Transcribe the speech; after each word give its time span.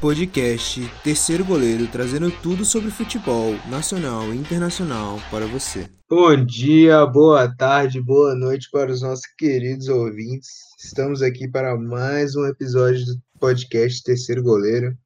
Podcast 0.00 0.80
Terceiro 1.02 1.44
Goleiro 1.44 1.88
trazendo 1.88 2.30
tudo 2.42 2.64
sobre 2.64 2.90
futebol 2.90 3.54
nacional 3.68 4.32
e 4.32 4.36
internacional 4.36 5.18
para 5.30 5.46
você. 5.46 5.88
Bom 6.08 6.44
dia, 6.44 7.06
boa 7.06 7.48
tarde, 7.56 8.00
boa 8.00 8.34
noite 8.34 8.68
para 8.70 8.92
os 8.92 9.02
nossos 9.02 9.26
queridos 9.38 9.88
ouvintes. 9.88 10.50
Estamos 10.78 11.22
aqui 11.22 11.48
para 11.48 11.76
mais 11.76 12.36
um 12.36 12.44
episódio 12.46 13.04
do 13.06 13.22
podcast 13.40 14.02
Terceiro 14.02 14.42
Goleiro. 14.42 14.96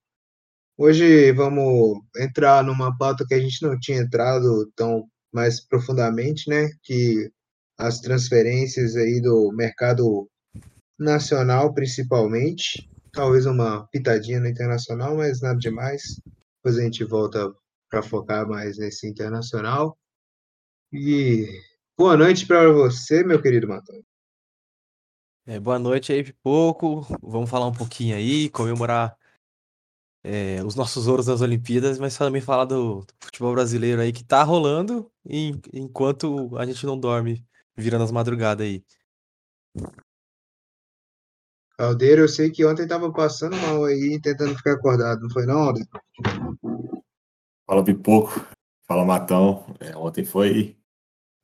Hoje 0.76 1.30
vamos 1.32 2.00
entrar 2.18 2.64
numa 2.64 2.96
pauta 2.98 3.24
que 3.26 3.34
a 3.34 3.40
gente 3.40 3.62
não 3.62 3.78
tinha 3.78 3.98
entrado 3.98 4.70
tão 4.74 5.04
mais 5.32 5.60
profundamente, 5.60 6.50
né? 6.50 6.68
Que 6.82 7.30
as 7.78 8.00
transferências 8.00 8.96
aí 8.96 9.20
do 9.20 9.52
mercado 9.52 10.28
nacional, 10.98 11.72
principalmente 11.72 12.89
talvez 13.12 13.46
uma 13.46 13.86
pitadinha 13.88 14.40
no 14.40 14.48
internacional, 14.48 15.16
mas 15.16 15.40
nada 15.40 15.58
demais. 15.58 16.20
Depois 16.56 16.78
a 16.78 16.82
gente 16.82 17.04
volta 17.04 17.52
para 17.88 18.02
focar 18.02 18.46
mais 18.46 18.78
nesse 18.78 19.08
internacional. 19.08 19.98
E 20.92 21.46
boa 21.96 22.16
noite 22.16 22.46
para 22.46 22.70
você, 22.72 23.22
meu 23.22 23.40
querido 23.40 23.68
Matão. 23.68 24.00
É, 25.46 25.58
boa 25.58 25.78
noite 25.78 26.12
aí, 26.12 26.22
Pipoco. 26.22 27.06
Vamos 27.22 27.50
falar 27.50 27.66
um 27.66 27.72
pouquinho 27.72 28.14
aí, 28.14 28.48
comemorar 28.50 29.16
é, 30.22 30.62
os 30.64 30.74
nossos 30.74 31.08
ouros 31.08 31.26
das 31.26 31.40
Olimpíadas, 31.40 31.98
mas 31.98 32.16
também 32.16 32.40
falar 32.40 32.66
do, 32.66 33.00
do 33.00 33.14
futebol 33.20 33.52
brasileiro 33.52 34.00
aí 34.00 34.12
que 34.12 34.22
tá 34.22 34.42
rolando 34.42 35.10
enquanto 35.72 36.56
a 36.58 36.66
gente 36.66 36.84
não 36.84 36.98
dorme, 36.98 37.44
virando 37.76 38.04
as 38.04 38.12
madrugadas 38.12 38.66
aí. 38.66 38.84
Caldeiro, 41.80 42.20
eu 42.20 42.28
sei 42.28 42.50
que 42.50 42.62
ontem 42.62 42.86
tava 42.86 43.10
passando 43.10 43.56
mal 43.56 43.86
aí, 43.86 44.20
tentando 44.20 44.54
ficar 44.54 44.74
acordado, 44.74 45.22
não 45.22 45.30
foi 45.30 45.46
não, 45.46 45.60
Alder? 45.60 45.86
Fala 47.66 47.82
Pipoco, 47.82 48.46
fala 48.86 49.02
Matão. 49.02 49.64
É, 49.80 49.96
ontem 49.96 50.22
foi 50.22 50.76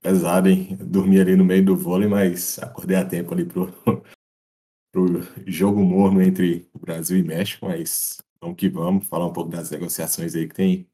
pesado, 0.02 0.50
hein? 0.50 0.77
Dormi 0.77 1.19
ali 1.19 1.36
no 1.36 1.42
meio 1.42 1.64
do 1.64 1.74
vôlei, 1.74 2.06
mas 2.06 2.58
acordei 2.58 2.98
a 2.98 3.05
tempo 3.06 3.33
ali 3.33 3.46
pro, 3.46 3.72
pro 4.92 5.22
jogo 5.46 5.80
morno 5.80 6.20
entre 6.20 6.68
Brasil 6.78 7.16
e 7.16 7.22
México, 7.22 7.64
mas 7.64 8.18
vamos 8.39 8.58
que 8.58 8.68
vamos, 8.68 9.08
falar 9.08 9.24
um 9.24 9.33
pouco 9.33 9.50
das 9.50 9.70
negociações 9.70 10.34
aí 10.34 10.46
que 10.46 10.55
tem 10.55 10.86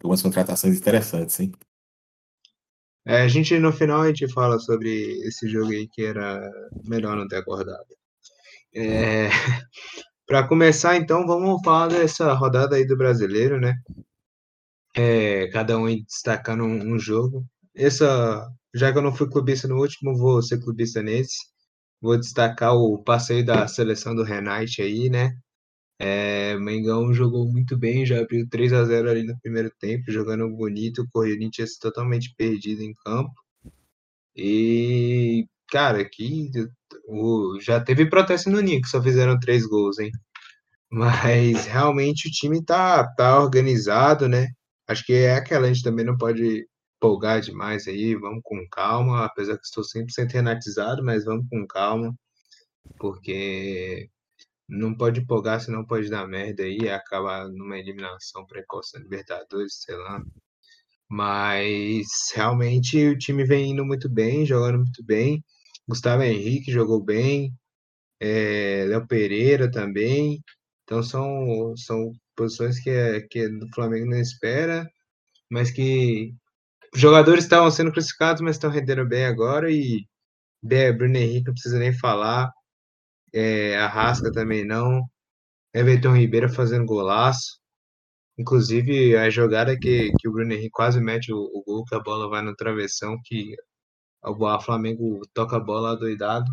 algumas 0.00 0.22
contratações 0.22 0.78
interessantes, 0.78 1.40
hein? 1.40 1.50
É, 3.04 3.22
a 3.22 3.28
gente 3.28 3.58
no 3.58 3.72
final 3.72 4.02
a 4.02 4.06
gente 4.06 4.32
fala 4.32 4.56
sobre 4.60 5.18
esse 5.26 5.48
jogo 5.48 5.72
aí 5.72 5.88
que 5.88 6.04
era 6.04 6.48
melhor 6.84 7.16
não 7.16 7.26
ter 7.26 7.38
acordado. 7.38 7.97
É, 8.74 9.28
para 10.26 10.46
começar, 10.46 10.96
então, 10.96 11.26
vamos 11.26 11.60
falar 11.64 11.88
dessa 11.88 12.32
rodada 12.34 12.76
aí 12.76 12.86
do 12.86 12.96
brasileiro, 12.96 13.60
né? 13.60 13.74
É, 14.96 15.48
cada 15.48 15.78
um 15.78 15.86
destacando 15.86 16.64
um, 16.64 16.94
um, 16.94 16.98
jogo. 16.98 17.46
Essa, 17.74 18.48
já 18.74 18.92
que 18.92 18.98
eu 18.98 19.02
não 19.02 19.14
fui 19.14 19.28
clubista 19.28 19.68
no 19.68 19.76
último, 19.78 20.16
vou 20.16 20.42
ser 20.42 20.60
clubista 20.60 21.02
nesse. 21.02 21.36
Vou 22.00 22.18
destacar 22.18 22.74
o 22.74 23.02
passeio 23.02 23.44
da 23.44 23.66
seleção 23.68 24.14
do 24.14 24.22
Renate 24.22 24.82
aí, 24.82 25.10
né? 25.10 25.32
É, 26.00 26.56
Mengão 26.58 27.12
jogou 27.12 27.50
muito 27.50 27.76
bem, 27.76 28.06
já 28.06 28.20
abriu 28.20 28.48
3 28.48 28.72
a 28.72 28.84
0 28.84 29.10
ali 29.10 29.24
no 29.24 29.38
primeiro 29.40 29.70
tempo, 29.80 30.10
jogando 30.12 30.48
bonito, 30.48 31.02
o 31.02 31.08
Corinthians 31.10 31.76
totalmente 31.78 32.34
perdido 32.36 32.82
em 32.82 32.94
campo. 33.04 33.32
E, 34.36 35.46
cara, 35.68 36.04
que 36.08 36.50
o, 37.08 37.58
já 37.60 37.80
teve 37.80 38.08
protesto 38.08 38.50
no 38.50 38.60
Nico, 38.60 38.88
só 38.88 39.02
fizeram 39.02 39.38
três 39.40 39.66
gols, 39.66 39.98
hein? 39.98 40.12
Mas 40.90 41.66
realmente 41.66 42.28
o 42.28 42.32
time 42.32 42.64
tá, 42.64 43.06
tá 43.14 43.40
organizado, 43.40 44.28
né? 44.28 44.48
Acho 44.88 45.04
que 45.04 45.14
é 45.14 45.34
aquela, 45.36 45.66
a 45.66 45.72
gente 45.72 45.84
também 45.84 46.04
não 46.04 46.16
pode 46.18 46.66
empolgar 46.96 47.40
demais 47.40 47.86
aí, 47.88 48.14
vamos 48.16 48.40
com 48.44 48.66
calma, 48.70 49.24
apesar 49.24 49.56
que 49.56 49.64
estou 49.64 49.84
100% 49.84 50.32
renatizado, 50.32 51.04
mas 51.04 51.24
vamos 51.24 51.46
com 51.50 51.66
calma, 51.66 52.14
porque 52.98 54.10
não 54.68 54.94
pode 54.94 55.20
empolgar, 55.20 55.60
senão 55.60 55.84
pode 55.86 56.10
dar 56.10 56.26
merda 56.28 56.64
aí 56.64 56.88
acabar 56.90 57.48
numa 57.48 57.78
eliminação 57.78 58.46
precoce 58.46 58.96
na 58.98 59.04
Libertadores, 59.04 59.82
sei 59.82 59.96
lá. 59.96 60.22
Mas 61.08 62.06
realmente 62.34 63.06
o 63.08 63.18
time 63.18 63.44
vem 63.44 63.70
indo 63.72 63.84
muito 63.84 64.08
bem, 64.10 64.44
jogando 64.46 64.78
muito 64.78 65.04
bem. 65.04 65.44
Gustavo 65.88 66.22
Henrique 66.22 66.70
jogou 66.70 67.02
bem, 67.02 67.52
é, 68.20 68.84
Léo 68.88 69.06
Pereira 69.06 69.70
também. 69.70 70.42
Então 70.84 71.02
são, 71.02 71.76
são 71.76 72.12
posições 72.36 72.80
que, 72.80 72.90
é, 72.90 73.20
que 73.22 73.46
o 73.46 73.74
Flamengo 73.74 74.06
não 74.06 74.18
espera, 74.20 74.88
mas 75.50 75.70
que 75.70 76.34
os 76.94 77.00
jogadores 77.00 77.44
estavam 77.44 77.70
sendo 77.70 77.92
crucificados, 77.92 78.42
mas 78.42 78.56
estão 78.56 78.70
rendendo 78.70 79.06
bem 79.06 79.26
agora. 79.26 79.70
E 79.72 80.06
Bruno 80.62 81.16
Henrique 81.16 81.46
não 81.46 81.54
precisa 81.54 81.78
nem 81.78 81.92
falar. 81.92 82.50
É, 83.32 83.76
Arrasca 83.78 84.32
também 84.32 84.64
não. 84.64 85.02
Everton 85.74 86.16
Ribeiro 86.16 86.48
fazendo 86.50 86.86
golaço. 86.86 87.58
Inclusive, 88.38 89.16
a 89.16 89.30
jogada 89.30 89.76
que, 89.78 90.12
que 90.18 90.28
o 90.28 90.32
Bruno 90.32 90.52
Henrique 90.52 90.70
quase 90.70 91.00
mete 91.00 91.32
o, 91.32 91.38
o 91.38 91.62
gol, 91.64 91.84
que 91.84 91.94
a 91.94 92.00
bola 92.00 92.28
vai 92.30 92.42
no 92.42 92.54
travessão, 92.56 93.16
que 93.24 93.56
o 94.28 94.60
Flamengo 94.60 95.20
toca 95.34 95.56
a 95.56 95.60
bola 95.60 95.96
doidado. 95.96 96.50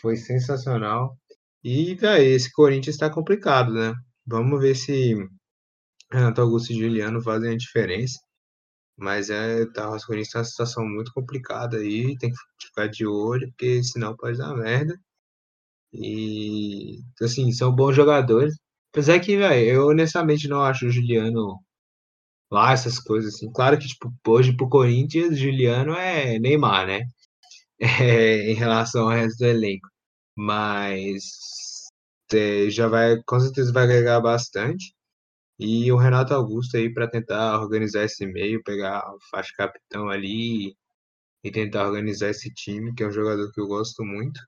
Foi 0.00 0.16
sensacional. 0.16 1.16
E, 1.64 1.94
velho, 1.94 2.24
esse 2.24 2.52
Corinthians 2.52 2.96
está 2.96 3.10
complicado, 3.10 3.72
né? 3.72 3.94
Vamos 4.26 4.60
ver 4.60 4.74
se 4.76 5.14
Renato 6.12 6.40
Augusto 6.40 6.72
e 6.72 6.78
Juliano 6.78 7.22
fazem 7.22 7.52
a 7.52 7.56
diferença. 7.56 8.18
Mas 8.96 9.30
é, 9.30 9.66
tá, 9.72 9.94
os 9.94 10.04
Corinthians 10.04 10.32
tá 10.32 10.38
uma 10.40 10.44
situação 10.44 10.84
muito 10.86 11.12
complicada 11.14 11.78
aí, 11.78 12.16
tem 12.18 12.30
que 12.30 12.36
ficar 12.66 12.88
de 12.88 13.06
olho, 13.06 13.48
porque 13.50 13.82
senão 13.84 14.16
pode 14.16 14.38
dar 14.38 14.54
merda. 14.56 14.98
E, 15.92 17.00
assim, 17.22 17.52
são 17.52 17.74
bons 17.74 17.94
jogadores. 17.96 18.54
Apesar 18.92 19.20
que, 19.20 19.36
velho, 19.36 19.70
eu 19.70 19.86
honestamente 19.88 20.48
não 20.48 20.62
acho 20.62 20.86
o 20.86 20.90
Juliano 20.90 21.58
lá, 22.50 22.72
essas 22.72 22.98
coisas 22.98 23.34
assim. 23.34 23.50
Claro 23.52 23.78
que, 23.78 23.88
tipo, 23.88 24.12
hoje 24.26 24.56
pro 24.56 24.68
Corinthians, 24.68 25.38
Juliano 25.38 25.94
é 25.94 26.38
Neymar, 26.38 26.86
né? 26.86 27.02
É, 27.82 28.50
em 28.50 28.54
relação 28.54 29.04
ao 29.04 29.08
resto 29.10 29.38
do 29.38 29.46
elenco. 29.46 29.88
Mas 30.36 31.22
é, 32.32 32.70
já 32.70 32.88
vai, 32.88 33.22
com 33.24 33.40
certeza 33.40 33.72
vai 33.72 33.84
agregar 33.84 34.20
bastante. 34.20 34.94
E 35.58 35.92
o 35.92 35.96
Renato 35.96 36.34
Augusto 36.34 36.76
aí 36.76 36.92
para 36.92 37.08
tentar 37.08 37.60
organizar 37.60 38.04
esse 38.04 38.26
meio, 38.26 38.62
pegar 38.64 39.02
o 39.14 39.18
faixa 39.30 39.52
capitão 39.56 40.08
ali 40.10 40.76
e 41.44 41.50
tentar 41.50 41.86
organizar 41.86 42.30
esse 42.30 42.52
time, 42.54 42.94
que 42.94 43.02
é 43.02 43.08
um 43.08 43.12
jogador 43.12 43.52
que 43.52 43.60
eu 43.60 43.66
gosto 43.66 44.04
muito. 44.04 44.40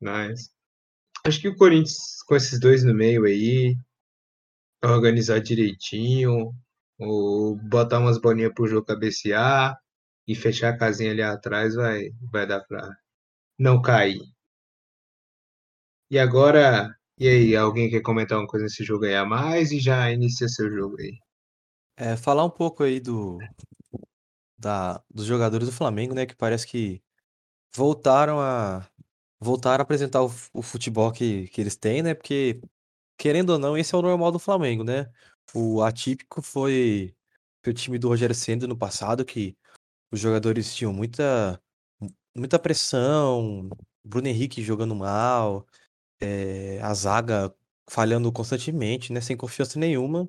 Mas 0.00 0.50
acho 1.26 1.40
que 1.40 1.48
o 1.48 1.56
Corinthians, 1.56 2.22
com 2.26 2.36
esses 2.36 2.60
dois 2.60 2.84
no 2.84 2.94
meio 2.94 3.24
aí, 3.24 3.76
organizar 4.84 5.40
direitinho, 5.40 6.52
ou 7.02 7.56
botar 7.56 7.98
umas 7.98 8.18
bolinhas 8.18 8.52
pro 8.54 8.66
jogo 8.66 8.86
cabecear 8.86 9.76
e 10.26 10.34
fechar 10.34 10.70
a 10.70 10.76
casinha 10.76 11.10
ali 11.10 11.22
atrás 11.22 11.74
vai, 11.74 12.10
vai 12.30 12.46
dar 12.46 12.60
pra 12.60 12.88
não 13.58 13.80
cair. 13.82 14.20
E 16.10 16.18
agora, 16.18 16.94
e 17.18 17.28
aí, 17.28 17.56
alguém 17.56 17.88
quer 17.88 18.02
comentar 18.02 18.38
uma 18.38 18.46
coisa 18.46 18.64
nesse 18.64 18.84
jogo 18.84 19.04
aí 19.04 19.14
a 19.14 19.24
mais 19.24 19.72
e 19.72 19.80
já 19.80 20.10
inicia 20.12 20.48
seu 20.48 20.70
jogo 20.70 20.96
aí? 21.00 21.16
É, 21.96 22.16
falar 22.16 22.44
um 22.44 22.50
pouco 22.50 22.82
aí 22.82 23.00
do 23.00 23.38
da, 24.58 25.02
dos 25.10 25.24
jogadores 25.24 25.66
do 25.66 25.72
Flamengo, 25.74 26.14
né, 26.14 26.24
que 26.24 26.36
parece 26.36 26.66
que 26.66 27.02
voltaram 27.74 28.40
a 28.40 28.86
voltaram 29.40 29.82
a 29.82 29.84
apresentar 29.84 30.22
o, 30.22 30.30
o 30.52 30.62
futebol 30.62 31.10
que, 31.10 31.48
que 31.48 31.60
eles 31.60 31.76
têm, 31.76 32.02
né? 32.02 32.14
Porque 32.14 32.60
querendo 33.18 33.50
ou 33.50 33.58
não, 33.58 33.76
esse 33.76 33.94
é 33.94 33.98
o 33.98 34.02
normal 34.02 34.30
do 34.30 34.38
Flamengo, 34.38 34.84
né? 34.84 35.10
O 35.54 35.82
atípico 35.82 36.40
foi, 36.42 37.14
o 37.66 37.72
time 37.72 37.98
do 37.98 38.08
Rogério 38.08 38.34
Ceni 38.34 38.66
no 38.66 38.76
passado, 38.76 39.24
que 39.24 39.56
os 40.10 40.20
jogadores 40.20 40.74
tinham 40.74 40.92
muita, 40.92 41.60
muita 42.34 42.58
pressão, 42.58 43.68
Bruno 44.04 44.28
Henrique 44.28 44.62
jogando 44.62 44.94
mal, 44.94 45.66
é, 46.20 46.80
a 46.82 46.94
zaga 46.94 47.54
falhando 47.90 48.32
constantemente, 48.32 49.12
né, 49.12 49.20
sem 49.20 49.36
confiança 49.36 49.78
nenhuma. 49.78 50.28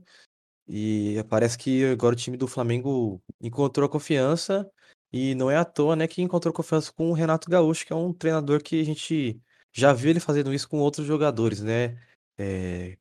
E 0.68 1.18
parece 1.30 1.58
que 1.58 1.86
agora 1.86 2.14
o 2.14 2.18
time 2.18 2.38
do 2.38 2.48
Flamengo 2.48 3.22
encontrou 3.42 3.86
a 3.86 3.90
confiança 3.90 4.70
e 5.12 5.36
não 5.36 5.52
é 5.52 5.58
à 5.58 5.66
toa, 5.66 5.96
né, 5.96 6.08
que 6.08 6.22
encontrou 6.22 6.54
confiança 6.54 6.92
com 6.94 7.10
o 7.10 7.14
Renato 7.14 7.50
Gaúcho, 7.50 7.86
que 7.86 7.94
é 7.94 7.96
um 7.96 8.14
treinador 8.14 8.62
que 8.64 8.80
a 8.82 8.86
gente 8.86 9.42
já 9.72 9.94
viu 9.94 10.10
ele 10.10 10.20
fazendo 10.20 10.54
isso 10.54 10.70
com 10.70 10.80
outros 10.80 11.06
jogadores, 11.06 11.62
né? 11.62 12.00
É, 12.38 12.98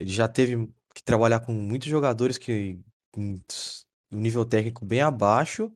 ele 0.00 0.10
já 0.10 0.28
teve 0.28 0.68
que 0.94 1.02
trabalhar 1.02 1.40
com 1.40 1.52
muitos 1.52 1.88
jogadores 1.88 2.38
que 2.38 2.78
um 3.16 3.40
nível 4.10 4.44
técnico 4.44 4.84
bem 4.84 5.00
abaixo 5.00 5.72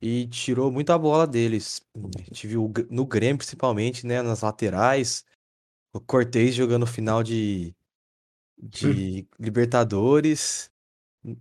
e 0.00 0.26
tirou 0.28 0.70
muita 0.70 0.98
bola 0.98 1.26
deles. 1.26 1.80
A 1.96 2.22
gente 2.22 2.46
viu 2.46 2.72
no 2.90 3.06
Grêmio, 3.06 3.38
principalmente, 3.38 4.06
né, 4.06 4.22
nas 4.22 4.40
laterais, 4.40 5.24
o 5.92 6.00
Cortez 6.00 6.54
jogando 6.54 6.86
final 6.86 7.22
de, 7.22 7.74
de 8.58 9.28
Libertadores. 9.38 10.70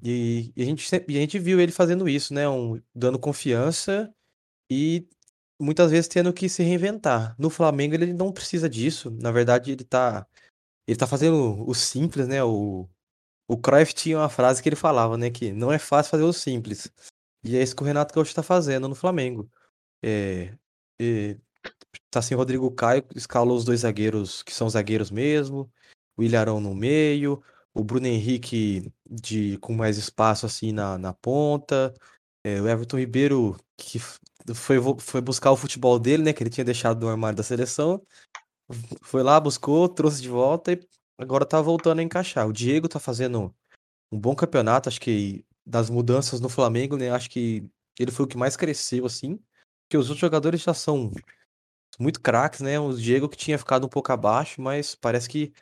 E, 0.04 0.54
e 0.56 0.62
a 0.62 0.66
gente 0.66 0.88
sempre, 0.88 1.18
a 1.18 1.22
gente 1.22 1.40
viu 1.40 1.60
ele 1.60 1.72
fazendo 1.72 2.08
isso, 2.08 2.34
né? 2.34 2.48
Um, 2.48 2.80
dando 2.94 3.18
confiança 3.18 4.14
e 4.70 5.08
muitas 5.60 5.90
vezes 5.92 6.08
tendo 6.08 6.32
que 6.34 6.48
se 6.48 6.62
reinventar. 6.62 7.36
No 7.40 7.50
Flamengo 7.50 7.96
ele 7.96 8.14
não 8.14 8.32
precisa 8.32 8.70
disso. 8.70 9.10
Na 9.10 9.32
verdade, 9.32 9.72
ele 9.72 9.84
tá 9.84 10.28
ele 10.88 10.98
tá 10.98 11.08
fazendo 11.08 11.68
o 11.68 11.74
simples, 11.74 12.28
né? 12.28 12.44
O 12.44 12.88
o 13.52 13.58
Cruyff 13.58 13.94
tinha 13.94 14.18
uma 14.18 14.30
frase 14.30 14.64
que 14.64 14.70
ele 14.70 14.78
falava, 14.78 15.18
né, 15.18 15.30
que 15.30 15.52
não 15.52 15.74
é 15.74 15.78
fácil 15.78 16.12
fazer 16.12 16.24
o 16.24 16.32
simples. 16.32 16.90
E 17.44 17.58
é 17.58 17.62
isso 17.62 17.76
que 17.76 17.84
o 17.84 17.86
Renato 17.86 18.14
Gaúcho 18.14 18.34
tá 18.34 18.42
fazendo 18.42 18.88
no 18.88 18.96
Flamengo. 18.96 19.52
É, 20.02 20.56
é, 21.02 21.38
tá 22.10 22.22
sem 22.22 22.38
Rodrigo 22.38 22.72
Caio, 22.72 23.06
escalou 23.14 23.58
os 23.58 23.66
dois 23.66 23.82
zagueiros 23.82 24.42
que 24.42 24.54
são 24.54 24.70
zagueiros 24.70 25.12
mesmo, 25.12 25.70
o 26.16 26.24
Ilharão 26.24 26.62
no 26.62 26.74
meio, 26.74 27.44
o 27.74 27.84
Bruno 27.84 28.08
Henrique 28.08 28.90
de, 29.10 29.58
com 29.58 29.74
mais 29.74 29.98
espaço 29.98 30.46
assim 30.46 30.72
na, 30.72 30.98
na 30.98 31.14
ponta, 31.14 31.94
é, 32.46 32.62
o 32.62 32.70
Everton 32.70 33.00
Ribeiro 33.00 33.58
que 33.76 34.00
foi, 34.56 34.78
foi 35.00 35.20
buscar 35.20 35.52
o 35.52 35.58
futebol 35.58 36.00
dele, 36.00 36.24
né, 36.24 36.32
que 36.32 36.42
ele 36.42 36.50
tinha 36.50 36.64
deixado 36.64 37.02
no 37.02 37.10
armário 37.10 37.36
da 37.36 37.44
seleção, 37.44 38.02
foi 39.02 39.24
lá, 39.24 39.38
buscou, 39.42 39.90
trouxe 39.90 40.22
de 40.22 40.30
volta 40.30 40.72
e 40.72 40.80
agora 41.22 41.46
tá 41.46 41.62
voltando 41.62 42.00
a 42.00 42.04
encaixar. 42.04 42.48
O 42.48 42.54
Diego 42.54 42.90
tá 42.90 43.00
fazendo 43.00 43.54
um 44.12 44.20
bom 44.20 44.36
campeonato, 44.36 44.90
acho 44.90 45.00
que 45.00 45.46
das 45.66 45.90
mudanças 45.90 46.40
no 46.40 46.50
Flamengo, 46.50 46.98
né? 46.98 47.12
Acho 47.12 47.30
que 47.30 47.64
ele 48.00 48.12
foi 48.12 48.26
o 48.26 48.28
que 48.28 48.38
mais 48.38 48.58
cresceu, 48.58 49.06
assim. 49.06 49.40
Porque 49.84 49.98
os 49.98 50.10
outros 50.10 50.20
jogadores 50.20 50.62
já 50.62 50.74
são 50.74 51.12
muito 52.00 52.20
craques, 52.22 52.62
né? 52.62 52.80
O 52.80 52.94
Diego 52.94 53.30
que 53.30 53.38
tinha 53.38 53.58
ficado 53.58 53.86
um 53.86 53.90
pouco 53.90 54.12
abaixo, 54.12 54.62
mas 54.62 54.96
parece 54.96 55.30
que 55.30 55.54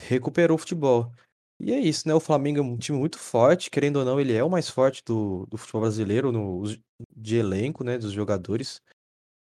recuperou 0.00 0.56
o 0.56 0.58
futebol. 0.58 1.12
E 1.60 1.72
é 1.72 1.78
isso, 1.78 2.08
né? 2.08 2.14
O 2.14 2.20
Flamengo 2.20 2.58
é 2.58 2.62
um 2.62 2.76
time 2.76 2.98
muito 2.98 3.18
forte, 3.18 3.70
querendo 3.70 3.96
ou 3.96 4.04
não, 4.04 4.18
ele 4.18 4.32
é 4.32 4.42
o 4.42 4.50
mais 4.50 4.68
forte 4.68 5.02
do, 5.04 5.46
do 5.46 5.56
futebol 5.56 5.82
brasileiro 5.82 6.32
no, 6.32 6.64
de 7.14 7.36
elenco, 7.36 7.84
né? 7.84 7.98
Dos 7.98 8.12
jogadores. 8.12 8.80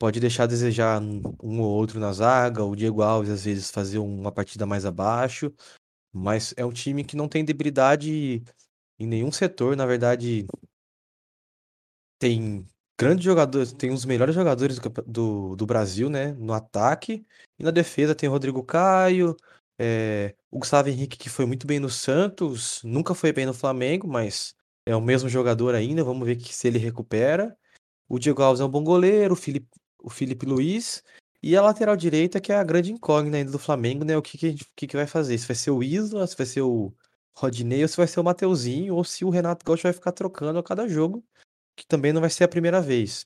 Pode 0.01 0.19
deixar 0.19 0.45
a 0.45 0.47
desejar 0.47 0.99
um 0.99 1.61
ou 1.61 1.69
outro 1.69 1.99
na 1.99 2.11
zaga, 2.11 2.63
o 2.65 2.75
Diego 2.75 3.03
Alves 3.03 3.29
às 3.29 3.45
vezes 3.45 3.69
fazer 3.69 3.99
uma 3.99 4.31
partida 4.31 4.65
mais 4.65 4.83
abaixo, 4.83 5.53
mas 6.11 6.55
é 6.57 6.65
um 6.65 6.71
time 6.71 7.03
que 7.03 7.15
não 7.15 7.29
tem 7.29 7.45
debilidade 7.45 8.41
em 8.97 9.05
nenhum 9.05 9.31
setor, 9.31 9.77
na 9.77 9.85
verdade, 9.85 10.47
tem 12.17 12.65
grandes 12.99 13.23
jogadores, 13.23 13.73
tem 13.73 13.91
os 13.91 14.03
melhores 14.03 14.33
jogadores 14.33 14.79
do, 14.79 14.89
do, 15.05 15.55
do, 15.55 15.65
Brasil, 15.67 16.09
né? 16.09 16.33
No 16.33 16.53
ataque 16.53 17.23
e 17.59 17.63
na 17.63 17.69
defesa 17.69 18.15
tem 18.15 18.27
o 18.27 18.31
Rodrigo 18.31 18.63
Caio, 18.63 19.37
é, 19.79 20.33
o 20.49 20.57
Gustavo 20.57 20.89
Henrique, 20.89 21.15
que 21.15 21.29
foi 21.29 21.45
muito 21.45 21.67
bem 21.67 21.79
no 21.79 21.91
Santos, 21.91 22.81
nunca 22.83 23.13
foi 23.13 23.31
bem 23.31 23.45
no 23.45 23.53
Flamengo, 23.53 24.07
mas 24.07 24.55
é 24.83 24.95
o 24.95 25.01
mesmo 25.01 25.29
jogador 25.29 25.75
ainda, 25.75 26.03
vamos 26.03 26.25
ver 26.27 26.37
que, 26.37 26.55
se 26.55 26.67
ele 26.67 26.79
recupera. 26.79 27.55
O 28.09 28.17
Diego 28.17 28.41
Alves 28.41 28.61
é 28.61 28.65
um 28.65 28.69
bom 28.69 28.83
goleiro, 28.83 29.35
o 29.35 29.37
Felipe, 29.37 29.69
o 30.01 30.09
Felipe 30.09 30.45
Luiz. 30.45 31.03
E 31.43 31.55
a 31.55 31.61
lateral 31.61 31.95
direita, 31.97 32.39
que 32.39 32.51
é 32.51 32.55
a 32.55 32.63
grande 32.63 32.91
incógnita 32.91 33.37
ainda 33.37 33.51
do 33.51 33.57
Flamengo, 33.59 34.05
né? 34.05 34.15
O 34.15 34.21
que, 34.21 34.37
que, 34.37 34.55
que, 34.75 34.87
que 34.87 34.95
vai 34.95 35.07
fazer? 35.07 35.37
Se 35.37 35.47
vai 35.47 35.55
ser 35.55 35.71
o 35.71 35.81
Isla, 35.81 36.27
se 36.27 36.37
vai 36.37 36.45
ser 36.45 36.61
o 36.61 36.93
Rodinei, 37.35 37.81
ou 37.81 37.87
se 37.87 37.97
vai 37.97 38.07
ser 38.07 38.19
o 38.19 38.23
Mateuzinho, 38.23 38.95
ou 38.95 39.03
se 39.03 39.25
o 39.25 39.29
Renato 39.29 39.65
Gaúcho 39.65 39.83
vai 39.83 39.93
ficar 39.93 40.11
trocando 40.11 40.59
a 40.59 40.63
cada 40.63 40.87
jogo, 40.87 41.23
que 41.75 41.85
também 41.87 42.13
não 42.13 42.21
vai 42.21 42.29
ser 42.29 42.43
a 42.43 42.47
primeira 42.47 42.81
vez. 42.81 43.25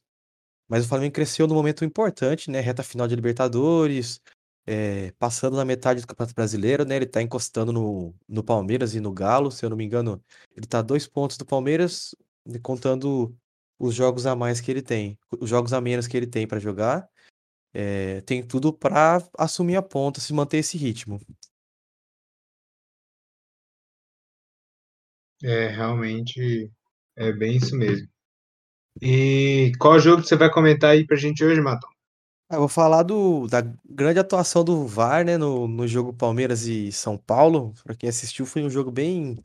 Mas 0.68 0.86
o 0.86 0.88
Flamengo 0.88 1.14
cresceu 1.14 1.48
no 1.48 1.56
momento 1.56 1.86
importante, 1.86 2.50
né? 2.50 2.60
Reta 2.62 2.84
final 2.84 3.08
de 3.08 3.16
Libertadores, 3.16 4.22
é, 4.66 5.12
passando 5.20 5.58
na 5.58 5.66
metade 5.66 6.02
do 6.02 6.08
Campeonato 6.08 6.36
Brasileiro, 6.36 6.86
né? 6.86 6.96
Ele 6.96 7.06
tá 7.06 7.22
encostando 7.22 7.72
no, 7.74 8.16
no 8.28 8.44
Palmeiras 8.44 8.96
e 8.96 9.00
no 9.00 9.12
Galo, 9.12 9.52
se 9.52 9.66
eu 9.66 9.70
não 9.70 9.78
me 9.78 9.86
engano, 9.86 10.24
ele 10.56 10.66
tá 10.66 10.82
dois 10.82 11.08
pontos 11.08 11.38
do 11.38 11.46
Palmeiras, 11.46 12.16
contando 12.64 13.36
os 13.80 13.94
jogos 13.94 14.26
a 14.26 14.36
mais 14.36 14.62
que 14.62 14.72
ele 14.72 14.82
tem, 14.82 15.18
os 15.40 15.50
jogos 15.50 15.74
a 15.74 15.82
menos 15.82 16.08
que 16.08 16.16
ele 16.16 16.28
tem 16.28 16.48
para 16.48 16.60
jogar. 16.60 17.08
É, 17.74 18.22
tem 18.22 18.42
tudo 18.42 18.72
para 18.72 19.22
assumir 19.38 19.76
a 19.76 19.82
ponta, 19.82 20.22
se 20.22 20.34
manter 20.34 20.58
esse 20.60 20.78
ritmo. 20.78 21.20
É, 25.44 25.68
realmente 25.68 26.72
é 27.18 27.34
bem 27.34 27.58
isso 27.58 27.76
mesmo. 27.76 28.08
E 29.02 29.74
qual 29.78 30.00
jogo 30.00 30.22
que 30.22 30.28
você 30.30 30.38
vai 30.38 30.50
comentar 30.50 30.92
aí 30.92 31.06
pra 31.06 31.18
gente 31.18 31.44
hoje, 31.44 31.60
Matom? 31.60 31.90
Ah, 32.48 32.56
eu 32.56 32.60
vou 32.60 32.70
falar 32.70 33.04
do, 33.04 33.48
da 33.48 33.62
grande 33.84 34.20
atuação 34.20 34.64
do 34.64 34.86
VAR, 34.86 35.26
né, 35.26 35.36
no, 35.38 35.68
no 35.68 35.88
jogo 35.88 36.14
Palmeiras 36.14 36.66
e 36.68 36.92
São 36.92 37.18
Paulo. 37.18 37.74
Para 37.84 37.96
quem 37.96 38.08
assistiu, 38.08 38.46
foi 38.46 38.64
um 38.64 38.70
jogo 38.70 38.92
bem. 38.92 39.44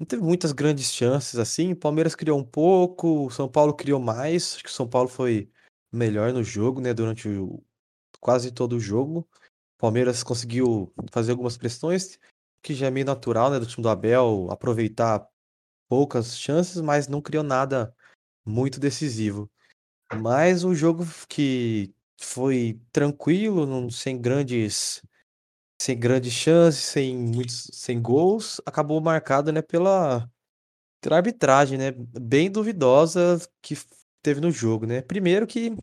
Não 0.00 0.06
teve 0.06 0.22
muitas 0.22 0.50
grandes 0.52 0.90
chances 0.90 1.38
assim. 1.38 1.72
O 1.72 1.76
Palmeiras 1.76 2.14
criou 2.14 2.38
um 2.38 2.44
pouco, 2.44 3.26
o 3.26 3.30
São 3.30 3.46
Paulo 3.46 3.74
criou 3.74 4.00
mais. 4.00 4.54
Acho 4.54 4.64
que 4.64 4.70
o 4.70 4.72
São 4.72 4.88
Paulo 4.88 5.10
foi 5.10 5.50
melhor 5.92 6.32
no 6.32 6.42
jogo, 6.42 6.80
né, 6.80 6.94
durante 6.94 7.28
o, 7.28 7.62
quase 8.18 8.50
todo 8.50 8.76
o 8.76 8.80
jogo. 8.80 9.28
O 9.76 9.78
Palmeiras 9.78 10.22
conseguiu 10.22 10.90
fazer 11.12 11.32
algumas 11.32 11.58
pressões, 11.58 12.18
que 12.62 12.72
já 12.72 12.86
é 12.86 12.90
meio 12.90 13.04
natural, 13.04 13.50
né, 13.50 13.58
do 13.58 13.66
time 13.66 13.82
do 13.82 13.90
Abel 13.90 14.48
aproveitar 14.50 15.28
poucas 15.86 16.38
chances, 16.38 16.80
mas 16.80 17.06
não 17.06 17.20
criou 17.20 17.44
nada 17.44 17.94
muito 18.42 18.80
decisivo. 18.80 19.50
Mas 20.14 20.64
um 20.64 20.74
jogo 20.74 21.04
que 21.28 21.94
foi 22.18 22.80
tranquilo, 22.90 23.66
não, 23.66 23.90
sem 23.90 24.18
grandes 24.18 25.02
sem 25.80 25.98
grandes 25.98 26.32
chances, 26.32 26.84
sem 26.84 27.16
muitos 27.16 27.70
sem 27.72 28.00
gols, 28.00 28.60
acabou 28.66 29.00
marcado, 29.00 29.50
né, 29.52 29.62
pela, 29.62 30.30
pela 31.00 31.16
arbitragem, 31.16 31.78
né, 31.78 31.92
bem 31.92 32.50
duvidosa 32.50 33.40
que 33.62 33.76
teve 34.22 34.40
no 34.40 34.50
jogo, 34.50 34.86
né? 34.86 35.02
Primeiro 35.02 35.46
que 35.46 35.74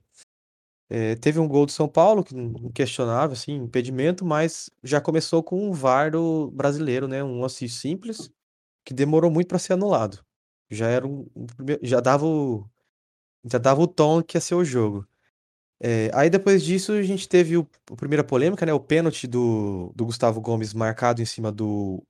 é, 0.90 1.16
teve 1.16 1.40
um 1.40 1.48
gol 1.48 1.66
do 1.66 1.72
São 1.72 1.88
Paulo, 1.88 2.24
que 2.24 2.36
questionável, 2.74 3.34
assim, 3.34 3.56
impedimento, 3.56 4.24
mas 4.26 4.70
já 4.84 5.02
começou 5.02 5.44
com 5.44 5.70
um 5.70 5.74
VAR 5.74 6.12
do 6.12 6.52
brasileiro, 6.52 7.08
né? 7.08 7.24
Um 7.24 7.42
lance 7.42 7.68
simples, 7.68 8.30
que 8.86 8.94
demorou 8.94 9.32
muito 9.32 9.48
para 9.50 9.60
ser 9.60 9.74
anulado. 9.74 10.24
Já 10.70 10.88
era 10.88 11.08
um, 11.08 11.28
já 11.82 12.00
dava 12.00 12.26
o, 12.26 12.70
já 13.46 13.58
dava 13.58 13.82
o 13.82 13.88
tom 13.88 14.24
que 14.24 14.38
ia 14.38 14.42
ser 14.42 14.56
o 14.56 14.66
jogo. 14.66 15.08
É, 15.80 16.10
aí 16.14 16.30
depois 16.30 16.64
disso 16.64 16.92
a 16.94 17.04
gente 17.04 17.30
teve 17.30 17.56
o, 17.58 17.68
a 17.92 17.96
primeira 17.96 18.24
polêmica, 18.24 18.66
né? 18.66 18.74
O 18.74 18.80
pênalti 18.80 19.28
do, 19.28 19.92
do 19.96 20.06
Gustavo 20.06 20.42
Gomes 20.42 20.74
marcado 20.74 21.22
em 21.22 21.26
cima 21.26 21.52
do 21.52 22.04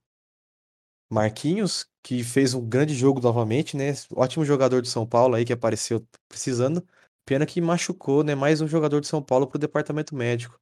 Marquinhos, 1.10 1.88
que 2.04 2.24
fez 2.24 2.54
um 2.54 2.68
grande 2.68 2.94
jogo 2.94 3.22
novamente, 3.22 3.78
né? 3.78 3.94
Ótimo 4.14 4.44
jogador 4.46 4.82
de 4.82 4.90
São 4.90 5.06
Paulo 5.06 5.36
aí 5.36 5.46
que 5.46 5.54
apareceu 5.54 6.06
precisando. 6.28 6.86
Pena 7.26 7.46
que 7.46 7.62
machucou, 7.62 8.24
né? 8.24 8.36
Mais 8.36 8.62
um 8.62 8.68
jogador 8.68 9.00
de 9.02 9.08
São 9.08 9.22
Paulo 9.24 9.48
pro 9.48 9.60
departamento 9.60 10.16
médico. 10.16 10.60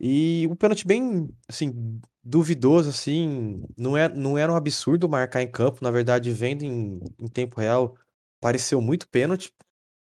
E 0.00 0.46
um 0.50 0.56
pênalti 0.56 0.86
bem, 0.86 1.28
assim, 1.48 2.00
duvidoso, 2.22 2.90
assim. 2.90 3.64
Não, 3.76 3.96
é, 3.96 4.08
não 4.08 4.36
era 4.38 4.52
um 4.52 4.56
absurdo 4.56 5.08
marcar 5.08 5.42
em 5.42 5.50
campo. 5.50 5.80
Na 5.82 5.90
verdade, 5.90 6.30
vendo 6.32 6.64
em, 6.64 7.00
em 7.18 7.28
tempo 7.28 7.60
real, 7.60 7.96
pareceu 8.40 8.80
muito 8.80 9.08
pênalti. 9.08 9.52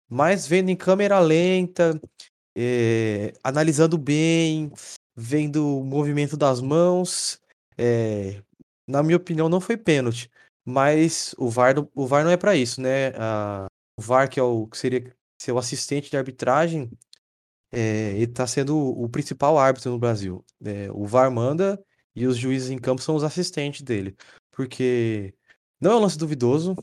Mas 0.08 0.46
vendo 0.46 0.70
em 0.70 0.76
câmera 0.76 1.18
lenta, 1.20 2.00
é, 2.56 3.32
analisando 3.44 3.98
bem, 3.98 4.72
vendo 5.16 5.78
o 5.78 5.84
movimento 5.84 6.36
das 6.36 6.60
mãos, 6.60 7.40
é, 7.76 8.42
na 8.86 9.02
minha 9.02 9.16
opinião, 9.16 9.48
não 9.48 9.60
foi 9.60 9.76
pênalti. 9.76 10.30
Mas 10.64 11.34
o 11.38 11.48
VAR, 11.48 11.74
o 11.94 12.06
VAR 12.06 12.24
não 12.24 12.30
é 12.30 12.36
para 12.36 12.56
isso, 12.56 12.80
né? 12.80 13.08
A, 13.16 13.66
o 13.98 14.02
VAR, 14.02 14.28
que 14.28 14.40
é 14.40 14.42
o 14.42 14.66
que 14.66 14.78
seria 14.78 15.14
ser 15.40 15.52
o 15.52 15.58
assistente 15.58 16.10
de 16.10 16.16
arbitragem, 16.16 16.90
é, 17.72 18.12
ele 18.14 18.24
está 18.24 18.46
sendo 18.46 18.76
o 18.76 19.08
principal 19.08 19.58
árbitro 19.58 19.90
no 19.90 19.98
Brasil. 19.98 20.44
É, 20.64 20.90
o 20.92 21.06
VAR 21.06 21.30
manda 21.30 21.82
e 22.14 22.26
os 22.26 22.36
juízes 22.36 22.70
em 22.70 22.78
campo 22.78 23.02
são 23.02 23.14
os 23.14 23.24
assistentes 23.24 23.82
dele. 23.82 24.16
Porque 24.50 25.34
não 25.80 25.92
é 25.92 25.96
um 25.96 26.00
lance 26.00 26.18
duvidoso, 26.18 26.76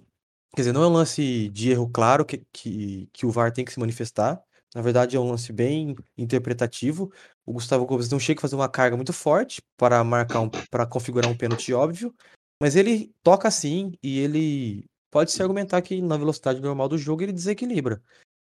quer 0.56 0.62
dizer, 0.62 0.74
não 0.74 0.84
é 0.84 0.88
um 0.88 0.94
lance 0.94 1.50
de 1.50 1.72
erro 1.72 1.90
claro 1.90 2.26
que, 2.26 2.44
que, 2.52 3.10
que 3.14 3.26
o 3.26 3.32
VAR 3.32 3.52
tem 3.52 3.66
que 3.66 3.74
se 3.74 3.80
manifestar. 3.80 4.42
Na 4.74 4.82
verdade, 4.82 5.16
é 5.16 5.20
um 5.20 5.30
lance 5.30 5.54
bem 5.54 5.96
interpretativo. 6.18 7.12
O 7.46 7.54
Gustavo 7.54 7.86
Gomes 7.86 8.10
não 8.10 8.20
chega 8.20 8.40
a 8.40 8.42
fazer 8.42 8.56
uma 8.56 8.70
carga 8.70 8.96
muito 8.96 9.14
forte 9.14 9.62
para 9.78 10.04
marcar 10.04 10.42
um, 10.42 10.50
para 10.50 10.86
configurar 10.86 11.30
um 11.32 11.38
pênalti 11.38 11.74
óbvio, 11.74 12.14
mas 12.62 12.76
ele 12.76 13.14
toca 13.24 13.48
assim 13.48 13.94
e 14.02 14.20
ele 14.20 14.86
pode 15.12 15.32
se 15.32 15.42
argumentar 15.42 15.82
que 15.82 16.02
na 16.02 16.18
velocidade 16.18 16.60
normal 16.60 16.90
do 16.90 16.98
jogo 16.98 17.24
ele 17.24 17.32
desequilibra. 17.32 18.02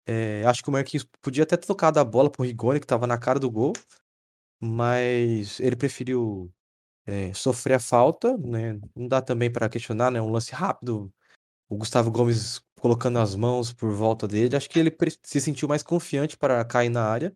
É, 0.06 0.44
acho 0.46 0.64
que 0.64 0.70
o 0.70 0.72
Marquinhos 0.72 1.08
podia 1.22 1.44
até 1.44 1.58
ter 1.58 1.68
tocado 1.68 2.00
a 2.00 2.04
bola 2.04 2.30
pro 2.30 2.44
Rigoni, 2.44 2.80
que 2.80 2.86
estava 2.86 3.08
na 3.08 3.18
cara 3.18 3.40
do 3.40 3.50
gol, 3.50 3.74
mas 4.60 5.60
ele 5.60 5.76
preferiu 5.76 6.52
é, 7.06 7.34
sofrer 7.34 7.76
a 7.76 7.80
falta, 7.80 8.38
né? 8.38 8.80
Não 8.96 9.08
dá 9.08 9.22
também 9.22 9.52
para 9.52 9.70
questionar, 9.70 10.12
né? 10.12 10.22
Um 10.22 10.32
lance 10.32 10.52
rápido, 10.54 11.12
o 11.72 11.78
Gustavo 11.78 12.12
Gomes 12.12 12.62
colocando 12.82 13.18
as 13.18 13.34
mãos 13.34 13.72
por 13.72 13.92
volta 13.94 14.28
dele. 14.28 14.58
Acho 14.58 14.70
que 14.70 14.78
ele 14.78 14.94
se 15.24 15.40
sentiu 15.40 15.70
mais 15.70 15.82
confiante 15.82 16.36
para 16.36 16.66
cair 16.66 16.90
na 16.90 17.04
área. 17.04 17.34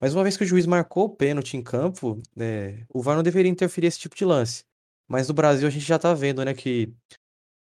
Mas 0.00 0.14
uma 0.14 0.22
vez 0.22 0.36
que 0.36 0.44
o 0.44 0.46
juiz 0.46 0.64
marcou 0.64 1.06
o 1.06 1.16
pênalti 1.16 1.56
em 1.56 1.62
campo, 1.62 2.22
é, 2.38 2.84
o 2.88 3.02
VAR 3.02 3.16
não 3.16 3.22
deveria 3.22 3.50
interferir 3.50 3.88
esse 3.88 3.98
tipo 3.98 4.14
de 4.14 4.24
lance. 4.24 4.64
Mas 5.08 5.26
no 5.26 5.34
Brasil 5.34 5.66
a 5.66 5.70
gente 5.70 5.84
já 5.84 5.98
tá 5.98 6.14
vendo, 6.14 6.44
né, 6.44 6.54
que 6.54 6.94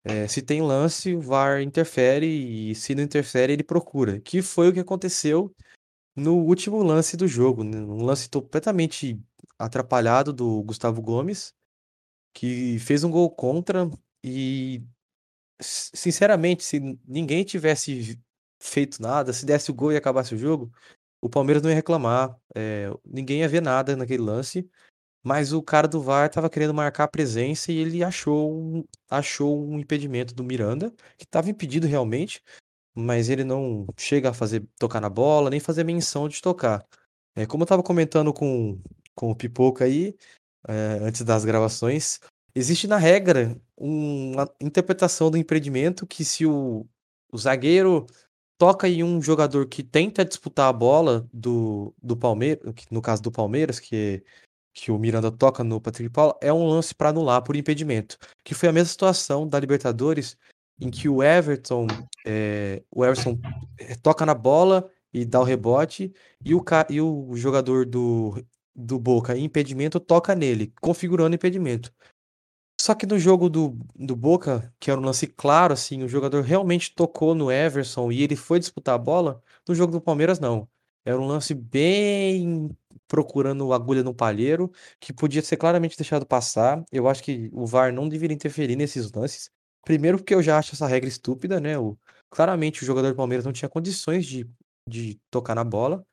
é, 0.05 0.27
se 0.27 0.41
tem 0.41 0.61
lance, 0.61 1.13
o 1.13 1.19
VAR 1.19 1.61
interfere 1.61 2.25
e 2.71 2.73
se 2.75 2.95
não 2.95 3.03
interfere, 3.03 3.51
ele 3.51 3.63
procura. 3.63 4.21
Que 4.21 4.41
foi 4.41 4.69
o 4.69 4.73
que 4.73 4.79
aconteceu 4.79 5.53
no 6.15 6.37
último 6.37 6.81
lance 6.83 7.17
do 7.17 7.27
jogo, 7.27 7.63
né? 7.65 7.77
Um 7.79 8.03
lance 8.03 8.29
completamente 8.29 9.19
atrapalhado 9.59 10.31
do 10.31 10.63
Gustavo 10.63 11.01
Gomes, 11.01 11.53
que 12.33 12.79
fez 12.79 13.03
um 13.03 13.11
gol 13.11 13.29
contra 13.29 13.89
e, 14.23 14.81
sinceramente, 15.59 16.63
se 16.63 16.79
ninguém 17.07 17.43
tivesse 17.43 18.19
feito 18.59 19.01
nada, 19.01 19.33
se 19.33 19.45
desse 19.45 19.71
o 19.71 19.73
gol 19.73 19.91
e 19.91 19.97
acabasse 19.97 20.33
o 20.33 20.37
jogo, 20.37 20.71
o 21.21 21.29
Palmeiras 21.29 21.61
não 21.63 21.69
ia 21.69 21.75
reclamar, 21.75 22.35
é, 22.55 22.89
ninguém 23.05 23.39
ia 23.39 23.49
ver 23.49 23.61
nada 23.61 23.95
naquele 23.95 24.23
lance. 24.23 24.69
Mas 25.23 25.51
o 25.51 25.61
cara 25.61 25.87
do 25.87 26.01
VAR 26.01 26.27
estava 26.27 26.49
querendo 26.49 26.73
marcar 26.73 27.03
a 27.03 27.07
presença 27.07 27.71
e 27.71 27.77
ele 27.77 28.03
achou 28.03 28.53
um, 28.57 28.85
achou 29.09 29.61
um 29.67 29.77
impedimento 29.77 30.33
do 30.33 30.43
Miranda, 30.43 30.93
que 31.17 31.25
estava 31.25 31.49
impedido 31.49 31.85
realmente, 31.85 32.41
mas 32.95 33.29
ele 33.29 33.43
não 33.43 33.85
chega 33.97 34.29
a 34.29 34.33
fazer 34.33 34.65
tocar 34.79 35.01
na 35.01 35.09
bola, 35.09 35.49
nem 35.49 35.59
fazer 35.59 35.83
menção 35.83 36.29
de 36.29 36.41
tocar. 36.41 36.85
É, 37.35 37.45
como 37.45 37.63
eu 37.63 37.65
estava 37.65 37.83
comentando 37.83 38.33
com, 38.33 38.81
com 39.13 39.29
o 39.29 39.35
Pipoca 39.35 39.85
aí, 39.85 40.15
é, 40.67 40.99
antes 41.01 41.23
das 41.23 41.43
gravações, 41.43 42.19
existe 42.55 42.87
na 42.87 42.97
regra 42.97 43.59
uma 43.77 44.49
interpretação 44.59 45.29
do 45.29 45.37
impedimento 45.37 46.07
que 46.07 46.25
se 46.25 46.45
o, 46.45 46.85
o 47.31 47.37
zagueiro 47.37 48.05
toca 48.57 48.89
em 48.89 49.03
um 49.03 49.21
jogador 49.21 49.67
que 49.67 49.83
tenta 49.83 50.25
disputar 50.25 50.67
a 50.67 50.73
bola 50.73 51.27
do, 51.31 51.93
do 52.01 52.17
Palmeiras, 52.17 52.73
no 52.89 53.01
caso 53.01 53.21
do 53.21 53.31
Palmeiras, 53.31 53.79
que 53.79 54.23
que 54.77 54.91
o 54.91 54.99
Miranda 54.99 55.31
toca 55.31 55.63
no 55.63 55.81
Patrick 55.81 56.11
Paula, 56.11 56.37
é 56.39 56.53
um 56.53 56.67
lance 56.67 56.93
para 56.93 57.09
anular 57.09 57.41
por 57.41 57.55
impedimento. 57.55 58.15
Que 58.43 58.53
foi 58.53 58.69
a 58.69 58.71
mesma 58.71 58.87
situação 58.87 59.47
da 59.47 59.59
Libertadores, 59.59 60.37
em 60.79 60.91
que 60.91 61.09
o 61.09 61.23
Everton, 61.23 61.87
é, 62.23 62.83
o 62.91 63.03
Everton 63.03 63.39
eh, 63.79 63.95
toca 63.95 64.23
na 64.23 64.35
bola 64.35 64.87
e 65.11 65.25
dá 65.25 65.39
o 65.39 65.43
rebote, 65.43 66.13
e 66.45 66.53
o, 66.53 66.63
e 66.91 67.01
o 67.01 67.35
jogador 67.35 67.87
do, 67.87 68.45
do 68.75 68.99
Boca 68.99 69.35
impedimento 69.35 69.99
toca 69.99 70.35
nele, 70.35 70.71
configurando 70.79 71.35
impedimento. 71.35 71.91
Só 72.87 72.95
que 72.95 73.05
no 73.05 73.19
jogo 73.19 73.49
do, 73.49 73.77
do 73.93 74.15
Boca, 74.15 74.73
que 74.79 74.89
era 74.89 74.97
um 74.97 75.03
lance 75.03 75.27
claro, 75.27 75.73
assim, 75.73 76.03
o 76.03 76.07
jogador 76.07 76.41
realmente 76.41 76.95
tocou 76.95 77.35
no 77.35 77.51
Everson 77.51 78.09
e 78.13 78.23
ele 78.23 78.37
foi 78.37 78.59
disputar 78.59 78.95
a 78.95 78.97
bola. 78.97 79.43
No 79.67 79.75
jogo 79.75 79.91
do 79.91 79.99
Palmeiras, 79.99 80.39
não. 80.39 80.69
Era 81.03 81.19
um 81.19 81.27
lance 81.27 81.53
bem 81.53 82.69
procurando 83.05 83.73
agulha 83.73 84.03
no 84.03 84.15
palheiro, 84.15 84.71
que 85.01 85.11
podia 85.11 85.41
ser 85.41 85.57
claramente 85.57 85.97
deixado 85.97 86.25
passar. 86.25 86.81
Eu 86.89 87.09
acho 87.09 87.21
que 87.23 87.49
o 87.51 87.65
VAR 87.65 87.91
não 87.91 88.07
deveria 88.07 88.33
interferir 88.33 88.77
nesses 88.77 89.11
lances. 89.11 89.49
Primeiro, 89.83 90.17
porque 90.19 90.33
eu 90.33 90.41
já 90.41 90.57
acho 90.57 90.73
essa 90.73 90.87
regra 90.87 91.09
estúpida, 91.09 91.59
né? 91.59 91.77
O, 91.77 91.97
claramente 92.29 92.83
o 92.83 92.85
jogador 92.85 93.09
do 93.09 93.17
Palmeiras 93.17 93.43
não 93.43 93.51
tinha 93.51 93.67
condições 93.67 94.25
de, 94.25 94.49
de 94.87 95.19
tocar 95.29 95.55
na 95.55 95.63
bola, 95.65 96.05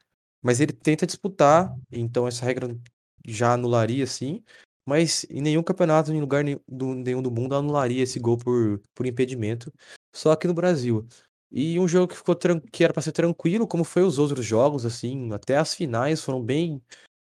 mas 0.42 0.58
ele 0.60 0.72
tenta 0.72 1.06
disputar, 1.06 1.72
então 1.92 2.26
essa 2.26 2.44
regra 2.44 2.76
já 3.24 3.52
anularia, 3.52 4.08
sim. 4.08 4.42
Mas 4.86 5.24
em 5.30 5.40
nenhum 5.40 5.62
campeonato, 5.62 6.12
em 6.12 6.20
lugar 6.20 6.44
nenhum 6.44 7.22
do, 7.22 7.30
mundo, 7.30 7.54
anularia 7.54 8.02
esse 8.02 8.18
gol 8.18 8.36
por, 8.36 8.80
por 8.94 9.06
impedimento. 9.06 9.72
Só 10.14 10.32
aqui 10.32 10.46
no 10.46 10.54
Brasil. 10.54 11.06
E 11.50 11.78
um 11.78 11.88
jogo 11.88 12.08
que 12.08 12.16
ficou 12.16 12.36
que 12.72 12.84
era 12.84 12.92
para 12.92 13.02
ser 13.02 13.12
tranquilo, 13.12 13.66
como 13.66 13.84
foi 13.84 14.02
os 14.02 14.18
outros 14.18 14.44
jogos, 14.44 14.84
assim, 14.84 15.32
até 15.32 15.56
as 15.56 15.74
finais 15.74 16.22
foram 16.22 16.42
bem 16.42 16.82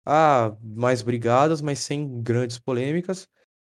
ah, 0.06 0.56
mais 0.62 1.02
brigadas, 1.02 1.60
mas 1.60 1.78
sem 1.80 2.22
grandes 2.22 2.58
polêmicas. 2.58 3.28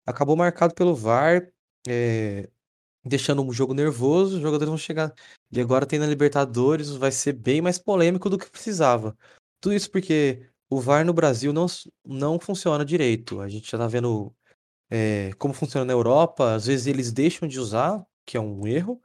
Acabou 0.06 0.36
marcado 0.36 0.74
pelo 0.74 0.94
VAR, 0.94 1.48
é, 1.88 2.48
deixando 3.04 3.42
um 3.42 3.52
jogo 3.52 3.74
nervoso, 3.74 4.36
os 4.36 4.42
jogadores 4.42 4.68
vão 4.68 4.78
chegar. 4.78 5.14
E 5.50 5.60
agora 5.60 5.86
tem 5.86 5.98
na 5.98 6.06
Libertadores, 6.06 6.90
vai 6.90 7.12
ser 7.12 7.32
bem 7.32 7.60
mais 7.60 7.78
polêmico 7.78 8.30
do 8.30 8.38
que 8.38 8.50
precisava. 8.50 9.16
Tudo 9.60 9.74
isso 9.74 9.90
porque 9.90 10.51
o 10.72 10.80
VAR 10.80 11.04
no 11.04 11.12
Brasil 11.12 11.52
não, 11.52 11.66
não 12.04 12.40
funciona 12.40 12.84
direito. 12.84 13.40
A 13.40 13.48
gente 13.48 13.70
já 13.70 13.76
tá 13.76 13.86
vendo 13.86 14.34
é, 14.90 15.32
como 15.38 15.52
funciona 15.52 15.84
na 15.84 15.92
Europa, 15.92 16.54
às 16.54 16.66
vezes 16.66 16.86
eles 16.86 17.12
deixam 17.12 17.46
de 17.46 17.60
usar, 17.60 18.04
que 18.26 18.38
é 18.38 18.40
um 18.40 18.66
erro, 18.66 19.00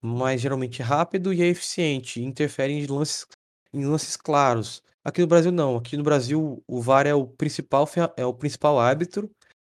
mas 0.00 0.40
geralmente 0.40 0.82
rápido 0.82 1.32
e 1.32 1.42
é 1.42 1.46
eficiente, 1.46 2.20
interfere 2.20 2.72
em 2.72 2.86
lances, 2.86 3.26
em 3.72 3.84
lances 3.84 4.16
claros. 4.16 4.82
Aqui 5.04 5.20
no 5.20 5.28
Brasil 5.28 5.52
não, 5.52 5.76
aqui 5.76 5.96
no 5.96 6.02
Brasil 6.02 6.62
o 6.66 6.80
VAR 6.80 7.06
é 7.06 7.14
o 7.14 7.26
principal, 7.26 7.88
é 8.16 8.26
o 8.26 8.34
principal 8.34 8.80
árbitro 8.80 9.30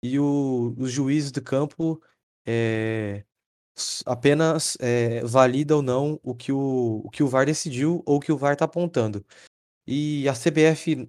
e 0.03 0.19
o, 0.19 0.73
os 0.77 0.91
juízes 0.91 1.31
do 1.31 1.43
campo 1.43 2.01
é, 2.45 3.23
apenas 4.05 4.77
é, 4.79 5.23
valida 5.23 5.75
ou 5.75 5.81
não 5.83 6.19
o 6.23 6.33
que 6.33 6.51
o, 6.51 7.01
o 7.05 7.09
que 7.11 7.21
o 7.21 7.27
VAR 7.27 7.45
decidiu 7.45 8.01
ou 8.05 8.17
o 8.17 8.19
que 8.19 8.31
o 8.31 8.37
VAR 8.37 8.53
está 8.53 8.65
apontando. 8.65 9.23
E 9.87 10.27
a 10.27 10.33
CBF 10.33 11.07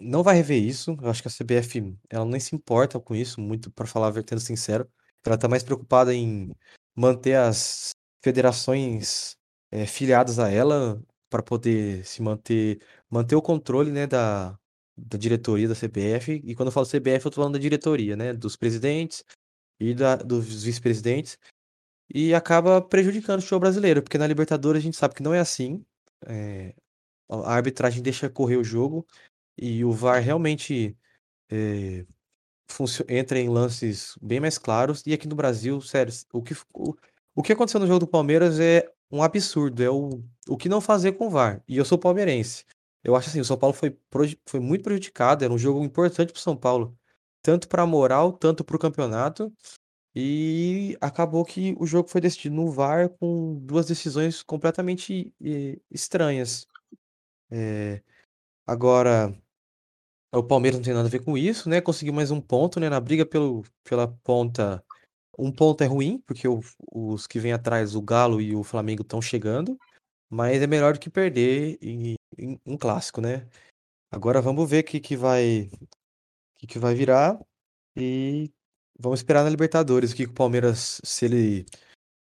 não 0.00 0.22
vai 0.22 0.36
rever 0.36 0.62
isso. 0.62 0.96
Eu 1.00 1.10
acho 1.10 1.22
que 1.22 1.28
a 1.28 1.30
CBF 1.30 1.96
ela 2.10 2.24
nem 2.24 2.40
se 2.40 2.54
importa 2.54 3.00
com 3.00 3.14
isso, 3.14 3.40
muito 3.40 3.70
para 3.70 3.86
falar 3.86 4.10
vertendo 4.10 4.40
sincero. 4.40 4.88
Ela 5.24 5.36
está 5.36 5.48
mais 5.48 5.62
preocupada 5.62 6.14
em 6.14 6.54
manter 6.94 7.34
as 7.36 7.90
federações 8.22 9.36
é, 9.70 9.86
filiadas 9.86 10.38
a 10.38 10.50
ela 10.50 11.02
para 11.30 11.42
poder 11.42 12.04
se 12.06 12.22
manter 12.22 12.80
manter 13.10 13.34
o 13.36 13.42
controle 13.42 13.90
né, 13.90 14.06
da, 14.06 14.58
da 14.96 15.18
diretoria 15.18 15.68
da 15.68 15.74
CBF. 15.74 16.40
E 16.44 16.54
quando 16.54 16.68
eu 16.68 16.72
falo 16.72 16.86
CBF, 16.86 17.26
eu 17.26 17.28
estou 17.28 17.32
falando 17.34 17.54
da 17.54 17.58
diretoria, 17.58 18.16
né, 18.16 18.32
dos 18.32 18.56
presidentes 18.56 19.24
e 19.80 19.94
da, 19.94 20.16
dos 20.16 20.64
vice-presidentes. 20.64 21.38
E 22.12 22.34
acaba 22.34 22.82
prejudicando 22.82 23.40
o 23.40 23.42
show 23.42 23.58
brasileiro, 23.58 24.02
porque 24.02 24.18
na 24.18 24.26
Libertadores 24.26 24.80
a 24.80 24.84
gente 24.84 24.96
sabe 24.96 25.14
que 25.14 25.22
não 25.22 25.34
é 25.34 25.40
assim. 25.40 25.84
É, 26.26 26.74
a 27.28 27.54
arbitragem 27.54 28.02
deixa 28.02 28.28
correr 28.28 28.56
o 28.56 28.64
jogo 28.64 29.06
e 29.56 29.84
o 29.84 29.92
VAR 29.92 30.20
realmente 30.22 30.96
é, 31.50 32.04
entra 33.08 33.38
em 33.38 33.48
lances 33.48 34.16
bem 34.20 34.40
mais 34.40 34.58
claros. 34.58 35.02
E 35.06 35.12
aqui 35.12 35.28
no 35.28 35.36
Brasil, 35.36 35.80
sério, 35.80 36.12
o 36.32 36.42
que, 36.42 36.54
o, 36.74 36.94
o 37.34 37.42
que 37.42 37.52
aconteceu 37.52 37.80
no 37.80 37.86
jogo 37.86 38.00
do 38.00 38.06
Palmeiras 38.06 38.58
é 38.60 38.90
um 39.10 39.22
absurdo. 39.22 39.82
É 39.82 39.90
o, 39.90 40.22
o 40.48 40.56
que 40.56 40.68
não 40.68 40.80
fazer 40.80 41.12
com 41.12 41.26
o 41.26 41.30
VAR. 41.30 41.62
E 41.68 41.76
eu 41.76 41.84
sou 41.84 41.98
palmeirense. 41.98 42.64
Eu 43.02 43.14
acho 43.14 43.28
assim, 43.28 43.40
o 43.40 43.44
São 43.44 43.58
Paulo 43.58 43.74
foi, 43.74 43.96
foi 44.46 44.60
muito 44.60 44.82
prejudicado. 44.82 45.44
Era 45.44 45.52
um 45.52 45.58
jogo 45.58 45.84
importante 45.84 46.32
para 46.32 46.40
o 46.40 46.42
São 46.42 46.56
Paulo. 46.56 46.96
Tanto 47.42 47.68
para 47.68 47.82
a 47.82 47.86
moral, 47.86 48.32
tanto 48.32 48.64
para 48.64 48.76
o 48.76 48.78
campeonato. 48.78 49.52
E 50.16 50.96
acabou 51.00 51.44
que 51.44 51.74
o 51.78 51.86
jogo 51.86 52.08
foi 52.08 52.20
decidido 52.20 52.54
no 52.54 52.70
VAR 52.70 53.08
com 53.08 53.58
duas 53.60 53.86
decisões 53.86 54.42
completamente 54.42 55.34
eh, 55.44 55.78
estranhas. 55.90 56.66
É, 57.50 58.00
agora, 58.66 59.36
o 60.38 60.42
Palmeiras 60.42 60.78
não 60.78 60.84
tem 60.84 60.94
nada 60.94 61.06
a 61.06 61.10
ver 61.10 61.22
com 61.22 61.36
isso, 61.38 61.68
né? 61.68 61.80
Conseguiu 61.80 62.12
mais 62.12 62.30
um 62.30 62.40
ponto, 62.40 62.80
né? 62.80 62.88
Na 62.88 63.00
briga 63.00 63.24
pelo, 63.24 63.64
pela 63.84 64.08
ponta. 64.08 64.84
Um 65.38 65.50
ponto 65.52 65.82
é 65.82 65.86
ruim, 65.86 66.18
porque 66.26 66.46
o, 66.46 66.60
os 66.92 67.26
que 67.26 67.40
vêm 67.40 67.52
atrás, 67.52 67.94
o 67.94 68.02
Galo 68.02 68.40
e 68.40 68.54
o 68.54 68.62
Flamengo, 68.62 69.02
estão 69.02 69.20
chegando. 69.20 69.78
Mas 70.30 70.62
é 70.62 70.66
melhor 70.66 70.94
do 70.94 71.00
que 71.00 71.10
perder 71.10 71.78
em, 71.80 72.14
em 72.38 72.60
um 72.66 72.76
clássico, 72.76 73.20
né? 73.20 73.46
Agora 74.10 74.40
vamos 74.40 74.68
ver 74.68 74.82
o 74.82 74.86
que, 74.86 75.00
que 75.00 75.16
vai 75.16 75.70
que, 76.56 76.66
que 76.66 76.78
vai 76.78 76.94
virar. 76.94 77.38
E 77.96 78.50
vamos 78.98 79.20
esperar 79.20 79.44
na 79.44 79.50
Libertadores 79.50 80.12
o 80.12 80.16
que, 80.16 80.24
que 80.24 80.30
o 80.30 80.34
Palmeiras, 80.34 81.00
se 81.04 81.24
ele 81.26 81.66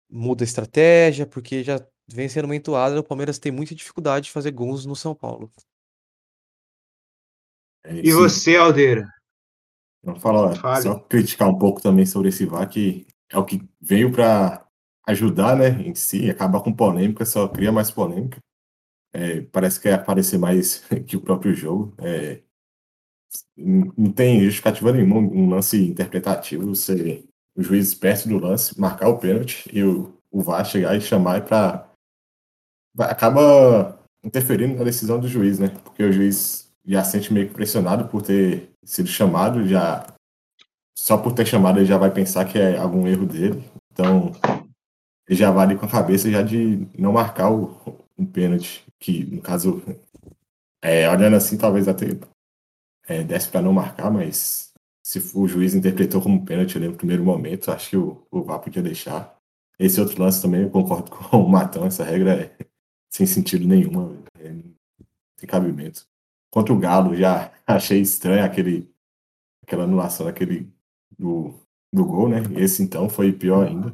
muda 0.09 0.43
a 0.43 0.45
estratégia, 0.45 1.25
porque 1.25 1.63
já 1.63 1.85
vem 2.07 2.29
sendo 2.29 2.45
uma 2.45 2.55
entoada, 2.55 2.99
o 2.99 3.03
Palmeiras 3.03 3.39
tem 3.39 3.51
muita 3.51 3.75
dificuldade 3.75 4.25
de 4.25 4.31
fazer 4.31 4.51
gols 4.51 4.85
no 4.85 4.95
São 4.95 5.15
Paulo. 5.15 5.51
É, 7.83 7.99
e 7.99 8.05
sim. 8.05 8.13
você, 8.13 8.55
Aldeira? 8.55 9.07
Não 10.03 10.15
fala, 10.19 10.55
Fale. 10.55 10.83
só 10.83 10.99
criticar 10.99 11.49
um 11.49 11.57
pouco 11.57 11.81
também 11.81 12.05
sobre 12.05 12.29
esse 12.29 12.45
VAR, 12.45 12.69
que 12.69 13.07
é 13.29 13.37
o 13.37 13.45
que 13.45 13.61
veio 13.81 14.11
para 14.11 14.65
ajudar, 15.07 15.55
né, 15.55 15.81
em 15.81 15.95
si, 15.95 16.29
acabar 16.29 16.61
com 16.61 16.73
polêmica, 16.73 17.25
só 17.25 17.47
cria 17.47 17.71
mais 17.71 17.89
polêmica. 17.89 18.37
É, 19.13 19.41
parece 19.41 19.79
que 19.79 19.87
quer 19.87 19.95
aparecer 19.95 20.37
mais 20.37 20.83
que 21.07 21.15
o 21.15 21.21
próprio 21.21 21.53
jogo. 21.53 21.93
É, 21.99 22.41
não 23.55 24.11
tem 24.11 24.41
justificativa 24.41 24.91
nenhuma 24.91 25.17
um 25.17 25.49
lance 25.49 25.77
interpretativo, 25.89 26.75
você, 26.75 27.23
o 27.55 27.63
juiz 27.63 27.95
perto 27.95 28.27
do 28.27 28.39
lance, 28.39 28.79
marcar 28.79 29.09
o 29.09 29.17
pênalti 29.17 29.69
e 29.71 29.83
o, 29.83 30.13
o 30.31 30.41
VAR 30.41 30.65
chegar 30.65 30.95
e 30.95 31.01
chamar 31.01 31.43
para 31.45 31.89
acaba 32.99 33.99
interferindo 34.23 34.75
na 34.75 34.83
decisão 34.83 35.19
do 35.19 35.27
juiz, 35.27 35.57
né? 35.57 35.69
Porque 35.83 36.03
o 36.03 36.11
juiz 36.11 36.62
já 36.85 37.03
sente 37.03 37.33
meio 37.33 37.47
que 37.47 37.53
pressionado 37.53 38.07
por 38.07 38.21
ter 38.21 38.69
sido 38.83 39.07
chamado, 39.07 39.67
já 39.67 40.05
só 40.95 41.17
por 41.17 41.33
ter 41.33 41.45
chamado 41.45 41.79
ele 41.79 41.85
já 41.85 41.97
vai 41.97 42.11
pensar 42.11 42.45
que 42.45 42.57
é 42.57 42.77
algum 42.77 43.07
erro 43.07 43.25
dele. 43.25 43.63
Então, 43.91 44.31
ele 45.27 45.37
já 45.37 45.51
vai 45.51 45.65
ali 45.65 45.77
com 45.77 45.85
a 45.85 45.89
cabeça 45.89 46.29
já 46.29 46.41
de 46.41 46.87
não 46.97 47.13
marcar 47.13 47.51
o, 47.51 47.77
um 48.17 48.25
pênalti, 48.25 48.85
que 48.99 49.25
no 49.25 49.41
caso, 49.41 49.81
é, 50.81 51.09
olhando 51.09 51.35
assim, 51.35 51.57
talvez 51.57 51.87
até 51.87 52.07
é, 53.07 53.23
desse 53.23 53.49
para 53.49 53.61
não 53.61 53.73
marcar, 53.73 54.11
mas 54.11 54.73
se 55.03 55.19
o 55.35 55.47
juiz 55.47 55.75
interpretou 55.75 56.21
como 56.21 56.45
pênalti 56.45 56.77
ali 56.77 56.87
no 56.87 56.95
primeiro 56.95 57.23
momento, 57.23 57.71
acho 57.71 57.89
que 57.89 57.97
o, 57.97 58.25
o 58.31 58.43
VAR 58.43 58.59
podia 58.59 58.81
deixar. 58.81 59.35
Esse 59.77 59.99
outro 59.99 60.21
lance 60.21 60.41
também, 60.41 60.61
eu 60.61 60.69
concordo 60.69 61.11
com 61.11 61.37
o 61.37 61.49
Matão, 61.49 61.85
essa 61.85 62.03
regra 62.03 62.33
é 62.43 62.65
sem 63.09 63.25
sentido 63.25 63.67
nenhuma, 63.67 64.15
é, 64.39 64.55
sem 65.37 65.47
cabimento. 65.47 66.07
Contra 66.53 66.71
o 66.71 66.77
Galo, 66.77 67.15
já 67.15 67.51
achei 67.65 67.99
estranho 67.99 68.45
aquele, 68.45 68.87
aquela 69.63 69.85
anulação 69.85 70.27
daquele, 70.27 70.71
do, 71.17 71.51
do 71.91 72.05
gol, 72.05 72.29
né? 72.29 72.43
Esse 72.55 72.83
então 72.83 73.09
foi 73.09 73.33
pior 73.33 73.65
ainda. 73.65 73.91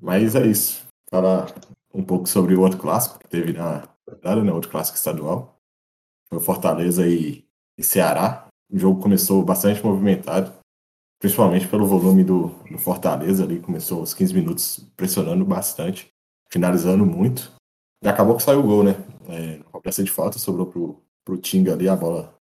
Mas 0.00 0.34
é 0.34 0.46
isso. 0.46 0.86
Falar 1.10 1.54
um 1.92 2.02
pouco 2.02 2.26
sobre 2.26 2.54
o 2.54 2.62
outro 2.62 2.78
clássico 2.78 3.18
que 3.18 3.28
teve 3.28 3.52
na 3.52 3.86
verdade, 4.08 4.40
né? 4.40 4.50
Outro 4.50 4.70
clássico 4.70 4.96
estadual. 4.96 5.60
Foi 6.30 6.40
Fortaleza 6.40 7.06
e, 7.06 7.44
e 7.76 7.84
Ceará. 7.84 8.48
O 8.70 8.78
jogo 8.78 9.02
começou 9.02 9.44
bastante 9.44 9.84
movimentado, 9.84 10.50
principalmente 11.20 11.68
pelo 11.68 11.84
volume 11.86 12.24
do, 12.24 12.48
do 12.70 12.78
Fortaleza 12.78 13.44
ali. 13.44 13.60
Começou 13.60 14.00
aos 14.00 14.14
15 14.14 14.32
minutos 14.32 14.90
pressionando 14.96 15.44
bastante, 15.44 16.08
finalizando 16.50 17.04
muito. 17.04 17.52
E 18.02 18.08
acabou 18.08 18.38
que 18.38 18.42
saiu 18.42 18.60
o 18.60 18.66
gol, 18.66 18.82
né? 18.82 18.92
É, 19.28 19.58
cobrança 19.64 20.02
de 20.02 20.10
falta 20.10 20.38
sobrou 20.38 20.66
pro, 20.66 21.02
pro 21.24 21.38
Tinga 21.38 21.72
ali, 21.72 21.88
a 21.88 21.96
bola. 21.96 22.38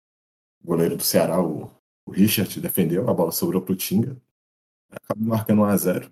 O 0.64 0.68
goleiro 0.68 0.98
do 0.98 1.04
Ceará, 1.04 1.42
o, 1.42 1.72
o 2.06 2.12
Richard, 2.12 2.60
defendeu, 2.60 3.10
a 3.10 3.14
bola 3.14 3.32
sobrou 3.32 3.62
pro 3.62 3.76
Tinga. 3.76 4.20
Acabou 4.92 5.28
marcando 5.28 5.62
1 5.62 5.66
a 5.66 5.78
0 5.78 6.12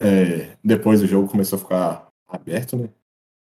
é, 0.00 0.56
Depois 0.62 1.02
o 1.02 1.06
jogo 1.06 1.28
começou 1.28 1.58
a 1.58 1.62
ficar 1.62 2.12
aberto, 2.26 2.76
né? 2.76 2.90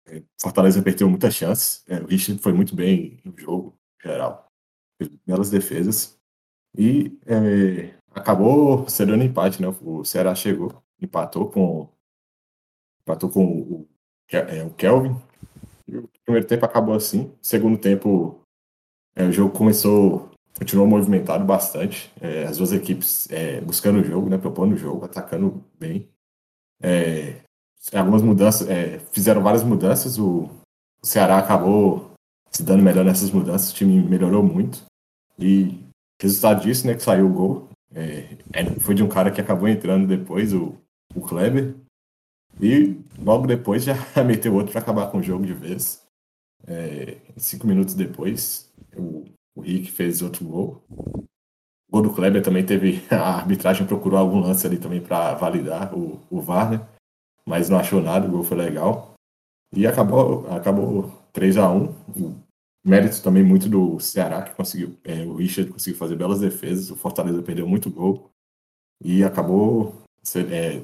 É, 0.07 0.23
Fortaleza 0.41 0.83
perdeu 0.83 1.09
muitas 1.09 1.35
chances. 1.35 1.85
É, 1.89 1.99
o 2.01 2.07
Richard 2.07 2.41
foi 2.43 2.53
muito 2.53 2.75
bem 2.75 3.21
no 3.25 3.37
jogo 3.39 3.79
geral. 4.03 4.51
Fez 4.99 5.11
belas 5.27 5.51
defesas. 5.51 6.19
E 6.77 7.19
é, 7.27 7.95
acabou 8.11 8.89
cedendo 8.89 9.23
empate, 9.23 9.63
né? 9.63 9.69
O 9.83 10.05
Ceará 10.05 10.35
chegou, 10.35 10.83
empatou 11.01 11.51
com 11.51 11.89
empatou 13.03 13.31
com 13.31 13.45
o, 13.45 13.89
é, 14.31 14.63
o 14.65 14.71
Kelvin. 14.75 15.17
O 15.99 16.09
primeiro 16.25 16.47
tempo 16.47 16.65
acabou 16.65 16.95
assim. 16.95 17.33
Segundo 17.41 17.79
tempo, 17.79 18.41
é, 19.15 19.25
o 19.25 19.33
jogo 19.33 19.57
começou, 19.57 20.31
continuou 20.59 20.87
movimentado 20.87 21.45
bastante. 21.45 22.13
É, 22.21 22.45
as 22.45 22.59
duas 22.59 22.73
equipes 22.73 23.31
é, 23.31 23.61
buscando 23.61 24.01
o 24.01 24.05
jogo, 24.05 24.29
né? 24.29 24.39
Propondo 24.39 24.73
o 24.73 24.79
jogo, 24.79 25.05
atacando 25.05 25.65
bem. 25.79 26.09
É, 26.83 27.41
algumas 27.93 28.23
mudanças, 28.23 28.69
é, 28.69 28.99
fizeram 29.13 29.43
várias 29.43 29.63
mudanças. 29.63 30.19
O, 30.19 30.51
o 31.03 31.07
Ceará 31.07 31.39
acabou 31.39 32.13
se 32.51 32.63
dando 32.63 32.83
melhor 32.83 33.05
nessas 33.05 33.31
mudanças. 33.31 33.71
O 33.71 33.75
time 33.75 34.03
melhorou 34.03 34.43
muito. 34.43 34.85
E 35.39 35.81
resultado 36.21 36.63
disso, 36.63 36.87
né, 36.87 36.95
que 36.95 37.03
saiu 37.03 37.27
o 37.27 37.33
gol, 37.33 37.69
é, 37.95 38.37
foi 38.81 38.95
de 38.95 39.03
um 39.03 39.09
cara 39.09 39.31
que 39.31 39.41
acabou 39.41 39.69
entrando 39.69 40.07
depois, 40.07 40.53
o, 40.53 40.75
o 41.15 41.21
Kleber. 41.21 41.75
E 42.61 43.01
logo 43.19 43.47
depois 43.47 43.85
já 43.85 43.95
meteu 44.25 44.55
outro 44.55 44.73
para 44.73 44.81
acabar 44.81 45.11
com 45.11 45.19
o 45.19 45.23
jogo 45.23 45.45
de 45.45 45.55
vez. 45.55 46.03
É, 46.67 47.19
cinco 47.37 47.67
minutos 47.67 47.95
depois, 47.95 48.73
o, 48.97 49.25
o 49.55 49.61
Rick 49.61 49.91
fez 49.91 50.23
outro 50.23 50.45
gol. 50.45 50.83
O 50.89 51.27
gol 51.91 52.03
do 52.03 52.15
Kleber 52.15 52.43
também 52.43 52.65
teve. 52.65 53.03
A 53.11 53.37
arbitragem 53.37 53.87
procurou 53.87 54.19
algum 54.19 54.41
lance 54.41 54.67
ali 54.67 54.79
também 54.79 55.01
para 55.01 55.35
validar 55.35 55.95
o, 55.95 56.21
o 56.31 56.41
VAR, 56.41 56.71
né? 56.71 56.89
Mas 57.47 57.69
não 57.69 57.79
achou 57.79 58.01
nada, 58.01 58.27
o 58.27 58.31
gol 58.31 58.43
foi 58.43 58.57
legal. 58.57 59.15
E 59.77 59.87
acabou, 59.87 60.49
acabou 60.51 61.13
3 61.33 61.57
a 61.59 61.71
1 61.71 61.95
Mérito 62.87 63.23
também 63.23 63.43
muito 63.43 63.69
do 63.69 63.99
Ceará, 63.99 64.43
que 64.43 64.55
conseguiu. 64.55 64.97
É, 65.05 65.25
o 65.25 65.37
Richard 65.37 65.71
conseguiu 65.73 65.99
fazer 65.99 66.17
belas 66.17 66.41
defesas. 66.41 66.91
O 66.91 66.97
Fortaleza 66.97 67.43
perdeu 67.43 67.67
muito 67.67 67.91
gol. 67.91 68.31
E 69.03 69.25
acabou 69.25 70.03
é, 70.51 70.83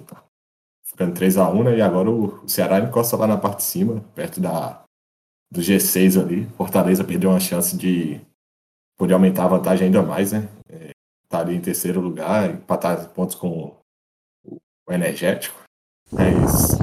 ficando 0.91 1.15
3 1.15 1.39
a 1.39 1.49
1 1.49 1.63
né? 1.65 1.79
E 1.79 1.83
agora 1.83 2.11
o 2.11 2.49
Ceará 2.49 2.81
encosta 2.81 3.17
lá 3.17 3.27
na 3.27 3.39
parte 3.39 3.59
de 3.59 3.65
cima, 3.65 4.01
perto 4.15 4.41
da, 4.41 4.83
do 5.51 5.61
G6 5.61 6.21
ali. 6.21 6.47
Fortaleza 6.57 7.05
perdeu 7.05 7.31
uma 7.31 7.41
chance 7.41 7.77
de 7.77 8.21
poder 8.99 9.15
aumentar 9.15 9.45
a 9.45 9.49
vantagem 9.49 9.87
ainda 9.87 10.03
mais, 10.03 10.33
né? 10.33 10.49
É, 10.69 10.91
tá 11.29 11.41
ali 11.41 11.55
em 11.55 11.61
terceiro 11.61 12.01
lugar, 12.01 12.51
empatar 12.51 13.09
pontos 13.11 13.35
com 13.35 13.77
o 14.45 14.93
Energético. 14.93 15.63
Mas 16.13 16.79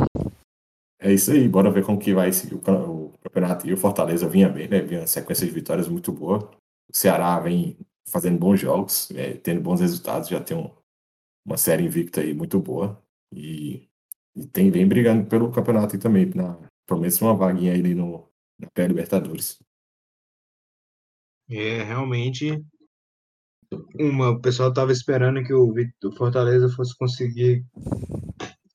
é 1.00 1.14
isso 1.14 1.32
aí, 1.32 1.48
bora 1.48 1.70
ver 1.70 1.86
como 1.86 2.00
que 2.00 2.14
vai 2.14 2.32
seguir 2.32 2.56
o, 2.56 3.12
campeonato. 3.22 3.68
E 3.68 3.74
o 3.74 3.78
Fortaleza 3.78 4.28
vinha 4.28 4.50
bem, 4.50 4.68
né? 4.68 4.82
Vinha 4.82 5.02
uma 5.02 5.08
sequência 5.08 5.46
de 5.46 5.54
vitórias 5.54 5.88
muito 5.88 6.12
boa. 6.12 6.50
O 6.90 6.96
Ceará 6.96 7.40
vem 7.40 7.78
fazendo 8.10 8.40
bons 8.40 8.60
jogos, 8.60 9.12
é, 9.12 9.34
tendo 9.34 9.62
bons 9.62 9.82
resultados, 9.82 10.30
já 10.30 10.42
tem 10.42 10.58
um, 10.58 10.72
uma 11.46 11.58
série 11.58 11.84
invicta 11.84 12.22
aí 12.22 12.34
muito 12.34 12.60
boa. 12.60 13.02
E, 13.34 13.87
e 14.38 14.48
tem, 14.48 14.70
vem 14.70 14.88
brigando 14.88 15.28
pelo 15.28 15.52
campeonato 15.52 15.96
aí 15.96 16.02
também, 16.02 16.28
na, 16.34 16.58
pelo 16.86 17.02
menos 17.02 17.20
uma 17.22 17.36
vaguinha 17.36 17.74
aí 17.74 17.96
no, 17.96 18.30
na 18.60 18.70
pré-Libertadores. 18.70 19.58
É, 21.50 21.84
realmente. 21.84 22.64
Uma, 24.00 24.30
o 24.30 24.42
pessoal 24.42 24.70
estava 24.70 24.92
esperando 24.92 25.44
que 25.44 25.54
o, 25.54 25.74
o 25.74 26.12
Fortaleza 26.16 26.70
fosse 26.70 26.96
conseguir 26.96 27.66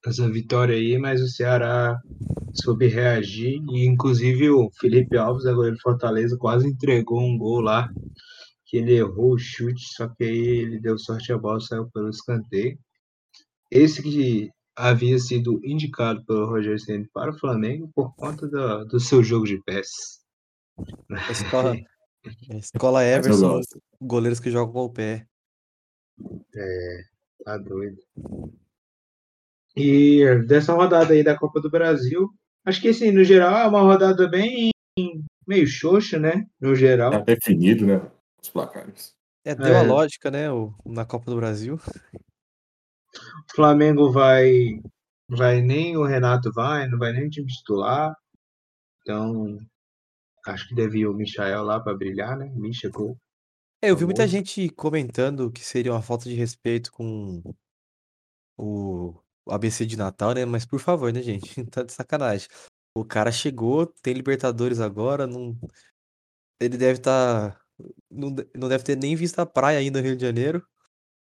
essa 0.05 0.29
vitória 0.31 0.75
aí, 0.75 0.99
mas 0.99 1.23
o 1.23 1.29
Ceará 1.29 1.99
soube 2.53 2.89
reagir 2.89 3.63
e 3.71 3.87
inclusive 3.87 4.51
o 4.51 4.69
Felipe 4.79 5.17
Alves, 5.17 5.47
a 5.47 5.53
goleiro 5.55 5.77
do 5.77 5.83
Fortaleza, 5.83 6.37
quase 6.37 6.69
entregou 6.69 7.21
um 7.21 7.39
gol 7.39 7.61
lá 7.61 7.89
que 8.67 8.79
ele 8.79 8.95
errou 8.95 9.35
o 9.35 9.39
chute, 9.39 9.83
só 9.95 10.09
que 10.09 10.25
aí 10.25 10.39
ele 10.39 10.81
deu 10.81 10.99
sorte 10.99 11.33
a 11.33 11.39
bola 11.39 11.61
saiu 11.61 11.89
pelo 11.91 12.11
escanteio. 12.11 12.79
Esse 13.71 14.03
que 14.03 14.51
havia 14.77 15.19
sido 15.19 15.61
indicado 15.65 16.25
pelo 16.25 16.47
Roger 16.47 16.79
Ceni 16.81 17.09
para 17.13 17.31
o 17.31 17.39
Flamengo 17.39 17.91
por 17.95 18.15
conta 18.15 18.47
do, 18.47 18.85
do 18.87 19.01
seu 19.01 19.23
jogo 19.23 19.47
de 19.47 19.63
pés. 19.63 20.21
A 21.11 21.33
escola, 21.33 21.75
a 22.51 22.57
escola 22.57 23.05
Everson, 23.05 23.61
goleiros 24.01 24.41
que 24.41 24.51
jogam 24.51 24.73
com 24.73 24.85
o 24.85 24.93
pé. 24.93 25.27
É, 26.55 27.03
tá 27.45 27.59
doido. 27.59 27.99
E 29.77 30.25
dessa 30.47 30.75
rodada 30.75 31.15
aí 31.15 31.23
da 31.23 31.37
Copa 31.37 31.61
do 31.61 31.71
Brasil, 31.71 32.29
acho 32.65 32.81
que 32.81 32.89
assim, 32.89 33.11
no 33.11 33.25
geral, 33.25 33.57
é 33.57 33.67
uma 33.67 33.81
rodada 33.81 34.29
bem 34.29 34.71
meio 35.47 35.67
xoxa, 35.67 36.19
né? 36.19 36.47
No 36.61 36.75
geral. 36.75 37.11
Tá 37.11 37.19
definido, 37.21 37.87
né? 37.87 38.01
Os 38.43 38.51
placares. 38.51 39.15
É, 39.45 39.55
deu 39.55 39.75
é. 39.75 39.81
a 39.81 39.83
lógica, 39.83 40.31
né? 40.31 40.51
O, 40.51 40.73
na 40.85 41.05
Copa 41.05 41.31
do 41.31 41.37
Brasil. 41.37 41.81
O 43.15 43.55
Flamengo 43.55 44.13
vai. 44.13 44.81
Vai 45.29 45.63
nem 45.63 45.97
o 45.97 46.05
Renato 46.05 46.53
vai, 46.53 46.87
não 46.89 46.99
vai 46.99 47.13
nem 47.13 47.27
o 47.27 47.31
time 47.31 47.47
titular. 47.47 48.15
Então, 49.01 49.59
acho 50.47 50.69
que 50.69 50.75
devia 50.75 51.11
o 51.11 51.15
Michael 51.15 51.63
lá 51.63 51.81
para 51.81 51.97
brilhar, 51.97 52.37
né? 52.37 52.51
Me 52.55 52.75
chegou. 52.75 53.17
É, 53.83 53.91
eu 53.91 53.97
vi 53.97 54.05
muita 54.05 54.29
gente 54.29 54.69
comentando 54.71 55.51
que 55.51 55.65
seria 55.65 55.93
uma 55.93 56.03
falta 56.03 56.29
de 56.29 56.35
respeito 56.35 56.93
com 56.93 57.43
o 58.57 59.23
o 59.47 59.53
ABC 59.53 59.85
de 59.87 59.97
Natal, 59.97 60.35
né? 60.35 60.45
Mas 60.45 60.65
por 60.65 60.81
favor, 60.81 61.13
né, 61.13 61.23
gente? 61.23 61.43
Tá 61.71 61.83
de 61.83 61.93
sacanagem. 61.93 62.49
O 62.95 63.05
cara 63.05 63.33
chegou, 63.33 63.87
tem 63.87 64.15
Libertadores 64.15 64.81
agora, 64.81 65.27
não. 65.27 65.59
Ele 66.61 66.77
deve 66.77 66.99
estar. 66.99 67.53
Tá... 67.53 67.61
Não, 68.11 68.35
não 68.55 68.69
deve 68.69 68.85
ter 68.85 68.97
nem 68.97 69.17
visto 69.17 69.39
a 69.41 69.47
praia 69.47 69.79
ainda 69.79 70.01
no 70.01 70.07
Rio 70.07 70.17
de 70.17 70.23
Janeiro. 70.23 70.67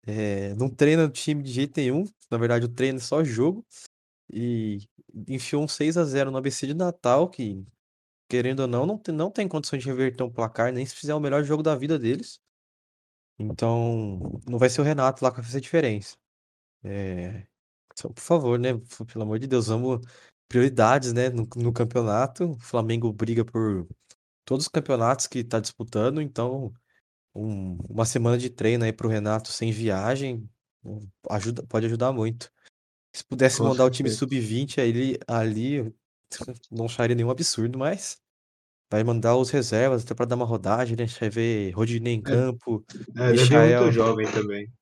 É, 0.07 0.55
não 0.55 0.69
treina 0.71 1.05
o 1.05 1.11
time 1.11 1.42
de 1.42 1.53
jeito 1.53 1.79
nenhum. 1.79 2.05
Na 2.31 2.38
verdade, 2.38 2.64
o 2.64 2.69
treino 2.69 2.99
é 2.99 3.01
só 3.01 3.25
jogo. 3.25 3.66
E 4.33 4.81
enfiou 5.29 5.64
um 5.64 5.69
6 5.69 5.97
a 5.97 6.05
0 6.05 6.31
no 6.31 6.38
ABC 6.38 6.66
de 6.66 6.75
Natal, 6.75 7.29
que, 7.29 7.64
querendo 8.29 8.61
ou 8.61 8.69
não, 8.69 8.87
não 8.87 8.99
tem, 8.99 9.14
não 9.14 9.31
tem 9.31 9.49
condições 9.49 9.83
de 9.83 9.88
reverter 9.88 10.25
um 10.25 10.33
placar, 10.33 10.73
nem 10.73 10.87
se 10.87 10.97
fizer 10.97 11.14
o 11.14 11.21
melhor 11.21 11.45
jogo 11.45 11.62
da 11.62 11.77
vida 11.77 11.99
deles. 11.99 12.40
Então, 13.38 14.40
não 14.49 14.59
vai 14.59 14.71
ser 14.71 14.81
o 14.81 14.85
Renato 14.85 15.25
lá 15.25 15.31
que 15.31 15.37
vai 15.38 15.45
fazer 15.45 15.59
a 15.59 15.61
diferença. 15.61 16.16
É, 16.85 17.47
então, 17.92 18.12
por 18.12 18.23
favor, 18.23 18.59
né? 18.59 18.71
Pelo 19.12 19.25
amor 19.25 19.38
de 19.38 19.47
Deus, 19.47 19.69
vamos. 19.69 20.01
Prioridades, 20.49 21.12
né? 21.12 21.29
No, 21.31 21.49
no 21.57 21.73
campeonato. 21.73 22.53
O 22.53 22.61
Flamengo 22.61 23.12
briga 23.12 23.45
por 23.45 23.87
todos 24.45 24.66
os 24.66 24.69
campeonatos 24.69 25.27
que 25.27 25.40
está 25.40 25.61
disputando, 25.61 26.23
então 26.23 26.73
um- 27.37 27.79
uma 27.88 28.05
semana 28.05 28.38
de 28.38 28.49
treino 28.51 28.85
aí 28.85 28.92
pro 28.92 29.09
Renato 29.09 29.49
sem 29.53 29.70
viagem 29.70 30.49
ajuda, 31.29 31.62
pode 31.64 31.87
ajudar 31.87 32.12
muito. 32.12 32.51
Se 33.14 33.25
pudesse 33.25 33.62
mandar 33.62 33.85
o 33.85 33.90
time 33.90 34.09
certeza. 34.11 34.27
sub-20 34.27 34.81
ali, 34.81 35.18
ali, 35.27 35.94
não 36.70 36.85
acharia 36.87 37.16
nenhum 37.16 37.31
absurdo, 37.31 37.79
mas 37.79 38.18
vai 38.90 39.03
mandar 39.03 39.37
os 39.37 39.51
reservas 39.51 40.05
até 40.05 40.14
para 40.14 40.27
dar 40.27 40.37
uma 40.37 40.44
rodagem, 40.44 40.96
né? 40.96 41.05
A 41.05 41.07
gente 41.07 41.20
vai 41.20 41.31
ver 41.31 41.70
Rodinei 41.72 42.14
em 42.14 42.18
É, 42.18 42.22
campo, 42.22 42.85
é, 42.88 43.33
deve 43.33 43.33
vir 43.33 43.33
muito 43.35 43.42
Michael. 43.42 43.92
jovem 43.92 44.31
também. 44.31 44.72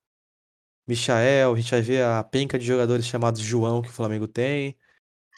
Michael, 0.86 1.54
a 1.54 1.56
gente 1.56 1.70
vai 1.70 1.80
ver 1.80 2.02
a 2.04 2.22
penca 2.22 2.58
de 2.58 2.66
jogadores 2.66 3.06
chamados 3.06 3.40
João 3.40 3.80
que 3.80 3.88
o 3.88 3.92
Flamengo 3.92 4.28
tem. 4.28 4.76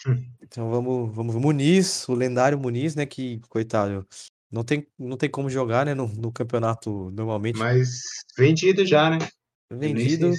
Hum. 0.07 0.25
Então 0.49 0.71
vamos, 0.71 1.15
vamos, 1.15 1.35
Muniz, 1.35 2.09
o 2.09 2.15
lendário 2.15 2.59
Muniz, 2.59 2.95
né? 2.95 3.05
Que, 3.05 3.41
coitado, 3.49 4.07
não 4.51 4.65
tem, 4.65 4.87
não 4.99 5.17
tem 5.17 5.31
como 5.31 5.51
jogar, 5.51 5.85
né, 5.87 5.95
no, 5.95 6.07
no 6.09 6.33
campeonato 6.33 7.11
normalmente 7.11 7.59
Mas 7.59 8.01
vendido 8.37 8.85
já, 8.87 9.11
né? 9.11 9.19
Vendido. 9.71 10.31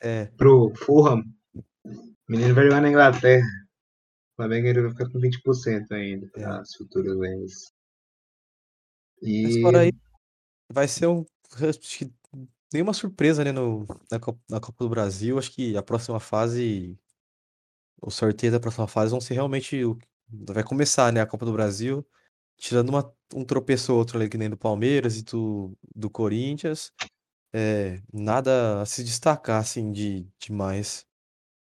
É, 0.00 0.26
Pro 0.36 0.72
Fulham. 0.76 1.22
O 1.84 1.92
menino 2.28 2.54
vai 2.54 2.64
jogar 2.64 2.80
na 2.80 2.88
Inglaterra. 2.90 3.46
O 4.32 4.36
Flamengo 4.36 4.66
ele 4.66 4.82
vai 4.82 4.90
ficar 4.90 5.08
com 5.10 5.18
20% 5.18 5.92
ainda 5.92 6.26
É. 6.26 6.28
para 6.30 6.60
as 6.60 6.74
futuras 6.74 7.18
vendas. 7.18 7.52
mas 9.22 9.56
E 9.56 9.62
fora 9.62 9.80
aí, 9.80 9.92
vai 10.72 10.88
ser 10.88 11.06
um. 11.06 11.24
Nenhuma 12.72 12.92
surpresa, 12.92 13.44
né, 13.44 13.52
no, 13.52 13.86
na, 14.10 14.18
Copa, 14.18 14.40
na 14.50 14.60
Copa 14.60 14.84
do 14.84 14.90
Brasil. 14.90 15.38
Acho 15.38 15.52
que 15.52 15.76
a 15.76 15.82
próxima 15.82 16.18
fase, 16.18 16.98
o 18.02 18.10
sorteio 18.10 18.50
da 18.52 18.58
próxima 18.60 18.88
fase 18.88 19.10
vão 19.12 19.20
ser 19.20 19.34
realmente. 19.34 19.82
o- 19.84 19.96
Vai 20.28 20.64
começar, 20.64 21.12
né, 21.12 21.20
a 21.20 21.26
Copa 21.26 21.44
do 21.44 21.52
Brasil, 21.52 22.04
tirando 22.56 22.88
uma, 22.90 23.12
um 23.34 23.44
tropeço 23.44 23.92
ou 23.92 23.98
outro 23.98 24.18
ali, 24.18 24.28
que 24.28 24.38
nem 24.38 24.50
do 24.50 24.56
Palmeiras 24.56 25.18
e 25.18 25.24
do, 25.24 25.76
do 25.94 26.10
Corinthians. 26.10 26.92
É, 27.52 28.00
nada 28.12 28.82
a 28.82 28.86
se 28.86 29.04
destacar, 29.04 29.60
assim, 29.60 29.92
de 29.92 30.26
demais. 30.40 31.06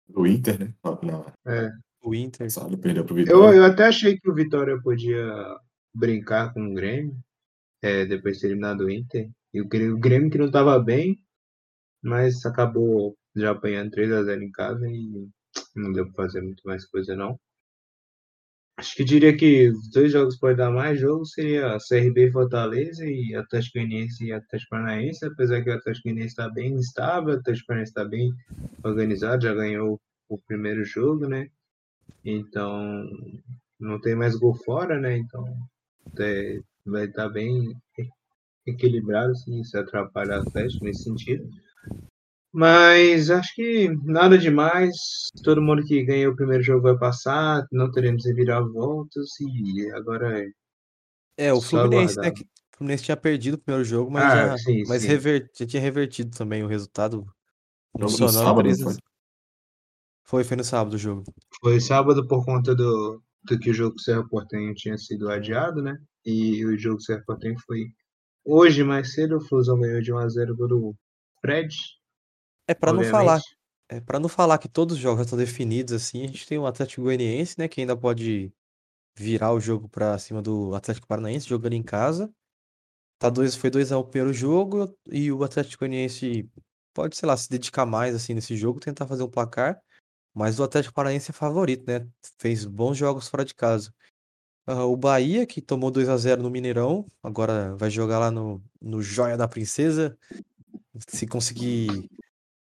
Do 0.07 0.25
Inter, 0.25 0.59
né? 0.59 0.73
Não, 1.03 1.25
é, 1.45 1.69
O 2.03 2.15
Inter. 2.15 2.47
passado 2.47 2.77
perdeu 2.77 3.05
pro 3.05 3.17
eu, 3.19 3.25
Vitória. 3.25 3.57
eu 3.57 3.65
até 3.65 3.87
achei 3.87 4.17
que 4.17 4.29
o 4.29 4.33
Vitória 4.33 4.79
podia 4.81 5.25
brincar 5.93 6.53
com 6.53 6.65
o 6.65 6.73
Grêmio, 6.73 7.17
é, 7.81 8.05
depois 8.05 8.35
de 8.35 8.41
ter 8.41 8.47
eliminado 8.47 8.81
o 8.81 8.89
Inter. 8.89 9.29
E 9.53 9.61
o 9.61 9.67
Grêmio, 9.67 9.95
o 9.95 9.99
Grêmio 9.99 10.29
que 10.29 10.37
não 10.37 10.45
estava 10.45 10.79
bem, 10.79 11.19
mas 12.01 12.45
acabou 12.45 13.15
já 13.35 13.51
apanhando 13.51 13.91
3 13.91 14.11
a 14.11 14.23
0 14.23 14.43
em 14.43 14.51
casa 14.51 14.87
e 14.87 15.27
não 15.75 15.91
deu 15.91 16.05
para 16.05 16.25
fazer 16.25 16.41
muito 16.41 16.61
mais 16.65 16.85
coisa 16.85 17.15
não. 17.15 17.39
Acho 18.77 18.95
que 18.95 19.03
diria 19.03 19.35
que 19.35 19.69
os 19.69 19.89
dois 19.91 20.11
jogos 20.11 20.35
que 20.35 20.41
pode 20.41 20.57
dar 20.57 20.71
mais 20.71 20.99
jogo 20.99 21.25
seria 21.25 21.77
CRB 21.77 22.31
Fortaleza 22.31 23.05
e 23.05 23.35
Atlético 23.35 23.77
Goianiense 23.77 24.25
e 24.25 24.31
Atlético 24.31 24.69
Paranaense, 24.71 25.25
apesar 25.25 25.61
que 25.61 25.69
o 25.69 25.73
Atlético 25.73 26.07
Goianiense 26.07 26.29
está 26.29 26.49
bem 26.49 26.75
estável, 26.77 27.35
o 27.35 27.37
Atlético 27.37 27.67
Paranaense 27.67 27.91
está 27.91 28.05
bem 28.05 28.31
organizado, 28.83 29.43
já 29.43 29.53
ganhou 29.53 30.01
o 30.27 30.37
primeiro 30.47 30.83
jogo, 30.83 31.27
né? 31.27 31.47
Então 32.25 33.07
não 33.79 33.99
tem 33.99 34.15
mais 34.15 34.35
gol 34.35 34.55
fora, 34.55 34.99
né? 34.99 35.17
Então 35.17 35.45
é, 36.19 36.59
vai 36.85 37.05
estar 37.05 37.29
bem 37.29 37.75
equilibrado, 38.65 39.31
assim, 39.31 39.63
se 39.63 39.77
atrapalha 39.77 40.37
o 40.37 40.41
Atlético 40.41 40.85
nesse 40.85 41.03
sentido. 41.03 41.47
Mas 42.53 43.29
acho 43.29 43.53
que 43.55 43.89
nada 44.03 44.37
demais. 44.37 44.93
Todo 45.43 45.61
mundo 45.61 45.83
que 45.85 46.03
ganhou 46.03 46.33
o 46.33 46.35
primeiro 46.35 46.63
jogo 46.63 46.81
vai 46.83 46.97
passar. 46.97 47.65
Não 47.71 47.89
teremos 47.91 48.25
reviravoltas. 48.25 49.29
E 49.39 49.89
agora 49.91 50.41
é. 50.43 50.47
É, 51.37 51.53
o 51.53 51.61
Fluminense, 51.61 52.17
né? 52.17 52.31
Que, 52.31 52.43
o 52.43 52.77
Fluminense 52.77 53.03
tinha 53.05 53.15
perdido 53.17 53.53
o 53.55 53.57
primeiro 53.57 53.85
jogo, 53.85 54.11
mas 54.11 54.23
Ah, 54.25 54.47
já, 54.47 54.57
sim, 54.57 54.83
mas 54.87 55.01
sim. 55.01 55.07
rever- 55.07 55.49
já 55.57 55.65
tinha 55.65 55.81
revertido 55.81 56.35
também 56.37 56.61
o 56.63 56.67
resultado. 56.67 57.25
Jogo 57.97 58.17
no 58.19 58.29
sábado, 58.29 58.45
não 58.45 58.55
3 58.63 58.81
a 58.81 58.83
foi? 58.83 58.93
0. 58.93 59.03
Foi, 60.23 60.43
foi 60.43 60.57
no 60.57 60.63
sábado 60.63 60.93
o 60.93 60.97
jogo. 60.97 61.23
Foi 61.61 61.79
sábado 61.79 62.27
por 62.27 62.43
conta 62.45 62.75
do, 62.75 63.21
do 63.43 63.59
que 63.59 63.69
o 63.69 63.73
jogo 63.73 63.99
Serra 63.99 64.27
Portenho 64.27 64.73
tinha 64.73 64.97
sido 64.97 65.29
adiado, 65.29 65.81
né? 65.81 65.97
E 66.25 66.65
o 66.65 66.77
jogo 66.77 67.01
Serra 67.01 67.23
Portenho 67.25 67.55
foi 67.65 67.87
hoje 68.45 68.83
mais 68.83 69.13
cedo. 69.13 69.37
O 69.37 69.41
Flusão 69.41 69.79
ganhou 69.79 70.01
de 70.01 70.13
1 70.13 70.17
a 70.17 70.27
0 70.29 70.55
do 70.55 70.95
Fred. 71.41 71.73
É 72.71 72.73
pra 72.73 72.93
não 72.93 73.03
falar, 73.03 73.41
é 73.89 73.99
para 73.99 74.19
não 74.19 74.29
falar 74.29 74.57
que 74.57 74.69
todos 74.69 74.95
os 74.95 75.01
jogos 75.01 75.19
já 75.19 75.23
estão 75.23 75.37
definidos 75.37 75.93
assim, 75.93 76.23
a 76.23 76.27
gente 76.27 76.47
tem 76.47 76.57
o 76.57 76.65
Atlético 76.65 77.01
Goianiense, 77.01 77.59
né, 77.59 77.67
que 77.67 77.81
ainda 77.81 77.95
pode 77.97 78.53
virar 79.17 79.51
o 79.53 79.59
jogo 79.59 79.89
pra 79.89 80.17
cima 80.17 80.41
do 80.41 80.73
Atlético 80.73 81.07
Paranaense 81.07 81.47
jogando 81.47 81.73
em 81.73 81.83
casa. 81.83 82.31
Tá 83.19 83.29
dois, 83.29 83.55
foi 83.55 83.69
2 83.69 83.91
a 83.91 83.97
1 83.97 83.99
o 83.99 84.05
primeiro 84.05 84.33
jogo 84.33 84.97
e 85.11 85.31
o 85.31 85.43
Atlético 85.43 85.81
Goianiense 85.81 86.49
pode, 86.93 87.17
sei 87.17 87.27
lá, 87.27 87.35
se 87.35 87.49
dedicar 87.49 87.85
mais 87.85 88.15
assim 88.15 88.33
nesse 88.33 88.55
jogo, 88.55 88.79
tentar 88.79 89.05
fazer 89.05 89.23
um 89.23 89.29
placar, 89.29 89.79
mas 90.33 90.57
o 90.57 90.63
Atlético 90.63 90.93
Paranaense 90.93 91.31
é 91.31 91.33
favorito, 91.33 91.85
né? 91.85 92.07
Fez 92.39 92.65
bons 92.65 92.97
jogos 92.97 93.27
fora 93.27 93.43
de 93.43 93.53
casa. 93.53 93.93
Ah, 94.65 94.85
o 94.85 94.95
Bahia, 94.95 95.45
que 95.45 95.61
tomou 95.61 95.91
2 95.91 96.07
a 96.07 96.15
0 96.15 96.41
no 96.41 96.49
Mineirão, 96.49 97.05
agora 97.21 97.75
vai 97.75 97.89
jogar 97.89 98.19
lá 98.19 98.31
no, 98.31 98.63
no 98.79 99.01
Joia 99.01 99.35
da 99.35 99.47
Princesa. 99.47 100.17
Se 101.09 101.27
conseguir 101.27 102.09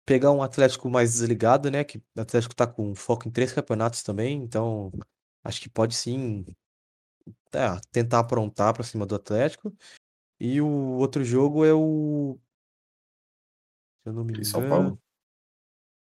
pegar 0.09 0.31
um 0.31 0.41
Atlético 0.41 0.89
mais 0.89 1.11
desligado, 1.11 1.69
né? 1.69 1.83
Que 1.83 1.99
o 1.99 2.21
Atlético 2.21 2.55
tá 2.55 2.65
com 2.65 2.95
foco 2.95 3.27
em 3.27 3.31
três 3.31 3.53
campeonatos 3.53 4.01
também, 4.01 4.41
então 4.41 4.91
acho 5.43 5.61
que 5.61 5.69
pode 5.69 5.93
sim 5.93 6.43
é, 7.53 7.79
tentar 7.91 8.19
aprontar 8.19 8.73
pra 8.73 8.83
cima 8.83 9.05
do 9.05 9.13
Atlético. 9.13 9.71
E 10.39 10.59
o 10.61 10.67
outro 10.97 11.23
jogo 11.23 11.63
é 11.63 11.73
o. 11.73 12.39
Se 14.03 14.09
eu 14.09 14.13
não 14.13 14.23
me 14.23 14.33
E 14.41 14.45
São 14.45 14.61
engano. 14.61 14.67
Paulo? 14.67 14.99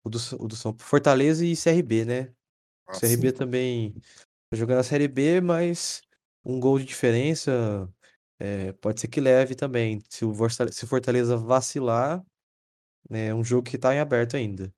O 0.05 0.11
do, 0.11 0.19
o 0.39 0.47
do 0.47 0.55
São 0.55 0.77
Fortaleza 0.79 1.45
e 1.45 1.57
CRB, 1.57 2.05
né? 2.05 2.35
O 2.93 2.97
Ah, 2.97 2.99
CRB 2.99 3.33
sim. 3.33 3.39
também 3.39 3.95
tá 4.51 4.57
jogando 4.59 4.81
a 4.81 4.85
Série 4.85 5.09
B, 5.09 5.41
mas 5.41 6.03
um 6.45 6.61
gol 6.61 6.79
de 6.79 6.85
diferença 6.85 7.89
é, 8.39 8.73
pode 8.73 9.01
ser 9.01 9.09
que 9.09 9.23
leve 9.23 9.55
também. 9.55 10.01
Se 10.11 10.25
o 10.27 10.33
o 10.33 10.87
Fortaleza 10.87 11.37
vacilar, 11.39 12.23
é 13.11 13.35
um 13.35 13.45
jogo 13.45 13.65
que 13.69 13.79
tá 13.79 13.95
em 13.95 14.01
aberto 14.01 14.37
ainda. 14.37 14.73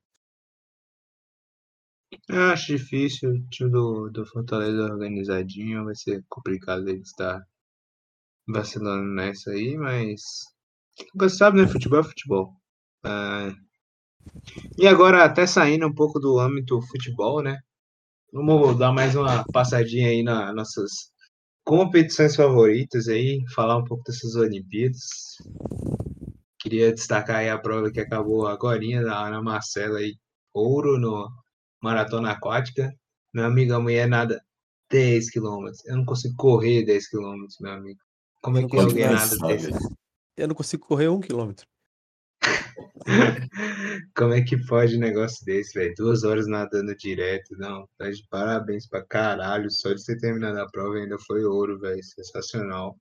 Eu 2.27 2.43
acho 2.53 2.75
difícil. 2.77 3.31
O 3.33 3.49
time 3.51 3.71
do, 3.71 4.09
do 4.11 4.25
Fortaleza 4.25 4.83
organizadinho. 4.83 5.85
Vai 5.85 5.95
ser 5.95 6.25
complicado 6.29 6.89
ele 6.89 7.01
estar 7.03 7.43
vacilando 8.49 9.05
nessa 9.15 9.51
aí, 9.53 9.77
mas. 9.77 10.21
Você 11.15 11.37
sabe, 11.37 11.61
né? 11.63 11.69
Futebol 11.69 12.01
é 12.01 12.05
futebol. 12.05 12.53
Ah, 13.05 13.53
E 14.79 14.87
agora, 14.87 15.25
até 15.25 15.47
saindo 15.47 15.87
um 15.87 15.95
pouco 15.95 16.19
do 16.19 16.39
âmbito 16.39 16.81
futebol, 16.91 17.43
né? 17.43 17.59
Vamos 18.33 18.79
dar 18.79 18.93
mais 18.93 19.17
uma 19.17 19.45
passadinha 19.53 20.09
aí 20.09 20.23
nas 20.23 20.55
nossas 20.55 20.91
competições 21.65 22.37
favoritas 22.37 23.09
aí, 23.09 23.43
falar 23.55 23.79
um 23.79 23.85
pouco 23.85 24.05
dessas 24.05 24.37
Olimpíadas. 24.37 25.01
Queria 26.69 26.93
destacar 26.93 27.37
aí 27.37 27.49
a 27.49 27.57
prova 27.57 27.91
que 27.91 27.99
acabou 27.99 28.47
agorinha 28.47 29.03
da 29.03 29.27
Ana 29.27 29.43
Marcela 29.43 30.01
aí, 30.01 30.15
ouro 30.53 30.99
no 30.99 31.27
maratona 31.83 32.33
aquática. 32.33 32.93
Meu 33.33 33.47
amigo, 33.47 33.73
a 33.73 33.81
mulher 33.81 34.07
nada 34.07 34.39
10 34.91 35.31
quilômetros. 35.31 35.83
Eu 35.87 35.97
não 35.97 36.05
consigo 36.05 36.37
correr 36.37 36.85
10 36.85 37.09
quilômetros, 37.09 37.57
meu 37.59 37.73
amigo. 37.73 37.99
Como 38.43 38.59
é 38.59 38.67
que 38.67 38.79
alguém 38.79 39.09
nada 39.09 39.35
desse? 39.47 39.71
Eu 40.37 40.47
não 40.47 40.55
consigo 40.55 40.87
correr 40.87 41.09
um 41.09 41.21
quilômetro. 41.21 41.67
Como 44.15 44.35
é 44.35 44.43
que 44.43 44.63
pode 44.67 44.95
um 44.95 45.01
negócio 45.01 45.43
desse, 45.47 45.73
velho? 45.73 45.95
Duas 45.97 46.23
horas 46.23 46.47
nadando 46.47 46.95
direto. 46.97 47.57
Não, 47.57 47.89
tá 47.97 48.11
de 48.11 48.23
parabéns 48.29 48.87
pra 48.87 49.03
caralho. 49.07 49.71
Só 49.71 49.95
de 49.95 50.05
ter 50.05 50.19
terminado 50.19 50.61
a 50.61 50.69
prova 50.69 50.99
ainda 50.99 51.17
foi 51.27 51.43
ouro, 51.45 51.81
velho. 51.81 52.05
Sensacional. 52.05 52.95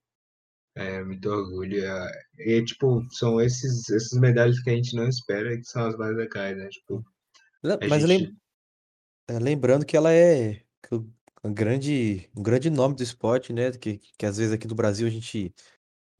É, 0.78 1.02
muito 1.02 1.28
orgulho. 1.28 1.84
É, 1.84 2.10
E, 2.38 2.64
tipo, 2.64 3.04
são 3.10 3.40
esses, 3.40 3.90
essas 3.90 4.18
medalhas 4.18 4.60
que 4.60 4.70
a 4.70 4.74
gente 4.74 4.94
não 4.94 5.08
espera 5.08 5.56
que 5.56 5.64
são 5.64 5.86
as 5.86 5.96
mais 5.96 6.16
legais, 6.16 6.56
né? 6.56 6.68
Tipo, 6.68 7.04
Mas 7.88 8.06
gente... 8.06 8.32
é, 9.28 9.38
lembrando 9.40 9.84
que 9.84 9.96
ela 9.96 10.12
é 10.12 10.62
um 11.44 11.52
grande, 11.52 12.28
um 12.36 12.42
grande 12.42 12.70
nome 12.70 12.94
do 12.94 13.02
esporte, 13.02 13.52
né? 13.52 13.72
Que, 13.72 14.00
que 14.16 14.24
às 14.24 14.38
vezes 14.38 14.52
aqui 14.52 14.68
do 14.68 14.74
Brasil 14.74 15.06
a 15.06 15.10
gente 15.10 15.52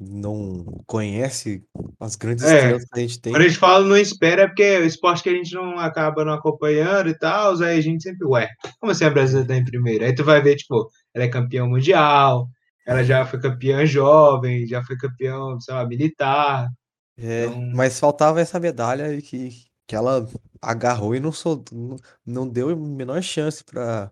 não 0.00 0.64
conhece 0.86 1.64
as 1.98 2.14
grandes 2.14 2.44
É, 2.44 2.56
estrelas 2.56 2.84
que 2.84 2.98
a 2.98 3.02
gente 3.02 3.20
tem. 3.20 3.32
Quando 3.32 3.42
a 3.42 3.48
gente 3.48 3.58
fala 3.58 3.84
não 3.86 3.96
espera 3.96 4.42
é 4.42 4.46
porque 4.46 4.62
é 4.62 4.78
o 4.78 4.84
esporte 4.84 5.22
que 5.22 5.28
a 5.28 5.32
gente 5.34 5.52
não 5.54 5.78
acaba 5.78 6.24
não 6.24 6.32
acompanhando 6.32 7.08
e 7.08 7.18
tal, 7.18 7.60
aí 7.62 7.78
a 7.78 7.80
gente 7.80 8.02
sempre, 8.02 8.26
ué, 8.26 8.48
como 8.80 8.92
assim 8.92 9.04
a 9.04 9.10
brasileira 9.10 9.48
tá 9.48 9.56
em 9.56 9.64
primeiro? 9.64 10.04
Aí 10.04 10.14
tu 10.14 10.22
vai 10.24 10.40
ver, 10.40 10.56
tipo, 10.56 10.88
ela 11.14 11.24
é 11.24 11.28
campeã 11.28 11.66
mundial, 11.66 12.48
ela 12.88 13.04
já 13.04 13.26
foi 13.26 13.38
campeã 13.38 13.84
jovem, 13.84 14.66
já 14.66 14.82
foi 14.82 14.96
campeã, 14.96 15.36
sei 15.60 15.74
lá, 15.74 15.86
militar. 15.86 16.70
É, 17.18 17.44
Então, 17.44 17.70
mas 17.74 18.00
faltava 18.00 18.40
essa 18.40 18.58
medalha 18.58 19.14
e 19.14 19.20
que, 19.20 19.50
que 19.86 19.94
ela 19.94 20.26
agarrou 20.60 21.14
e 21.14 21.20
não, 21.20 21.30
sol, 21.30 21.62
não, 21.70 21.96
não 22.24 22.48
deu 22.48 22.70
a 22.70 22.76
menor 22.76 23.22
chance 23.22 23.62
para 23.62 24.10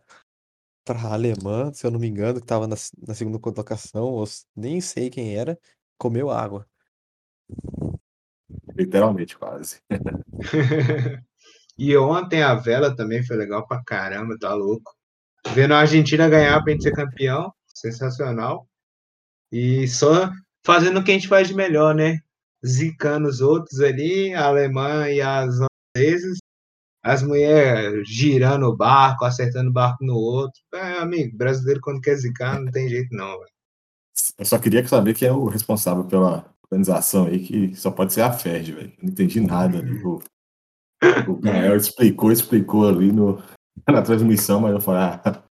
para 0.84 1.00
a 1.00 1.14
alemã, 1.14 1.72
se 1.72 1.84
eu 1.84 1.90
não 1.90 1.98
me 1.98 2.06
engano, 2.06 2.38
que 2.38 2.44
estava 2.44 2.68
na, 2.68 2.76
na 3.08 3.12
segunda 3.12 3.40
colocação, 3.40 4.04
ou 4.04 4.24
nem 4.54 4.80
sei 4.80 5.10
quem 5.10 5.36
era, 5.36 5.58
comeu 5.98 6.30
água. 6.30 6.64
Literalmente, 8.76 9.36
quase. 9.36 9.80
e 11.76 11.96
ontem 11.96 12.40
a 12.40 12.54
vela 12.54 12.94
também 12.94 13.24
foi 13.26 13.36
legal 13.36 13.66
pra 13.66 13.82
caramba, 13.82 14.38
tá 14.38 14.54
louco. 14.54 14.94
Vendo 15.52 15.74
a 15.74 15.80
Argentina 15.80 16.28
ganhar 16.28 16.62
pra 16.62 16.72
gente 16.72 16.84
ser 16.84 16.92
campeão, 16.92 17.52
sensacional. 17.76 18.66
E 19.52 19.86
só 19.86 20.30
fazendo 20.64 21.00
o 21.00 21.04
que 21.04 21.10
a 21.12 21.14
gente 21.14 21.28
faz 21.28 21.48
de 21.48 21.54
melhor, 21.54 21.94
né? 21.94 22.20
Zicando 22.66 23.28
os 23.28 23.40
outros 23.40 23.80
ali, 23.80 24.34
a 24.34 24.46
alemã 24.46 25.08
e 25.08 25.20
as 25.20 25.54
holandesas, 25.60 26.38
as 27.02 27.22
mulheres 27.22 28.08
girando 28.08 28.66
o 28.66 28.76
barco, 28.76 29.24
acertando 29.24 29.70
o 29.70 29.72
barco 29.72 30.04
no 30.04 30.16
outro. 30.16 30.60
É, 30.74 30.98
amigo, 30.98 31.36
brasileiro 31.36 31.80
quando 31.80 32.00
quer 32.00 32.16
zicar 32.16 32.60
não 32.60 32.72
tem 32.72 32.88
jeito 32.88 33.14
não, 33.14 33.38
velho. 33.38 33.50
Eu 34.38 34.44
só 34.44 34.58
queria 34.58 34.86
saber 34.86 35.14
quem 35.14 35.28
é 35.28 35.32
o 35.32 35.46
responsável 35.46 36.04
pela 36.04 36.52
organização 36.64 37.26
aí, 37.26 37.38
que 37.38 37.76
só 37.76 37.90
pode 37.90 38.12
ser 38.12 38.22
a 38.22 38.32
Ferd, 38.32 38.72
velho. 38.72 38.92
Não 39.00 39.10
entendi 39.10 39.40
nada. 39.40 39.78
O, 40.04 40.20
o 41.28 41.36
Gael 41.36 41.76
explicou, 41.76 42.32
explicou 42.32 42.88
ali 42.88 43.12
no, 43.12 43.40
na 43.88 44.02
transmissão, 44.02 44.60
mas 44.60 44.72
eu 44.72 44.80
falei, 44.80 45.02
ah, 45.02 45.42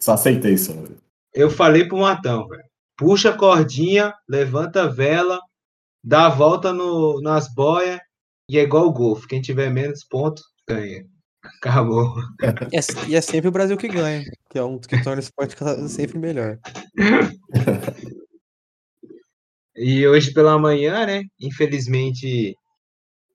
só 0.00 0.14
aceitei 0.14 0.54
isso. 0.54 0.72
Velho. 0.72 1.01
Eu 1.34 1.50
falei 1.50 1.86
pro 1.86 1.98
Matão, 1.98 2.46
velho. 2.48 2.62
Puxa 2.96 3.30
a 3.30 3.36
cordinha, 3.36 4.14
levanta 4.28 4.82
a 4.82 4.88
vela, 4.88 5.40
dá 6.04 6.26
a 6.26 6.30
volta 6.30 6.72
no, 6.72 7.20
nas 7.20 7.52
boias 7.52 7.98
e 8.48 8.58
é 8.58 8.62
igual 8.62 8.86
o 8.86 8.92
golfe. 8.92 9.26
Quem 9.26 9.40
tiver 9.40 9.70
menos 9.70 10.04
pontos, 10.04 10.42
ganha. 10.68 11.06
Acabou. 11.42 12.14
E 12.70 12.76
é, 12.76 13.08
e 13.08 13.16
é 13.16 13.20
sempre 13.20 13.48
o 13.48 13.52
Brasil 13.52 13.76
que 13.76 13.88
ganha, 13.88 14.22
que 14.50 14.58
é 14.58 14.62
um 14.62 14.78
que 14.78 15.02
torna 15.02 15.20
o 15.20 15.24
esporte 15.24 15.56
sempre 15.88 16.18
melhor. 16.18 16.58
E 19.74 20.06
hoje 20.06 20.32
pela 20.32 20.58
manhã, 20.58 21.06
né? 21.06 21.22
Infelizmente, 21.40 22.54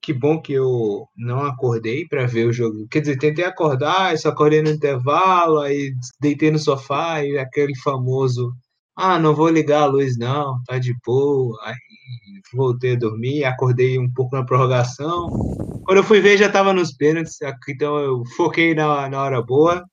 que 0.08 0.12
bom 0.14 0.40
que 0.40 0.54
eu 0.54 1.06
não 1.14 1.40
acordei 1.44 2.08
para 2.08 2.26
ver 2.26 2.46
o 2.46 2.52
jogo. 2.52 2.88
Quer 2.88 3.00
dizer, 3.00 3.18
tentei 3.18 3.44
acordar, 3.44 4.16
só 4.16 4.30
acordei 4.30 4.62
no 4.62 4.70
intervalo, 4.70 5.60
aí 5.60 5.92
deitei 6.18 6.50
no 6.50 6.58
sofá 6.58 7.22
e 7.22 7.36
aquele 7.38 7.76
famoso, 7.80 8.54
ah, 8.96 9.18
não 9.18 9.34
vou 9.34 9.50
ligar 9.50 9.82
a 9.82 9.86
luz 9.86 10.16
não, 10.16 10.62
tá 10.64 10.78
de 10.78 10.94
boa. 11.04 11.58
Aí 11.62 11.76
voltei 12.54 12.94
a 12.94 12.98
dormir, 12.98 13.44
acordei 13.44 13.98
um 13.98 14.10
pouco 14.10 14.34
na 14.34 14.44
prorrogação. 14.44 15.30
Quando 15.84 15.98
eu 15.98 16.04
fui 16.04 16.20
ver, 16.20 16.38
já 16.38 16.50
tava 16.50 16.72
nos 16.72 16.92
pênaltis, 16.92 17.36
então 17.68 17.98
eu 17.98 18.24
foquei 18.36 18.74
na, 18.74 19.10
na 19.10 19.22
hora 19.22 19.42
boa, 19.42 19.84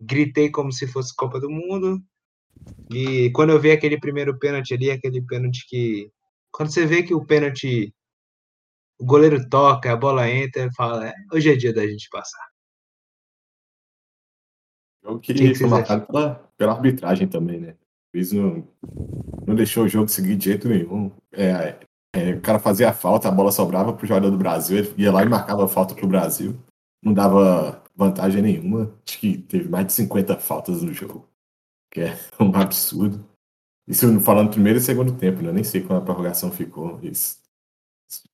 gritei 0.00 0.50
como 0.50 0.72
se 0.72 0.86
fosse 0.88 1.14
Copa 1.14 1.40
do 1.40 1.50
Mundo, 1.50 2.02
e 2.90 3.30
quando 3.34 3.50
eu 3.50 3.60
vi 3.60 3.70
aquele 3.70 4.00
primeiro 4.00 4.36
pênalti 4.38 4.74
ali, 4.74 4.90
aquele 4.90 5.22
pênalti 5.22 5.64
que. 5.68 6.10
Quando 6.52 6.72
você 6.72 6.84
vê 6.86 7.02
que 7.04 7.14
o 7.14 7.24
pênalti. 7.24 7.94
O 9.00 9.04
goleiro 9.04 9.48
toca, 9.48 9.92
a 9.92 9.96
bola 9.96 10.30
entra, 10.30 10.70
fala, 10.76 11.08
é, 11.08 11.14
hoje 11.32 11.50
é 11.50 11.56
dia 11.56 11.72
da 11.72 11.86
gente 11.86 12.08
passar. 12.10 12.46
Jogo 15.02 15.18
que, 15.20 15.32
que, 15.32 15.48
que 15.48 15.54
foi 15.54 15.68
marcado 15.68 16.06
pela, 16.06 16.34
pela 16.56 16.72
arbitragem 16.72 17.26
também, 17.26 17.58
né? 17.58 17.76
Juiz 18.14 18.32
não, 18.32 18.68
não 19.46 19.54
deixou 19.54 19.84
o 19.84 19.88
jogo 19.88 20.08
seguir 20.08 20.36
de 20.36 20.44
jeito 20.44 20.68
nenhum. 20.68 21.10
É, 21.32 21.78
é, 22.14 22.32
o 22.32 22.40
cara 22.40 22.58
fazia 22.58 22.90
a 22.90 22.92
falta, 22.92 23.28
a 23.28 23.32
bola 23.32 23.50
sobrava 23.50 23.92
pro 23.92 24.06
jogador 24.06 24.30
do 24.30 24.36
Brasil, 24.36 24.78
ele 24.78 24.94
ia 24.98 25.12
lá 25.12 25.22
e 25.22 25.28
marcava 25.28 25.64
a 25.64 25.68
falta 25.68 25.94
pro 25.94 26.06
Brasil. 26.06 26.54
Não 27.02 27.14
dava 27.14 27.82
vantagem 27.96 28.42
nenhuma. 28.42 28.94
Acho 29.06 29.18
que 29.18 29.38
teve 29.38 29.68
mais 29.68 29.86
de 29.86 29.94
50 29.94 30.36
faltas 30.38 30.82
no 30.82 30.92
jogo 30.92 31.30
que 31.90 32.02
é 32.02 32.16
um 32.38 32.54
absurdo. 32.54 33.24
Isso 33.86 34.20
falando 34.20 34.50
primeiro 34.50 34.78
e 34.78 34.82
segundo 34.82 35.16
tempo, 35.16 35.42
né? 35.42 35.48
Eu 35.48 35.54
nem 35.54 35.64
sei 35.64 35.82
quando 35.82 35.98
a 35.98 36.04
prorrogação 36.04 36.52
ficou. 36.52 37.00
Isso. 37.02 37.39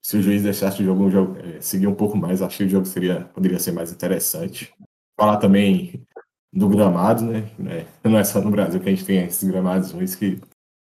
Se 0.00 0.16
o 0.16 0.22
juiz 0.22 0.42
deixasse 0.42 0.82
o 0.82 0.84
jogo, 0.84 1.04
um 1.04 1.10
jogo 1.10 1.36
é, 1.38 1.60
seguir 1.60 1.86
um 1.86 1.94
pouco 1.94 2.16
mais, 2.16 2.40
acho 2.40 2.56
que 2.56 2.64
o 2.64 2.68
jogo 2.68 2.86
seria, 2.86 3.24
poderia 3.34 3.58
ser 3.58 3.72
mais 3.72 3.92
interessante. 3.92 4.72
Falar 5.18 5.36
também 5.36 6.06
do 6.52 6.68
gramado, 6.68 7.24
né? 7.24 7.86
Não 8.02 8.18
é 8.18 8.24
só 8.24 8.40
no 8.40 8.50
Brasil 8.50 8.80
que 8.80 8.88
a 8.88 8.92
gente 8.92 9.04
tem 9.04 9.24
esses 9.24 9.48
gramados 9.48 9.90
ruins, 9.90 10.14
que 10.14 10.40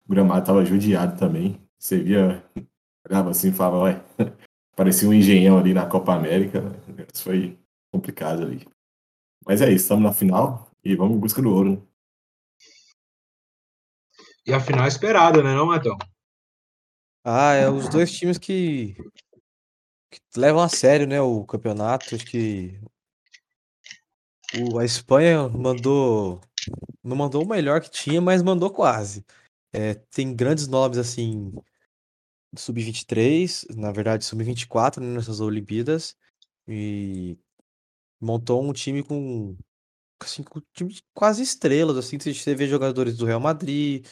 o 0.06 0.10
gramado 0.10 0.42
estava 0.42 0.66
judiado 0.66 1.20
também. 1.20 1.60
Você 1.78 2.02
via, 2.02 2.44
olhava 3.08 3.32
assim 3.32 3.50
e 3.50 3.54
falava, 3.54 3.84
ué, 3.84 4.04
parecia 4.76 5.10
um 5.10 5.14
engenhão 5.14 5.58
ali 5.58 5.74
na 5.74 5.86
Copa 5.86 6.14
América. 6.14 6.64
Isso 7.14 7.24
foi 7.24 7.58
complicado 7.92 8.44
ali. 8.44 8.66
Mas 9.46 9.62
é 9.62 9.68
isso, 9.68 9.84
estamos 9.84 10.04
na 10.04 10.14
final 10.14 10.72
e 10.84 10.96
vamos 10.96 11.18
em 11.18 11.20
busca 11.20 11.42
do 11.42 11.52
ouro. 11.52 11.72
Né? 11.72 11.82
E 14.46 14.54
a 14.54 14.60
final 14.60 14.86
é 14.86 14.88
esperada, 14.88 15.44
né, 15.44 15.54
não, 15.54 15.68
Matão? 15.68 15.98
Ah, 17.24 17.54
é 17.54 17.70
os 17.70 17.90
dois 17.90 18.12
times 18.12 18.38
que, 18.38 18.96
que 20.10 20.20
levam 20.38 20.62
a 20.62 20.70
sério, 20.70 21.06
né, 21.06 21.22
o 21.22 21.46
campeonato. 21.46 22.16
Acho 22.16 22.26
que 22.26 22.80
o, 24.56 24.80
a 24.80 24.86
Espanha 24.86 25.48
mandou. 25.50 26.42
Não 27.04 27.16
mandou 27.16 27.44
o 27.44 27.48
melhor 27.48 27.82
que 27.82 27.90
tinha, 27.90 28.22
mas 28.22 28.42
mandou 28.42 28.72
quase. 28.72 29.26
É, 29.72 29.96
tem 29.96 30.36
grandes 30.36 30.68
nomes 30.68 30.98
assim. 30.98 31.54
Sub-23, 32.56 33.68
na 33.76 33.92
verdade, 33.92 34.26
sub-24 34.26 35.00
né, 35.00 35.14
nessas 35.14 35.40
Olimpíadas. 35.40 36.16
E 36.68 37.38
montou 38.20 38.64
um 38.64 38.74
time 38.74 39.04
com 39.04 39.56
assim, 40.22 40.44
com 40.44 40.62
time 40.74 40.94
de 40.94 41.04
quase 41.14 41.42
estrelas, 41.42 41.98
assim, 41.98 42.20
você 42.20 42.54
vê 42.54 42.68
jogadores 42.68 43.18
do 43.18 43.26
Real 43.26 43.40
Madrid, 43.40 44.06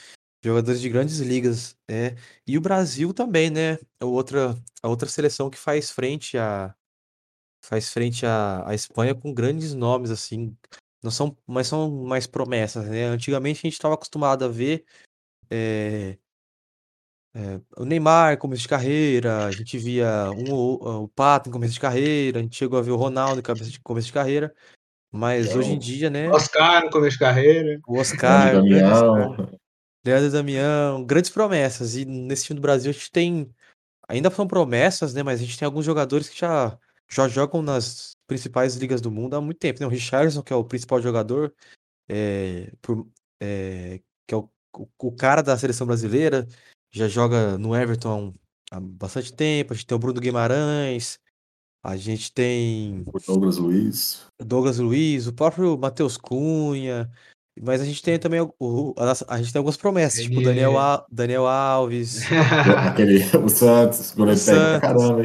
Jogadores 0.48 0.80
de 0.80 0.90
grandes 0.90 1.20
ligas, 1.20 1.76
é. 1.90 2.16
E 2.48 2.58
o 2.58 2.62
Brasil 2.62 3.14
também, 3.14 3.50
né? 3.50 3.78
A 4.00 4.06
outra, 4.06 4.56
a 4.82 4.88
outra 4.88 5.10
seleção 5.10 5.50
que 5.50 5.58
faz 5.58 5.92
frente 5.92 6.38
a 6.38 6.74
faz 7.62 7.92
frente 7.92 8.26
à, 8.26 8.64
à 8.66 8.74
Espanha 8.74 9.14
com 9.14 9.34
grandes 9.34 9.74
nomes, 9.74 10.10
assim. 10.10 10.56
Não 11.04 11.12
são, 11.12 11.38
mas 11.46 11.68
são 11.68 11.92
mais 12.06 12.26
promessas, 12.26 12.88
né? 12.88 13.06
Antigamente 13.06 13.60
a 13.60 13.68
gente 13.68 13.74
estava 13.74 13.96
acostumado 13.96 14.46
a 14.46 14.48
ver 14.48 14.86
é, 15.50 16.18
é, 17.36 17.60
o 17.78 17.84
Neymar 17.84 18.38
começo 18.38 18.62
de 18.62 18.70
carreira, 18.70 19.46
a 19.46 19.52
gente 19.52 19.78
via 19.78 20.32
um, 20.32 20.54
o, 20.54 21.04
o 21.04 21.08
Pato 21.10 21.50
em 21.50 21.52
começo 21.52 21.74
de 21.74 21.80
carreira, 21.80 22.40
a 22.40 22.42
gente 22.42 22.56
chegou 22.56 22.80
a 22.80 22.82
ver 22.82 22.92
o 22.92 22.96
Ronaldo 22.96 23.42
em 23.42 23.44
começo 23.44 23.70
de, 23.70 23.80
começo 23.82 24.08
de 24.08 24.14
carreira, 24.14 24.56
mas 25.12 25.54
hoje 25.54 25.74
em 25.74 25.78
dia, 25.78 26.10
né? 26.10 26.30
Oscar 26.30 26.86
no 26.86 26.90
começo 26.90 27.14
de 27.14 27.20
carreira. 27.20 27.80
O 27.86 28.00
Oscar, 28.00 28.58
o 28.58 28.64
grande 28.64 28.84
Oscar. 28.86 29.57
Leandro 30.08 30.32
Damião, 30.32 31.04
grandes 31.04 31.30
promessas. 31.30 31.96
E 31.96 32.06
nesse 32.06 32.46
time 32.46 32.56
do 32.56 32.62
Brasil 32.62 32.90
a 32.90 32.94
gente 32.94 33.12
tem. 33.12 33.54
Ainda 34.08 34.32
são 34.32 34.48
promessas, 34.48 35.14
né? 35.14 35.22
Mas 35.22 35.42
a 35.42 35.44
gente 35.44 35.60
tem 35.60 35.66
alguns 35.66 35.86
jogadores 35.86 36.30
que 36.30 36.40
já, 36.40 36.78
já 37.10 37.28
jogam 37.28 37.62
nas 37.62 38.16
principais 38.26 38.76
ligas 38.76 39.02
do 39.02 39.12
mundo 39.12 39.36
há 39.36 39.42
muito 39.42 39.60
tempo. 39.60 39.82
Né? 39.82 39.86
O 39.86 39.90
Richardson, 39.90 40.42
que 40.42 40.54
é 40.54 40.56
o 40.56 40.64
principal 40.64 41.02
jogador, 41.02 41.54
é, 42.08 42.72
por, 42.82 43.06
é, 43.42 44.00
que 44.26 44.34
é 44.34 44.38
o, 44.38 44.50
o, 44.78 44.88
o, 44.98 45.12
cara 45.12 45.42
da 45.42 45.58
seleção 45.58 45.86
brasileira, 45.86 46.48
já 46.90 47.10
joga 47.10 47.58
no 47.58 47.76
Everton 47.76 48.34
há 48.72 48.80
bastante 48.80 49.34
tempo. 49.34 49.74
A 49.74 49.76
gente 49.76 49.86
tem 49.86 49.96
o 49.96 50.00
Bruno 50.00 50.22
Guimarães, 50.22 51.20
a 51.84 51.98
gente 51.98 52.32
tem. 52.32 53.04
O 53.14 53.20
Douglas 53.20 53.58
Luiz. 53.58 54.26
Douglas 54.40 54.78
Luiz, 54.78 55.28
o 55.28 55.34
próprio 55.34 55.78
Matheus 55.78 56.16
Cunha. 56.16 57.12
Mas 57.64 57.82
a 57.82 57.86
gente 57.86 58.02
tem 58.02 58.20
também 58.20 58.42
o, 58.42 58.94
a, 58.98 59.36
a 59.36 59.38
gente 59.38 59.52
tem 59.52 59.60
algumas 59.60 59.78
promessas, 59.78 60.24
tipo 60.24 60.42
Daniel, 60.42 60.78
Al, 60.78 61.06
Daniel 61.12 61.48
Alves. 61.48 62.22
Aquele, 62.90 63.24
o 63.38 63.50
Santos, 63.50 64.14
goleiro 64.14 64.40
técnico 64.40 64.82
caramba. 64.82 65.24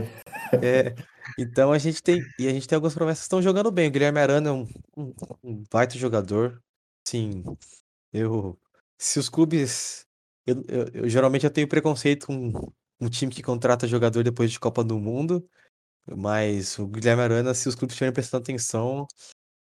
É, 0.62 0.94
então 1.38 1.72
a 1.72 1.78
gente 1.78 2.02
tem. 2.02 2.22
E 2.38 2.46
a 2.46 2.52
gente 2.52 2.68
tem 2.68 2.76
algumas 2.76 2.94
promessas 2.94 3.20
que 3.20 3.24
estão 3.24 3.42
jogando 3.42 3.70
bem. 3.70 3.88
O 3.88 3.90
Guilherme 3.90 4.20
Arana 4.20 4.48
é 4.50 4.52
um, 4.52 4.68
um, 4.96 5.12
um 5.42 5.64
baita 5.70 5.96
jogador. 5.96 6.62
Sim. 7.06 7.42
Eu. 8.12 8.58
Se 8.98 9.18
os 9.18 9.28
clubes. 9.28 10.06
Eu, 10.46 10.62
eu, 10.68 10.88
eu, 10.94 11.08
geralmente 11.08 11.44
eu 11.44 11.50
tenho 11.50 11.68
preconceito 11.68 12.26
com 12.26 12.72
um 13.00 13.08
time 13.08 13.32
que 13.32 13.42
contrata 13.42 13.86
jogador 13.86 14.24
depois 14.24 14.50
de 14.50 14.60
Copa 14.60 14.82
do 14.84 14.98
Mundo. 14.98 15.46
Mas 16.06 16.78
o 16.78 16.86
Guilherme 16.86 17.22
Arana, 17.22 17.54
se 17.54 17.68
os 17.68 17.74
clubes 17.74 17.94
estiverem 17.94 18.12
prestando 18.12 18.42
atenção, 18.42 19.06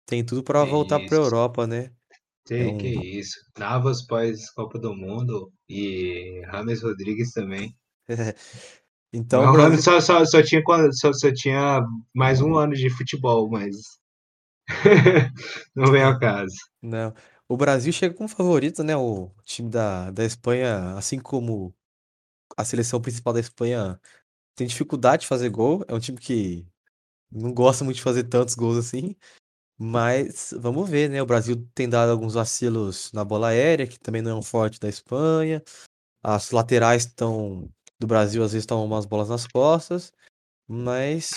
tem 0.06 0.24
tudo 0.24 0.42
para 0.42 0.64
voltar 0.64 0.98
para 1.06 1.16
a 1.16 1.20
Europa, 1.20 1.66
né? 1.66 1.92
Que, 2.46 2.56
então... 2.56 2.78
que 2.78 2.88
isso. 2.88 3.36
Navas 3.58 4.06
pós 4.06 4.50
Copa 4.52 4.78
do 4.78 4.94
Mundo 4.94 5.52
e 5.68 6.42
Rames 6.46 6.82
Rodrigues 6.82 7.32
também. 7.32 7.76
então, 9.12 9.42
o 9.42 9.56
Rames 9.56 9.82
só, 9.82 10.00
só, 10.00 10.24
só, 10.24 10.42
tinha, 10.42 10.62
só, 10.92 11.12
só 11.12 11.32
tinha 11.34 11.80
mais 12.14 12.40
um 12.40 12.56
ano 12.56 12.74
de 12.74 12.88
futebol, 12.88 13.50
mas 13.50 13.74
não 15.74 15.90
vem 15.90 16.02
ao 16.02 16.18
caso. 16.18 16.54
Não. 16.80 17.12
O 17.48 17.56
Brasil 17.56 17.92
chega 17.92 18.14
como 18.14 18.28
favorito, 18.28 18.82
né? 18.82 18.96
O 18.96 19.30
time 19.44 19.68
da, 19.68 20.10
da 20.10 20.24
Espanha, 20.24 20.94
assim 20.96 21.18
como 21.18 21.74
a 22.56 22.64
seleção 22.64 23.00
principal 23.00 23.32
da 23.32 23.40
Espanha 23.40 24.00
tem 24.56 24.66
dificuldade 24.66 25.22
de 25.22 25.28
fazer 25.28 25.50
gol. 25.50 25.84
É 25.86 25.94
um 25.94 26.00
time 26.00 26.18
que 26.18 26.66
não 27.30 27.52
gosta 27.52 27.84
muito 27.84 27.96
de 27.96 28.02
fazer 28.02 28.24
tantos 28.24 28.54
gols 28.54 28.76
assim. 28.76 29.14
Mas 29.78 30.54
vamos 30.58 30.88
ver, 30.88 31.10
né? 31.10 31.20
O 31.20 31.26
Brasil 31.26 31.56
tem 31.74 31.88
dado 31.88 32.10
alguns 32.10 32.34
vacilos 32.34 33.12
na 33.12 33.24
bola 33.24 33.48
aérea, 33.48 33.86
que 33.86 33.98
também 34.00 34.22
não 34.22 34.30
é 34.30 34.34
um 34.34 34.42
forte 34.42 34.80
da 34.80 34.88
Espanha. 34.88 35.62
As 36.22 36.50
laterais 36.50 37.04
estão 37.06 37.70
do 37.98 38.06
Brasil 38.06 38.42
às 38.44 38.52
vezes 38.52 38.64
estão 38.64 38.84
umas 38.84 39.06
bolas 39.06 39.28
nas 39.28 39.46
costas, 39.46 40.12
mas 40.68 41.32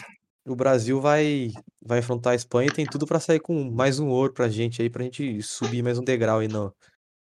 o 0.46 0.56
Brasil 0.56 1.02
vai 1.02 1.52
vai 1.82 2.00
enfrentar 2.00 2.32
a 2.32 2.36
Espanha 2.36 2.70
e 2.70 2.74
tem 2.74 2.86
tudo 2.86 3.08
para 3.08 3.20
sair 3.20 3.40
com 3.40 3.72
mais 3.72 4.00
um 4.00 4.10
ouro 4.10 4.34
pra 4.34 4.50
gente 4.50 4.82
aí, 4.82 4.90
pra 4.90 5.04
gente 5.04 5.42
subir 5.44 5.84
mais 5.84 6.00
um 6.00 6.04
degrau 6.04 6.40
aí 6.40 6.48
no, 6.48 6.76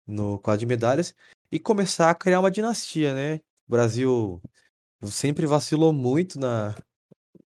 no 0.07 0.39
quadro 0.39 0.61
de 0.61 0.65
medalhas 0.67 1.15
e 1.51 1.59
começar 1.59 2.11
a 2.11 2.15
criar 2.15 2.39
uma 2.39 2.51
dinastia, 2.51 3.13
né? 3.13 3.35
O 3.67 3.71
Brasil 3.71 4.41
sempre 5.03 5.45
vacilou 5.45 5.93
muito 5.93 6.39
na, 6.39 6.75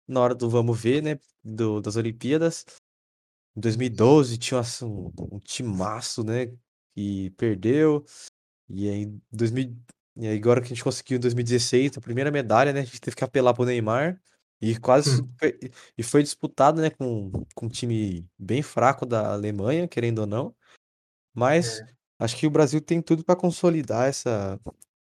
na 0.06 0.20
hora 0.20 0.34
do 0.34 0.48
vamos 0.50 0.80
ver, 0.80 1.02
né? 1.02 1.18
Do, 1.44 1.80
das 1.80 1.96
Olimpíadas. 1.96 2.64
Em 3.58 3.60
2012 3.60 4.38
tinha 4.38 4.62
um, 4.84 5.12
um 5.18 5.40
timaço, 5.40 6.22
né? 6.22 6.48
E 6.96 7.30
perdeu. 7.30 8.04
E 8.68 8.88
aí, 8.88 9.02
em 9.02 9.20
E 10.16 10.28
aí, 10.28 10.38
agora 10.38 10.60
que 10.60 10.66
a 10.66 10.68
gente 10.68 10.84
conseguiu 10.84 11.16
em 11.16 11.20
2016, 11.20 11.98
a 11.98 12.00
primeira 12.00 12.30
medalha, 12.30 12.72
né? 12.72 12.80
A 12.80 12.84
gente 12.84 13.00
teve 13.00 13.16
que 13.16 13.24
apelar 13.24 13.52
pro 13.54 13.64
Neymar. 13.64 14.20
E 14.60 14.78
quase. 14.78 15.22
Hum. 15.22 15.28
E 15.96 16.04
foi 16.04 16.22
disputado, 16.22 16.80
né? 16.80 16.88
Com, 16.90 17.32
com 17.52 17.66
um 17.66 17.68
time 17.68 18.24
bem 18.38 18.62
fraco 18.62 19.04
da 19.04 19.32
Alemanha, 19.32 19.88
querendo 19.88 20.20
ou 20.20 20.26
não. 20.26 20.54
Mas 21.34 21.82
acho 22.20 22.36
que 22.36 22.46
o 22.46 22.50
Brasil 22.50 22.80
tem 22.80 23.02
tudo 23.02 23.24
para 23.24 23.34
consolidar 23.34 24.06
essa, 24.06 24.60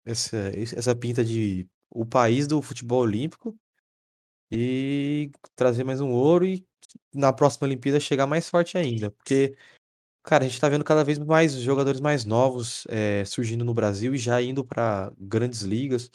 essa, 0.04 0.38
essa 0.76 0.96
pinta 0.96 1.24
de 1.24 1.68
o 1.92 2.04
país 2.04 2.48
do 2.48 2.64
futebol 2.64 3.02
olímpico 3.02 3.56
e 4.52 5.32
trazer 5.56 5.84
mais 5.84 6.02
um 6.02 6.10
ouro 6.10 6.48
e 6.48 6.68
na 7.14 7.34
próxima 7.34 7.68
Olimpíada 7.68 8.00
chegar 8.00 8.28
mais 8.28 8.50
forte 8.50 8.78
ainda. 8.78 9.12
Porque, 9.12 9.56
cara, 10.24 10.46
a 10.46 10.48
gente 10.48 10.60
tá 10.60 10.70
vendo 10.70 10.84
cada 10.84 11.04
vez 11.04 11.18
mais 11.20 11.54
jogadores 11.54 12.00
mais 12.00 12.26
novos 12.26 12.86
é, 12.90 13.24
surgindo 13.26 13.66
no 13.66 13.74
Brasil 13.74 14.14
e 14.16 14.18
já 14.18 14.42
indo 14.42 14.64
para 14.64 15.12
grandes 15.18 15.62
ligas. 15.62 16.12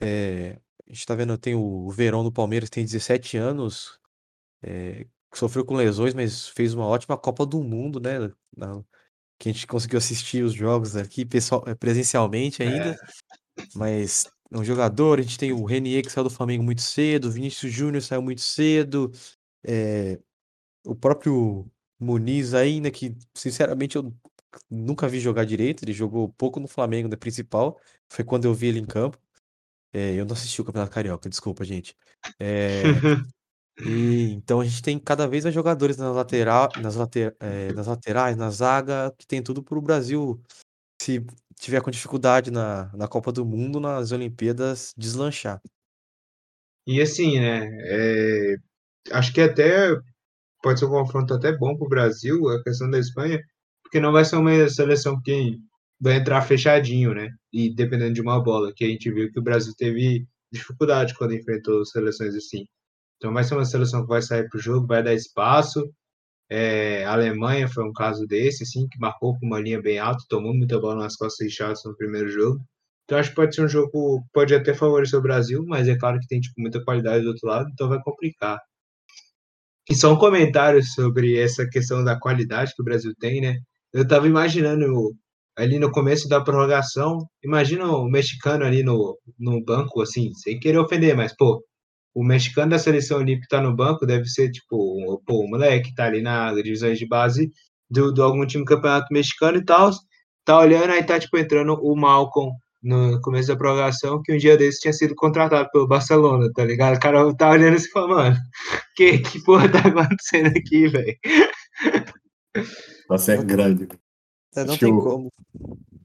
É, 0.00 0.58
a 0.88 0.92
gente 0.92 1.06
tá 1.06 1.14
vendo, 1.14 1.36
tem 1.38 1.54
o 1.54 1.88
Verón 1.90 2.24
do 2.24 2.32
Palmeiras, 2.32 2.70
tem 2.70 2.84
17 2.84 3.36
anos, 3.36 3.98
é, 4.62 5.06
sofreu 5.34 5.64
com 5.64 5.74
lesões, 5.74 6.14
mas 6.14 6.48
fez 6.48 6.74
uma 6.74 6.86
ótima 6.86 7.16
Copa 7.16 7.46
do 7.46 7.62
Mundo, 7.62 8.00
né? 8.00 8.30
Na, 8.56 8.82
que 9.38 9.48
a 9.48 9.52
gente 9.52 9.66
conseguiu 9.66 9.98
assistir 9.98 10.42
os 10.44 10.54
jogos 10.54 10.96
aqui 10.96 11.24
pessoal, 11.24 11.64
presencialmente 11.78 12.62
ainda. 12.62 12.90
É. 13.58 13.64
Mas 13.74 14.26
é 14.50 14.58
um 14.58 14.64
jogador, 14.64 15.18
a 15.18 15.22
gente 15.22 15.38
tem 15.38 15.52
o 15.52 15.64
Renier 15.64 16.02
que 16.02 16.10
saiu 16.10 16.24
do 16.24 16.30
Flamengo 16.30 16.62
muito 16.62 16.82
cedo, 16.82 17.26
o 17.26 17.30
Vinícius 17.30 17.72
Júnior 17.72 18.02
saiu 18.02 18.22
muito 18.22 18.40
cedo, 18.40 19.10
é, 19.64 20.20
o 20.86 20.94
próprio 20.94 21.70
Muniz 21.98 22.54
ainda, 22.54 22.90
que 22.90 23.16
sinceramente 23.34 23.96
eu 23.96 24.14
nunca 24.70 25.08
vi 25.08 25.20
jogar 25.20 25.44
direito, 25.44 25.84
ele 25.84 25.92
jogou 25.92 26.28
pouco 26.28 26.60
no 26.60 26.68
Flamengo, 26.68 27.08
na 27.08 27.16
principal, 27.16 27.80
foi 28.08 28.24
quando 28.24 28.44
eu 28.44 28.54
vi 28.54 28.68
ele 28.68 28.78
em 28.78 28.86
campo. 28.86 29.18
É, 29.92 30.14
eu 30.14 30.24
não 30.24 30.34
assisti 30.34 30.60
o 30.60 30.64
Campeonato 30.64 30.92
Carioca, 30.92 31.28
desculpa, 31.28 31.64
gente. 31.64 31.96
É, 32.40 32.82
e 33.86 34.32
então 34.32 34.60
a 34.60 34.64
gente 34.64 34.82
tem 34.82 34.98
cada 34.98 35.26
vez 35.26 35.44
mais 35.44 35.54
jogadores 35.54 35.96
nas, 35.96 36.14
lateral, 36.14 36.68
nas, 36.80 36.96
later, 36.96 37.36
é, 37.40 37.72
nas 37.72 37.86
laterais, 37.86 38.36
na 38.36 38.50
zaga, 38.50 39.14
que 39.18 39.26
tem 39.26 39.42
tudo 39.42 39.62
para 39.62 39.78
o 39.78 39.82
Brasil, 39.82 40.40
se 41.00 41.24
tiver 41.60 41.80
com 41.80 41.90
dificuldade 41.90 42.50
na, 42.50 42.90
na 42.94 43.08
Copa 43.08 43.30
do 43.32 43.44
Mundo, 43.44 43.80
nas 43.80 44.12
Olimpíadas, 44.12 44.92
deslanchar. 44.96 45.60
E 46.86 47.00
assim, 47.00 47.40
né? 47.40 48.58
Acho 49.12 49.32
que 49.32 49.40
até 49.40 49.96
pode 50.62 50.80
ser 50.80 50.86
um 50.86 50.90
confronto 50.90 51.34
até 51.34 51.52
bom 51.52 51.76
para 51.76 51.86
o 51.86 51.88
Brasil, 51.88 52.48
a 52.48 52.62
questão 52.62 52.90
da 52.90 52.98
Espanha, 52.98 53.40
porque 53.82 54.00
não 54.00 54.12
vai 54.12 54.24
ser 54.24 54.36
uma 54.36 54.68
seleção 54.68 55.20
que 55.22 55.58
vai 56.00 56.16
entrar 56.16 56.42
fechadinho, 56.42 57.14
né? 57.14 57.30
E 57.52 57.74
dependendo 57.74 58.14
de 58.14 58.20
uma 58.20 58.42
bola, 58.42 58.72
que 58.74 58.84
a 58.84 58.88
gente 58.88 59.10
viu 59.12 59.30
que 59.32 59.38
o 59.38 59.42
Brasil 59.42 59.72
teve 59.76 60.26
dificuldade 60.52 61.14
quando 61.14 61.34
enfrentou 61.34 61.84
seleções 61.84 62.34
assim. 62.34 62.66
Então 63.18 63.32
vai 63.32 63.44
ser 63.44 63.54
uma 63.54 63.64
seleção 63.64 64.02
que 64.02 64.08
vai 64.08 64.22
sair 64.22 64.48
para 64.48 64.58
o 64.58 64.60
jogo, 64.60 64.86
vai 64.86 65.02
dar 65.02 65.14
espaço. 65.14 65.88
É, 66.50 67.04
a 67.04 67.12
Alemanha 67.12 67.68
foi 67.68 67.84
um 67.84 67.92
caso 67.92 68.26
desse, 68.26 68.64
assim, 68.64 68.86
que 68.88 68.98
marcou 68.98 69.38
com 69.38 69.46
uma 69.46 69.60
linha 69.60 69.80
bem 69.80 69.98
alta, 69.98 70.24
tomou 70.28 70.54
muita 70.54 70.78
bola 70.80 71.02
nas 71.04 71.16
costas 71.16 71.48
de 71.48 71.54
Charles 71.54 71.82
no 71.84 71.96
primeiro 71.96 72.28
jogo. 72.28 72.60
Então 73.04 73.18
acho 73.18 73.30
que 73.30 73.36
pode 73.36 73.54
ser 73.54 73.62
um 73.64 73.68
jogo, 73.68 74.24
pode 74.32 74.54
até 74.54 74.74
favorecer 74.74 75.18
o 75.18 75.22
Brasil, 75.22 75.64
mas 75.66 75.88
é 75.88 75.96
claro 75.96 76.18
que 76.20 76.26
tem 76.26 76.40
tipo, 76.40 76.60
muita 76.60 76.82
qualidade 76.84 77.24
do 77.24 77.30
outro 77.30 77.48
lado, 77.48 77.68
então 77.72 77.88
vai 77.88 78.00
complicar. 78.02 78.58
E 79.88 79.94
só 79.94 80.12
um 80.12 80.18
comentário 80.18 80.82
sobre 80.82 81.38
essa 81.38 81.66
questão 81.68 82.02
da 82.02 82.18
qualidade 82.18 82.74
que 82.74 82.82
o 82.82 82.84
Brasil 82.84 83.12
tem, 83.18 83.40
né? 83.40 83.58
Eu 83.92 84.06
tava 84.06 84.26
imaginando 84.26 85.14
ali 85.56 85.78
no 85.78 85.90
começo 85.90 86.28
da 86.28 86.40
prorrogação, 86.40 87.18
imagina 87.42 87.86
o 87.86 88.08
mexicano 88.08 88.64
ali 88.64 88.82
no, 88.82 89.18
no 89.38 89.62
banco, 89.64 90.02
assim, 90.02 90.32
sem 90.34 90.58
querer 90.58 90.78
ofender, 90.78 91.16
mas, 91.16 91.34
pô, 91.36 91.62
o 92.14 92.24
mexicano 92.24 92.70
da 92.70 92.78
seleção 92.78 93.18
olímpica 93.18 93.56
tá 93.56 93.60
no 93.60 93.74
banco 93.74 94.06
deve 94.06 94.26
ser, 94.28 94.50
tipo, 94.50 94.76
o, 94.76 95.20
pô, 95.26 95.44
o 95.44 95.48
moleque 95.48 95.90
que 95.90 95.94
tá 95.94 96.06
ali 96.06 96.22
na 96.22 96.52
divisões 96.54 96.98
de 96.98 97.06
base 97.06 97.50
do, 97.90 98.12
do 98.12 98.22
algum 98.22 98.46
time 98.46 98.64
do 98.64 98.68
campeonato 98.68 99.12
mexicano 99.12 99.58
e 99.58 99.64
tal, 99.64 99.90
tá 100.44 100.58
olhando, 100.58 100.90
aí 100.90 101.04
tá, 101.04 101.18
tipo, 101.20 101.36
entrando 101.38 101.74
o 101.74 101.96
Malcolm 101.96 102.52
no 102.84 103.20
começo 103.22 103.48
da 103.48 103.56
prorrogação, 103.56 104.22
que 104.22 104.32
um 104.32 104.36
dia 104.36 104.56
desse 104.56 104.80
tinha 104.80 104.92
sido 104.92 105.14
contratado 105.14 105.70
pelo 105.70 105.88
Barcelona, 105.88 106.52
tá 106.52 106.64
ligado? 106.64 106.96
O 106.96 107.00
cara 107.00 107.34
tá 107.34 107.50
olhando 107.50 107.76
assim 107.76 107.88
e 107.88 107.90
falando, 107.90 108.10
mano, 108.10 108.36
que, 108.94 109.18
que 109.18 109.42
porra 109.42 109.68
tá 109.70 109.78
acontecendo 109.88 110.48
aqui, 110.48 110.86
velho? 110.88 111.18
Nossa, 113.08 113.32
é 113.32 113.42
grande. 113.42 113.88
É, 114.54 114.64
não 114.64 114.74
Acho 114.74 114.80
tem 114.80 114.92
como. 114.92 115.28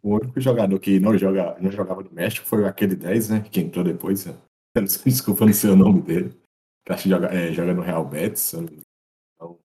O 0.02 0.16
único 0.16 0.40
jogador 0.40 0.80
que 0.80 1.00
não, 1.00 1.18
joga, 1.18 1.58
não 1.60 1.70
jogava 1.70 2.02
no 2.02 2.12
México 2.12 2.48
foi 2.48 2.66
aquele 2.66 2.96
10, 2.96 3.30
né? 3.30 3.42
Que 3.42 3.60
entrou 3.60 3.84
depois. 3.84 4.26
né? 4.26 4.36
Desculpa, 5.06 5.46
não 5.46 5.54
sei 5.54 5.72
o 5.72 5.76
nome 5.76 6.02
dele. 6.02 6.42
Que 6.86 6.94
acho 6.94 7.04
que 7.04 7.10
joga, 7.10 7.28
é, 7.28 7.52
joga 7.52 7.74
no 7.74 7.82
Real 7.82 8.06
Betis. 8.08 8.54
Então, 8.54 9.60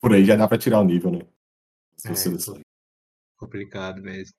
por 0.00 0.12
aí 0.14 0.24
já 0.24 0.36
dá 0.36 0.46
pra 0.46 0.56
tirar 0.56 0.80
o 0.80 0.84
nível, 0.84 1.10
né? 1.10 1.26
É. 2.06 2.62
Complicado 3.36 4.00
mesmo. 4.00 4.34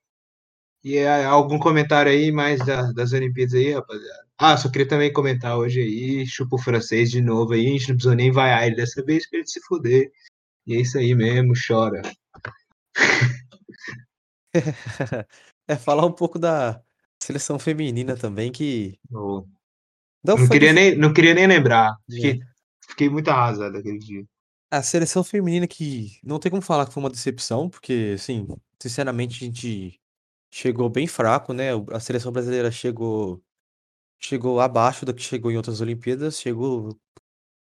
E 0.84 0.98
é, 0.98 1.26
algum 1.26 1.60
comentário 1.60 2.12
aí 2.12 2.32
mais 2.32 2.60
da- 2.66 2.92
das 2.94 3.12
Olimpíadas 3.14 3.54
aí, 3.54 3.74
rapaziada? 3.74 4.26
Ah, 4.38 4.56
só 4.58 4.70
queria 4.70 4.88
também 4.88 5.12
comentar 5.12 5.58
hoje 5.58 5.82
aí, 5.82 6.26
chupa 6.26 6.56
o 6.56 6.60
francês 6.60 7.12
de 7.12 7.22
novo 7.22 7.54
aí, 7.54 7.68
a 7.68 7.70
gente 7.72 7.90
não 7.90 7.96
precisou 7.96 8.16
nem 8.16 8.32
vaiar 8.32 8.66
ele 8.66 8.78
dessa 8.78 9.04
vez 9.04 9.30
pra 9.30 9.40
ele 9.40 9.48
se 9.48 9.60
fuder. 9.62 10.10
E 10.66 10.76
é 10.76 10.82
isso 10.82 10.98
aí 10.98 11.14
mesmo, 11.14 11.54
chora. 11.68 12.02
É 15.68 15.76
falar 15.76 16.06
um 16.06 16.12
pouco 16.12 16.40
da 16.40 16.82
seleção 17.22 17.60
feminina 17.60 18.16
também, 18.18 18.52
que 18.52 18.98
Não, 19.10 19.48
não 20.24 20.38
não 20.38 20.50
queria 20.50 20.74
nem, 20.74 20.96
não 20.98 21.14
queria 21.14 21.34
nem 21.36 21.46
lembrar. 21.46 21.96
É. 22.10 22.16
Fiquei, 22.16 22.40
fiquei 22.90 23.10
muito 23.10 23.30
arrasado 23.30 23.78
aquele 23.78 24.00
dia. 24.00 24.26
A 24.72 24.82
seleção 24.82 25.24
feminina 25.24 25.68
que 25.68 26.20
não 26.24 26.40
tem 26.40 26.50
como 26.50 26.62
falar 26.62 26.88
que 26.88 26.94
foi 26.94 27.04
uma 27.04 27.10
decepção, 27.10 27.70
porque, 27.70 28.14
assim, 28.16 28.48
sinceramente, 28.82 29.44
a 29.44 29.46
gente 29.48 30.00
chegou 30.52 30.90
bem 30.90 31.08
fraco, 31.08 31.54
né? 31.54 31.70
A 31.92 32.00
seleção 32.00 32.32
brasileira 32.32 32.72
chegou 32.72 33.42
chegou 34.22 34.60
abaixo 34.60 35.06
da 35.06 35.14
que 35.14 35.22
chegou 35.22 35.50
em 35.50 35.58
outras 35.58 35.80
Olimpíadas, 35.80 36.40
chegou 36.40 37.00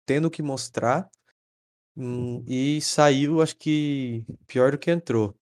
tendo 0.05 0.29
que 0.29 0.41
mostrar 0.41 1.09
hum, 1.97 2.43
e 2.47 2.79
saiu, 2.81 3.41
acho 3.41 3.57
que 3.57 4.25
pior 4.47 4.71
do 4.71 4.77
que 4.77 4.89
entrou. 4.89 5.35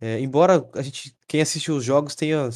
É, 0.00 0.20
embora 0.20 0.68
a 0.74 0.82
gente, 0.82 1.16
quem 1.28 1.40
assistiu 1.40 1.76
os 1.76 1.84
jogos 1.84 2.14
tenha, 2.14 2.48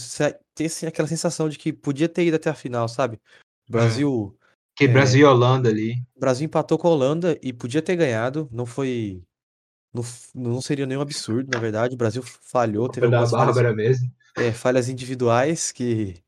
tenha 0.55 0.67
assim, 0.67 0.87
aquela 0.87 1.09
sensação 1.09 1.49
de 1.49 1.59
que 1.59 1.73
podia 1.73 2.09
ter 2.09 2.27
ido 2.27 2.37
até 2.37 2.51
a 2.51 2.55
final, 2.55 2.89
sabe? 2.89 3.21
O 3.69 3.73
Brasil 3.73 4.37
Que 4.77 4.85
É. 4.85 4.89
Brasil 4.89 5.21
e 5.21 5.25
Holanda 5.25 5.69
ali. 5.69 5.95
O 6.15 6.21
Brasil 6.21 6.45
empatou 6.45 6.77
com 6.77 6.89
a 6.89 6.91
Holanda 6.91 7.39
e 7.43 7.53
podia 7.53 7.81
ter 7.81 7.97
ganhado. 7.97 8.49
Não 8.53 8.67
foi. 8.67 9.23
Não, 9.95 10.03
não 10.35 10.61
seria 10.61 10.87
nenhum 10.87 11.01
absurdo, 11.01 11.51
na 11.51 11.59
verdade. 11.59 11.95
O 11.95 11.99
Brasil 11.99 12.23
falhou, 12.23 12.89
teve 12.89 13.09
da 13.09 13.19
falhas, 13.19 13.31
Bárbara 13.31 13.73
mesmo. 13.73 14.13
É, 14.39 14.53
falhas 14.53 14.89
individuais 14.89 15.73
que, 15.73 16.23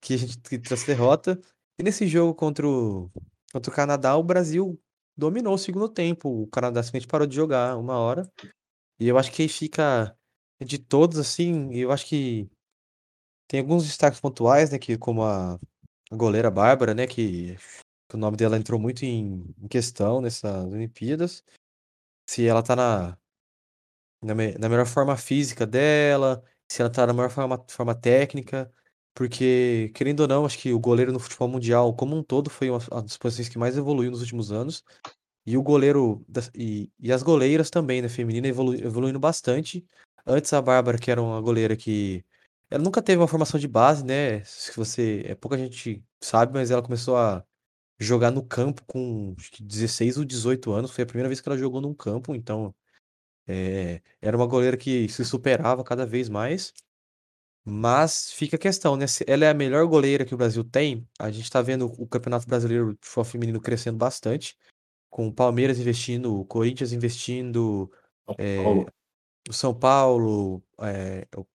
que 0.00 0.14
a 0.14 0.16
gente 0.18 0.38
que 0.38 0.58
trouxe 0.58 0.86
derrota. 0.86 1.40
E 1.78 1.82
nesse 1.82 2.06
jogo 2.06 2.34
contra 2.34 2.66
o, 2.66 3.10
contra 3.52 3.72
o 3.72 3.74
Canadá, 3.74 4.16
o 4.16 4.22
Brasil 4.22 4.80
dominou 5.16 5.54
o 5.54 5.58
segundo 5.58 5.88
tempo. 5.88 6.42
O 6.42 6.46
Canadá 6.48 6.82
simplesmente 6.82 7.10
parou 7.10 7.26
de 7.26 7.36
jogar 7.36 7.76
uma 7.76 7.98
hora. 7.98 8.30
E 8.98 9.08
eu 9.08 9.18
acho 9.18 9.32
que 9.32 9.48
fica 9.48 10.16
de 10.64 10.78
todos, 10.78 11.18
assim, 11.18 11.74
eu 11.74 11.90
acho 11.90 12.06
que 12.06 12.48
tem 13.48 13.60
alguns 13.60 13.84
destaques 13.84 14.20
pontuais, 14.20 14.70
né? 14.70 14.78
Que, 14.78 14.96
como 14.96 15.22
a, 15.22 15.54
a 16.10 16.16
goleira 16.16 16.50
Bárbara, 16.50 16.94
né? 16.94 17.06
Que, 17.06 17.56
que 18.08 18.14
o 18.16 18.18
nome 18.18 18.36
dela 18.36 18.56
entrou 18.58 18.78
muito 18.80 19.04
em, 19.04 19.44
em 19.60 19.68
questão 19.68 20.20
nessas 20.20 20.66
Olimpíadas. 20.72 21.44
Se 22.28 22.46
ela 22.46 22.62
tá 22.62 22.76
na, 22.76 23.18
na, 24.22 24.34
me- 24.34 24.54
na 24.58 24.68
melhor 24.68 24.86
forma 24.86 25.16
física 25.16 25.66
dela, 25.66 26.42
se 26.72 26.82
ela 26.82 26.90
tá 26.90 27.06
na 27.06 27.12
melhor 27.12 27.30
forma, 27.30 27.62
forma 27.68 27.94
técnica. 27.94 28.72
Porque, 29.14 29.90
querendo 29.94 30.20
ou 30.20 30.28
não, 30.28 30.46
acho 30.46 30.58
que 30.58 30.72
o 30.72 30.80
goleiro 30.80 31.12
no 31.12 31.20
futebol 31.20 31.48
mundial, 31.48 31.94
como 31.94 32.16
um 32.16 32.22
todo, 32.22 32.48
foi 32.48 32.70
uma 32.70 32.78
das 33.02 33.16
posições 33.18 33.48
que 33.48 33.58
mais 33.58 33.76
evoluiu 33.76 34.10
nos 34.10 34.20
últimos 34.20 34.50
anos. 34.50 34.82
E 35.44 35.56
o 35.56 35.62
goleiro 35.62 36.24
e, 36.54 36.90
e 37.00 37.12
as 37.12 37.22
goleiras 37.22 37.70
também, 37.70 38.00
né, 38.02 38.08
feminina, 38.08 38.48
evolu, 38.48 38.74
evoluindo 38.74 39.20
bastante. 39.20 39.84
Antes 40.26 40.52
a 40.52 40.62
Bárbara, 40.62 40.98
que 40.98 41.10
era 41.10 41.20
uma 41.22 41.40
goleira 41.40 41.76
que 41.76 42.24
ela 42.70 42.82
nunca 42.82 43.02
teve 43.02 43.20
uma 43.20 43.28
formação 43.28 43.60
de 43.60 43.68
base, 43.68 44.04
né? 44.04 44.42
Se 44.44 44.74
você, 44.76 45.24
é 45.26 45.34
pouca 45.34 45.58
gente 45.58 46.02
sabe, 46.20 46.54
mas 46.54 46.70
ela 46.70 46.82
começou 46.82 47.16
a 47.16 47.44
jogar 47.98 48.30
no 48.30 48.42
campo 48.44 48.82
com 48.86 49.34
acho 49.38 49.50
que 49.50 49.62
16 49.62 50.16
ou 50.18 50.24
18 50.24 50.72
anos. 50.72 50.90
Foi 50.90 51.04
a 51.04 51.06
primeira 51.06 51.28
vez 51.28 51.40
que 51.40 51.48
ela 51.48 51.58
jogou 51.58 51.80
num 51.80 51.94
campo, 51.94 52.34
então 52.34 52.74
é, 53.46 54.02
era 54.20 54.36
uma 54.36 54.46
goleira 54.46 54.76
que 54.76 55.08
se 55.08 55.24
superava 55.24 55.84
cada 55.84 56.06
vez 56.06 56.28
mais. 56.28 56.72
Mas 57.64 58.32
fica 58.32 58.56
a 58.56 58.58
questão, 58.58 58.96
né? 58.96 59.06
Se 59.06 59.24
ela 59.28 59.44
é 59.44 59.50
a 59.50 59.54
melhor 59.54 59.86
goleira 59.86 60.24
que 60.24 60.34
o 60.34 60.38
Brasil 60.38 60.64
tem, 60.64 61.06
a 61.18 61.30
gente 61.30 61.48
tá 61.50 61.62
vendo 61.62 61.86
o 61.86 62.06
Campeonato 62.08 62.46
Brasileiro 62.46 62.92
de 62.94 62.98
futebol 63.02 63.24
feminino 63.24 63.60
crescendo 63.60 63.98
bastante, 63.98 64.56
com 65.10 65.28
o 65.28 65.32
Palmeiras 65.34 65.78
investindo, 65.78 66.40
o 66.40 66.44
Corinthians 66.46 66.92
investindo, 66.92 67.90
São 68.26 68.36
é, 68.38 68.86
o 69.48 69.52
São 69.52 69.74
Paulo, 69.74 70.62
é, 70.80 71.26
o- 71.36 71.46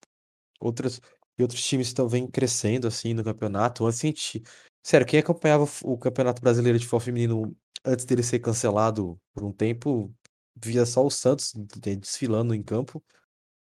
outras, 0.60 1.00
e 1.38 1.42
outros 1.42 1.62
times 1.64 1.88
estão 1.88 2.08
vêm 2.08 2.26
crescendo 2.28 2.86
assim 2.88 3.14
no 3.14 3.24
campeonato. 3.24 3.86
Antes 3.86 4.00
gente, 4.00 4.42
sério, 4.82 5.06
quem 5.06 5.20
acompanhava 5.20 5.64
o 5.84 5.94
o 5.94 5.98
Campeonato 5.98 6.42
Brasileiro 6.42 6.78
de 6.78 6.84
Futebol 6.84 7.00
Feminino 7.00 7.56
antes 7.84 8.04
dele 8.04 8.22
ser 8.22 8.40
cancelado 8.40 9.20
por 9.34 9.44
um 9.44 9.52
tempo, 9.52 10.14
via 10.56 10.86
só 10.86 11.04
o 11.04 11.10
Santos 11.10 11.52
de- 11.54 11.96
desfilando 11.96 12.54
em 12.54 12.62
campo. 12.62 13.02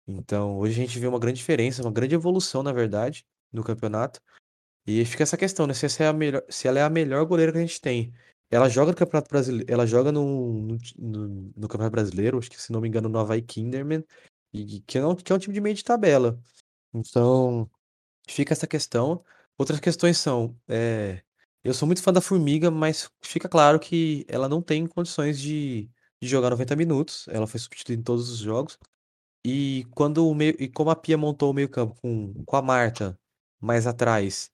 Então, 0.07 0.59
hoje 0.59 0.73
a 0.81 0.87
gente 0.87 0.99
vê 0.99 1.07
uma 1.07 1.19
grande 1.19 1.39
diferença, 1.39 1.83
uma 1.83 1.93
grande 1.93 2.15
evolução, 2.15 2.63
na 2.63 2.73
verdade, 2.73 3.27
no 3.53 3.65
campeonato. 3.65 4.21
E 4.87 5.05
fica 5.05 5.23
essa 5.25 5.37
questão, 5.37 5.67
né? 5.67 5.75
Se 5.75 5.87
essa 5.87 6.05
é 6.05 6.09
a 6.09 6.13
melhor, 6.13 6.45
se 6.49 6.69
ela 6.69 6.79
é 6.79 6.83
a 6.83 6.91
melhor 6.91 7.25
goleira 7.27 7.53
que 7.53 7.59
a 7.59 7.61
gente 7.61 7.81
tem. 7.81 8.13
Ela 8.51 8.69
joga 8.69 8.93
no 8.93 8.97
Campeonato 8.97 9.29
Brasileiro, 9.31 9.73
ela 9.73 9.87
joga 9.87 10.13
no, 10.13 10.79
no, 10.99 11.29
no- 11.57 11.69
Campeonato 11.69 11.91
Brasileiro, 11.93 12.39
acho 12.39 12.51
que 12.51 12.61
se 12.63 12.73
não 12.73 12.81
me 12.81 12.89
engano, 12.89 13.09
no 13.09 13.19
Havaí 13.19 13.43
Kinderman, 13.43 14.05
e 14.53 14.81
que 14.83 14.99
é 14.99 15.07
um, 15.07 15.17
que 15.17 15.33
é 15.33 15.37
um 15.37 15.39
time 15.39 15.55
de 15.55 15.61
meio 15.61 15.75
de 15.75 15.83
tabela. 15.85 16.39
Então, 16.95 17.71
fica 18.29 18.53
essa 18.55 18.67
questão. 18.67 19.25
Outras 19.59 19.81
questões 19.81 20.19
são, 20.19 20.57
é, 20.69 21.23
eu 21.65 21.75
sou 21.75 21.87
muito 21.87 22.03
fã 22.03 22.13
da 22.13 22.21
Formiga, 22.21 22.71
mas 22.71 23.11
fica 23.23 23.49
claro 23.49 23.81
que 23.81 24.25
ela 24.29 24.49
não 24.49 24.63
tem 24.63 24.87
condições 24.87 25.41
de, 25.41 25.91
de 26.23 26.29
jogar 26.29 26.51
90 26.51 26.77
minutos. 26.77 27.27
Ela 27.29 27.47
foi 27.47 27.61
substituída 27.61 28.01
em 28.01 28.05
todos 28.05 28.31
os 28.31 28.39
jogos. 28.39 28.79
E 29.45 29.87
quando 29.93 30.29
o 30.29 30.35
meio, 30.35 30.57
e 30.59 30.69
como 30.69 30.91
a 30.91 30.97
Pia 30.97 31.17
montou 31.17 31.51
o 31.51 31.55
meio-campo 31.55 31.95
com, 32.01 32.35
com 32.45 32.57
a 32.57 32.63
Marta 32.63 33.19
mais 33.61 33.87
atrás 33.87 34.51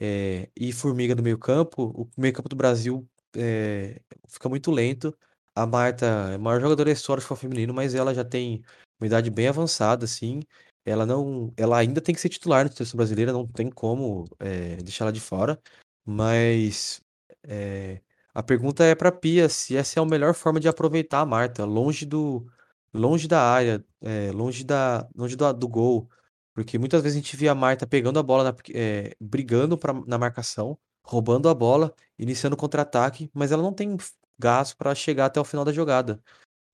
é, 0.00 0.48
e 0.56 0.72
Formiga 0.72 1.14
no 1.14 1.22
meio-campo, 1.22 1.84
o 1.84 2.08
meio-campo 2.16 2.48
do 2.48 2.56
Brasil 2.56 3.08
é, 3.36 4.00
fica 4.28 4.48
muito 4.48 4.70
lento. 4.70 5.16
A 5.54 5.66
Marta 5.66 6.06
é 6.32 6.34
a 6.36 6.38
maior 6.38 6.60
jogadora 6.60 6.86
da 6.86 6.92
história 6.92 7.22
do 7.26 7.36
feminino, 7.36 7.74
mas 7.74 7.94
ela 7.94 8.14
já 8.14 8.24
tem 8.24 8.62
uma 9.00 9.06
idade 9.06 9.30
bem 9.30 9.48
avançada, 9.48 10.04
assim. 10.04 10.42
Ela 10.84 11.04
não, 11.04 11.52
ela 11.56 11.78
ainda 11.78 12.00
tem 12.00 12.14
que 12.14 12.20
ser 12.20 12.28
titular 12.28 12.64
na 12.64 12.72
seleção 12.72 12.96
brasileira, 12.96 13.32
não 13.32 13.46
tem 13.46 13.70
como 13.70 14.24
é, 14.38 14.76
deixar 14.76 15.04
ela 15.04 15.12
de 15.12 15.20
fora. 15.20 15.60
Mas 16.04 17.02
é, 17.44 18.00
a 18.34 18.42
pergunta 18.42 18.84
é 18.84 18.94
para 18.94 19.12
Pia 19.12 19.48
se 19.48 19.76
essa 19.76 19.98
é 20.00 20.02
a 20.02 20.06
melhor 20.06 20.34
forma 20.34 20.60
de 20.60 20.68
aproveitar 20.68 21.20
a 21.20 21.26
Marta, 21.26 21.64
longe 21.64 22.06
do, 22.06 22.46
longe 22.92 23.28
da 23.28 23.42
área, 23.42 23.84
é, 24.00 24.30
longe 24.32 24.64
da, 24.64 25.08
longe 25.14 25.36
do, 25.36 25.52
do 25.52 25.68
gol. 25.68 26.08
Porque 26.54 26.78
muitas 26.78 27.02
vezes 27.02 27.16
a 27.16 27.20
gente 27.20 27.36
via 27.36 27.52
a 27.52 27.54
Marta 27.54 27.86
pegando 27.86 28.18
a 28.18 28.22
bola, 28.22 28.44
na- 28.52 28.56
eh, 28.74 29.14
brigando 29.20 29.78
pra, 29.78 29.92
na 30.06 30.18
marcação, 30.18 30.78
roubando 31.04 31.48
a 31.48 31.54
bola, 31.54 31.94
iniciando 32.18 32.56
contra-ataque, 32.56 33.30
mas 33.34 33.52
ela 33.52 33.62
não 33.62 33.72
tem 33.72 33.96
gás 34.38 34.72
para 34.74 34.94
chegar 34.94 35.26
até 35.26 35.40
o 35.40 35.44
final 35.44 35.64
da 35.64 35.72
jogada. 35.72 36.20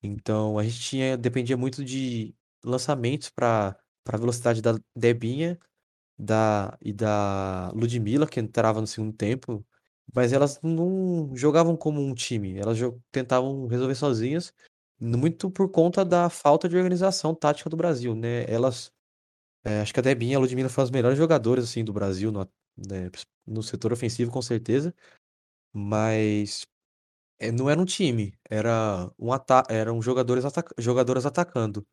Então 0.03 0.57
a 0.59 0.63
gente 0.63 0.79
tinha, 0.81 1.17
dependia 1.17 1.57
muito 1.57 1.83
de 1.85 2.35
lançamentos 2.63 3.29
para 3.29 3.77
para 4.03 4.17
a 4.17 4.19
velocidade 4.21 4.61
da 4.61 4.73
Debinha 4.95 5.59
da, 6.17 6.77
e 6.81 6.93
da 6.93 7.71
Ludmilla, 7.73 8.27
que 8.27 8.39
entrava 8.39 8.81
no 8.81 8.87
segundo 8.87 9.13
tempo, 9.15 9.65
mas 10.13 10.33
elas 10.33 10.59
não 10.61 11.31
jogavam 11.35 11.75
como 11.77 12.01
um 12.01 12.13
time, 12.13 12.57
elas 12.57 12.77
tentavam 13.11 13.67
resolver 13.67 13.95
sozinhas, 13.95 14.53
muito 14.99 15.51
por 15.51 15.69
conta 15.69 16.03
da 16.05 16.29
falta 16.29 16.67
de 16.69 16.77
organização 16.77 17.35
tática 17.35 17.69
do 17.69 17.77
Brasil, 17.77 18.15
né? 18.15 18.45
Elas 18.49 18.91
é, 19.65 19.81
acho 19.81 19.93
que 19.93 19.99
a 19.99 20.03
Debinha 20.03 20.33
e 20.33 20.35
a 20.35 20.39
Ludmilla 20.39 20.69
foram 20.69 20.85
as 20.85 20.91
melhores 20.91 21.17
jogadoras 21.17 21.65
assim, 21.65 21.83
do 21.83 21.93
Brasil 21.93 22.31
no, 22.31 22.49
né, 22.77 23.09
no 23.45 23.61
setor 23.63 23.91
ofensivo, 23.93 24.31
com 24.31 24.41
certeza. 24.41 24.93
Mas 25.73 26.65
é, 27.39 27.51
não 27.51 27.69
era 27.69 27.79
um 27.81 27.85
time, 27.85 28.37
era 28.49 29.11
um 29.19 29.33
ata 29.33 29.63
eram 29.69 30.01
jogadores 30.01 30.45
ataca 30.45 30.73
jogadoras 30.79 31.25
atacando. 31.25 31.85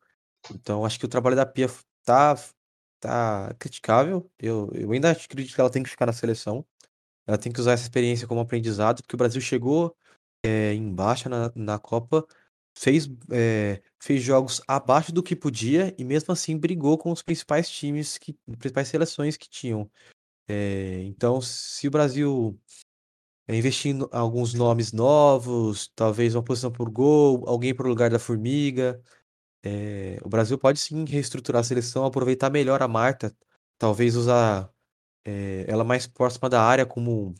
Então 0.54 0.84
acho 0.84 0.98
que 0.98 1.06
o 1.06 1.08
trabalho 1.08 1.36
da 1.36 1.46
Pia 1.46 1.68
tá, 2.04 2.36
tá 3.00 3.54
criticável. 3.58 4.30
Eu, 4.38 4.70
eu 4.74 4.92
ainda 4.92 5.10
acredito 5.12 5.54
que 5.54 5.60
ela 5.60 5.70
tem 5.70 5.82
que 5.82 5.90
ficar 5.90 6.06
na 6.06 6.12
seleção. 6.14 6.66
Ela 7.26 7.38
tem 7.38 7.52
que 7.52 7.60
usar 7.60 7.72
essa 7.72 7.84
experiência 7.84 8.26
como 8.26 8.40
aprendizado, 8.40 9.02
porque 9.02 9.14
o 9.14 9.18
Brasil 9.18 9.40
chegou 9.40 9.96
é, 10.44 10.74
na, 11.28 11.52
na 11.54 11.78
Copa, 11.78 12.26
fez, 12.76 13.08
é, 13.30 13.80
fez 13.98 14.22
jogos 14.22 14.60
abaixo 14.68 15.12
do 15.12 15.22
que 15.22 15.34
podia 15.34 15.94
e 15.96 16.04
mesmo 16.04 16.32
assim 16.32 16.58
brigou 16.58 16.98
com 16.98 17.10
os 17.10 17.22
principais 17.22 17.68
times, 17.70 18.18
que, 18.18 18.34
principais 18.58 18.88
seleções 18.88 19.36
que 19.36 19.48
tinham. 19.48 19.90
É, 20.48 21.02
então, 21.04 21.40
se 21.40 21.88
o 21.88 21.90
Brasil 21.90 22.58
investir 23.48 23.94
em 23.94 24.00
alguns 24.10 24.54
nomes 24.54 24.92
novos, 24.92 25.90
talvez 25.94 26.34
uma 26.34 26.42
posição 26.42 26.70
por 26.72 26.90
gol, 26.90 27.44
alguém 27.46 27.74
para 27.74 27.86
o 27.86 27.88
lugar 27.88 28.10
da 28.10 28.18
Formiga, 28.18 29.00
é, 29.62 30.18
o 30.22 30.28
Brasil 30.28 30.58
pode 30.58 30.78
sim 30.78 31.04
reestruturar 31.06 31.60
a 31.60 31.64
seleção, 31.64 32.04
aproveitar 32.04 32.50
melhor 32.50 32.82
a 32.82 32.88
Marta, 32.88 33.34
talvez 33.78 34.16
usar 34.16 34.70
é, 35.24 35.64
ela 35.68 35.84
mais 35.84 36.06
próxima 36.06 36.48
da 36.48 36.62
área 36.62 36.86
como 36.86 37.34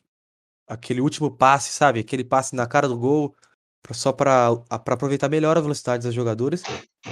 aquele 0.66 1.01
último 1.01 1.30
passe, 1.30 1.70
sabe? 1.72 2.01
Aquele 2.01 2.24
passe 2.24 2.55
na 2.57 2.66
cara 2.66 2.89
do 2.89 2.99
gol, 2.99 3.35
pra- 3.82 3.95
só 3.95 4.12
para 4.12 4.49
aproveitar 4.70 5.28
melhor 5.28 5.57
a 5.57 5.61
velocidade 5.61 6.05
das 6.05 6.14
jogadoras. 6.14 6.62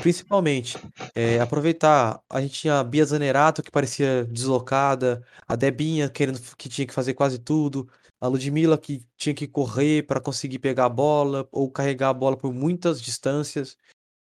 Principalmente, 0.01 0.79
eh, 1.15 1.39
aproveitar. 1.41 2.21
A 2.31 2.41
gente 2.41 2.55
tinha 2.55 2.81
a 2.81 2.85
Bia 2.85 3.05
Zanerato, 3.05 3.63
que 3.63 3.71
parecia 3.71 4.25
deslocada, 4.25 5.23
a 5.47 5.55
Debinha, 5.57 6.09
querendo, 6.09 6.41
que 6.57 6.69
tinha 6.69 6.87
que 6.87 6.95
fazer 6.95 7.15
quase 7.15 7.39
tudo, 7.39 7.89
a 8.21 8.27
Ludmilla, 8.29 8.79
que 8.79 9.05
tinha 9.17 9.35
que 9.35 9.47
correr 9.47 10.07
para 10.07 10.21
conseguir 10.21 10.59
pegar 10.61 10.87
a 10.87 10.89
bola, 10.89 11.47
ou 11.53 11.71
carregar 11.71 12.09
a 12.11 12.15
bola 12.15 12.37
por 12.37 12.53
muitas 12.55 13.01
distâncias. 13.03 13.77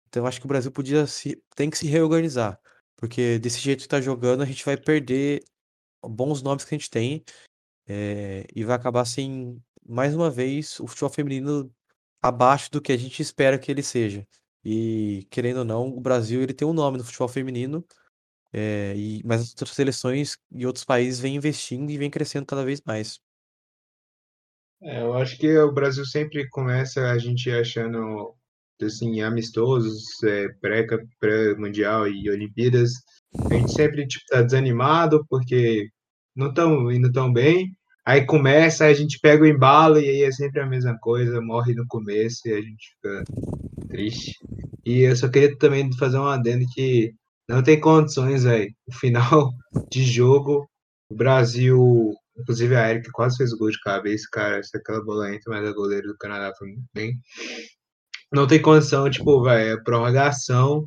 Então, 0.09 0.27
acho 0.27 0.41
que 0.41 0.47
o 0.47 0.49
Brasil 0.49 0.71
podia 0.73 1.07
se, 1.07 1.43
tem 1.55 1.69
que 1.71 1.79
se 1.79 1.87
reorganizar. 1.87 2.59
Porque 2.97 3.39
desse 3.39 3.59
jeito 3.61 3.83
que 3.83 3.89
tá 3.89 4.01
jogando, 4.01 4.43
a 4.43 4.47
gente 4.47 4.65
vai 4.65 4.77
perder 4.77 5.43
bons 6.03 6.43
nomes 6.43 6.65
que 6.65 6.75
a 6.75 6.79
gente 6.79 6.91
tem. 6.91 7.25
É, 7.89 8.45
e 8.55 8.65
vai 8.65 8.77
acabar 8.77 9.05
sem, 9.05 9.63
mais 9.89 10.15
uma 10.15 10.31
vez, 10.31 10.81
o 10.81 10.87
futebol 10.87 11.11
feminino 11.11 11.73
abaixo 12.21 12.71
do 12.71 12.81
que 12.81 12.93
a 12.93 12.97
gente 12.97 13.23
espera 13.23 13.59
que 13.59 13.71
ele 13.71 13.83
seja. 13.83 14.27
E, 14.65 15.27
querendo 15.31 15.59
ou 15.59 15.65
não, 15.65 15.89
o 15.89 16.01
Brasil 16.01 16.43
ele 16.43 16.53
tem 16.53 16.67
um 16.67 16.73
nome 16.73 16.99
no 16.99 17.05
futebol 17.05 17.29
feminino, 17.29 17.87
é, 18.53 18.95
e, 18.97 19.23
mas 19.25 19.43
as 19.43 19.51
outras 19.51 19.71
seleções 19.71 20.37
e 20.51 20.67
outros 20.67 20.85
países 20.85 21.21
vêm 21.21 21.37
investindo 21.37 21.91
e 21.91 21.99
vêm 21.99 22.11
crescendo 22.11 22.47
cada 22.47 22.65
vez 22.65 22.81
mais. 22.85 23.21
É, 24.83 25.03
eu 25.03 25.15
acho 25.15 25.39
que 25.39 25.57
o 25.59 25.73
Brasil 25.73 26.05
sempre 26.05 26.49
começa 26.51 27.11
a 27.11 27.19
gente 27.19 27.51
achando 27.51 28.35
assim 28.83 29.21
amistosos, 29.23 30.23
é, 30.25 30.49
pré, 30.61 30.87
pré-mundial 31.19 32.09
e 32.09 32.29
Olimpíadas, 32.31 32.93
a 33.51 33.55
gente 33.55 33.73
sempre 33.73 34.07
tipo 34.07 34.25
tá 34.29 34.43
desanimado 34.43 35.25
porque 35.29 35.89
não 36.35 36.49
estão 36.49 36.91
indo 36.91 37.11
tão 37.11 37.33
bem. 37.33 37.73
Aí 38.05 38.25
começa, 38.25 38.85
a 38.85 38.95
gente 38.95 39.19
pega 39.21 39.43
o 39.43 39.47
embalo 39.47 39.99
e 39.99 40.09
aí 40.09 40.23
é 40.23 40.31
sempre 40.31 40.61
a 40.61 40.67
mesma 40.67 40.97
coisa, 41.01 41.41
morre 41.41 41.75
no 41.75 41.85
começo 41.89 42.47
e 42.47 42.53
a 42.53 42.61
gente 42.61 42.95
fica 42.95 43.25
triste. 43.89 44.33
E 44.85 45.01
eu 45.01 45.17
só 45.17 45.29
queria 45.29 45.57
também 45.59 45.93
fazer 45.97 46.19
um 46.19 46.27
adendo 46.27 46.65
que 46.73 47.13
não 47.49 47.63
tem 47.63 47.81
condições, 47.81 48.45
velho. 48.45 48.73
O 48.87 48.95
final 48.95 49.53
de 49.91 50.05
jogo, 50.05 50.69
o 51.11 51.17
Brasil, 51.17 52.15
inclusive 52.39 52.77
a 52.77 52.91
Erika 52.91 53.11
quase 53.13 53.39
fez 53.39 53.53
gol 53.53 53.71
de 53.71 53.81
cabeça, 53.81 54.25
cara. 54.31 54.63
Se 54.63 54.77
aquela 54.77 55.03
bola 55.05 55.35
entra, 55.35 55.53
mas 55.53 55.69
a 55.69 55.73
goleira 55.73 56.07
do 56.07 56.17
Canadá 56.17 56.53
foi 56.57 56.69
muito 56.69 56.87
bem. 56.95 57.19
Não 58.33 58.47
tem 58.47 58.63
condição, 58.63 59.11
tipo, 59.11 59.43
velho, 59.43 59.81
é 59.81 59.83
prorrogação 59.83 60.85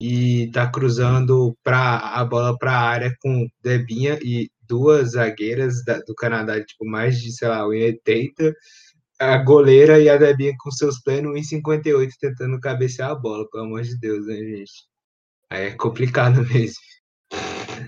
e 0.00 0.50
tá 0.52 0.70
cruzando 0.70 1.56
pra, 1.62 1.98
a 1.98 2.24
bola 2.24 2.56
para 2.56 2.72
a 2.72 2.80
área 2.88 3.14
com 3.20 3.48
Debinha 3.62 4.18
e 4.22 4.50
duas 4.62 5.12
zagueiras 5.12 5.84
da, 5.84 5.98
do 6.00 6.14
Canadá, 6.14 6.62
tipo, 6.64 6.84
mais 6.86 7.20
de, 7.20 7.32
sei 7.32 7.48
lá, 7.48 7.62
1,80 7.66 8.54
a 9.18 9.36
goleira 9.38 10.00
e 10.00 10.08
a 10.08 10.16
Debinha 10.16 10.54
com 10.58 10.70
seus 10.70 11.00
plenos 11.00 11.32
1,58 11.32 12.10
tentando 12.20 12.60
cabecear 12.60 13.10
a 13.10 13.14
bola, 13.14 13.48
pelo 13.50 13.64
amor 13.64 13.82
de 13.82 13.98
Deus, 13.98 14.26
né, 14.26 14.36
gente? 14.36 14.72
Aí 15.50 15.66
é 15.66 15.70
complicado 15.72 16.42
mesmo. 16.46 16.76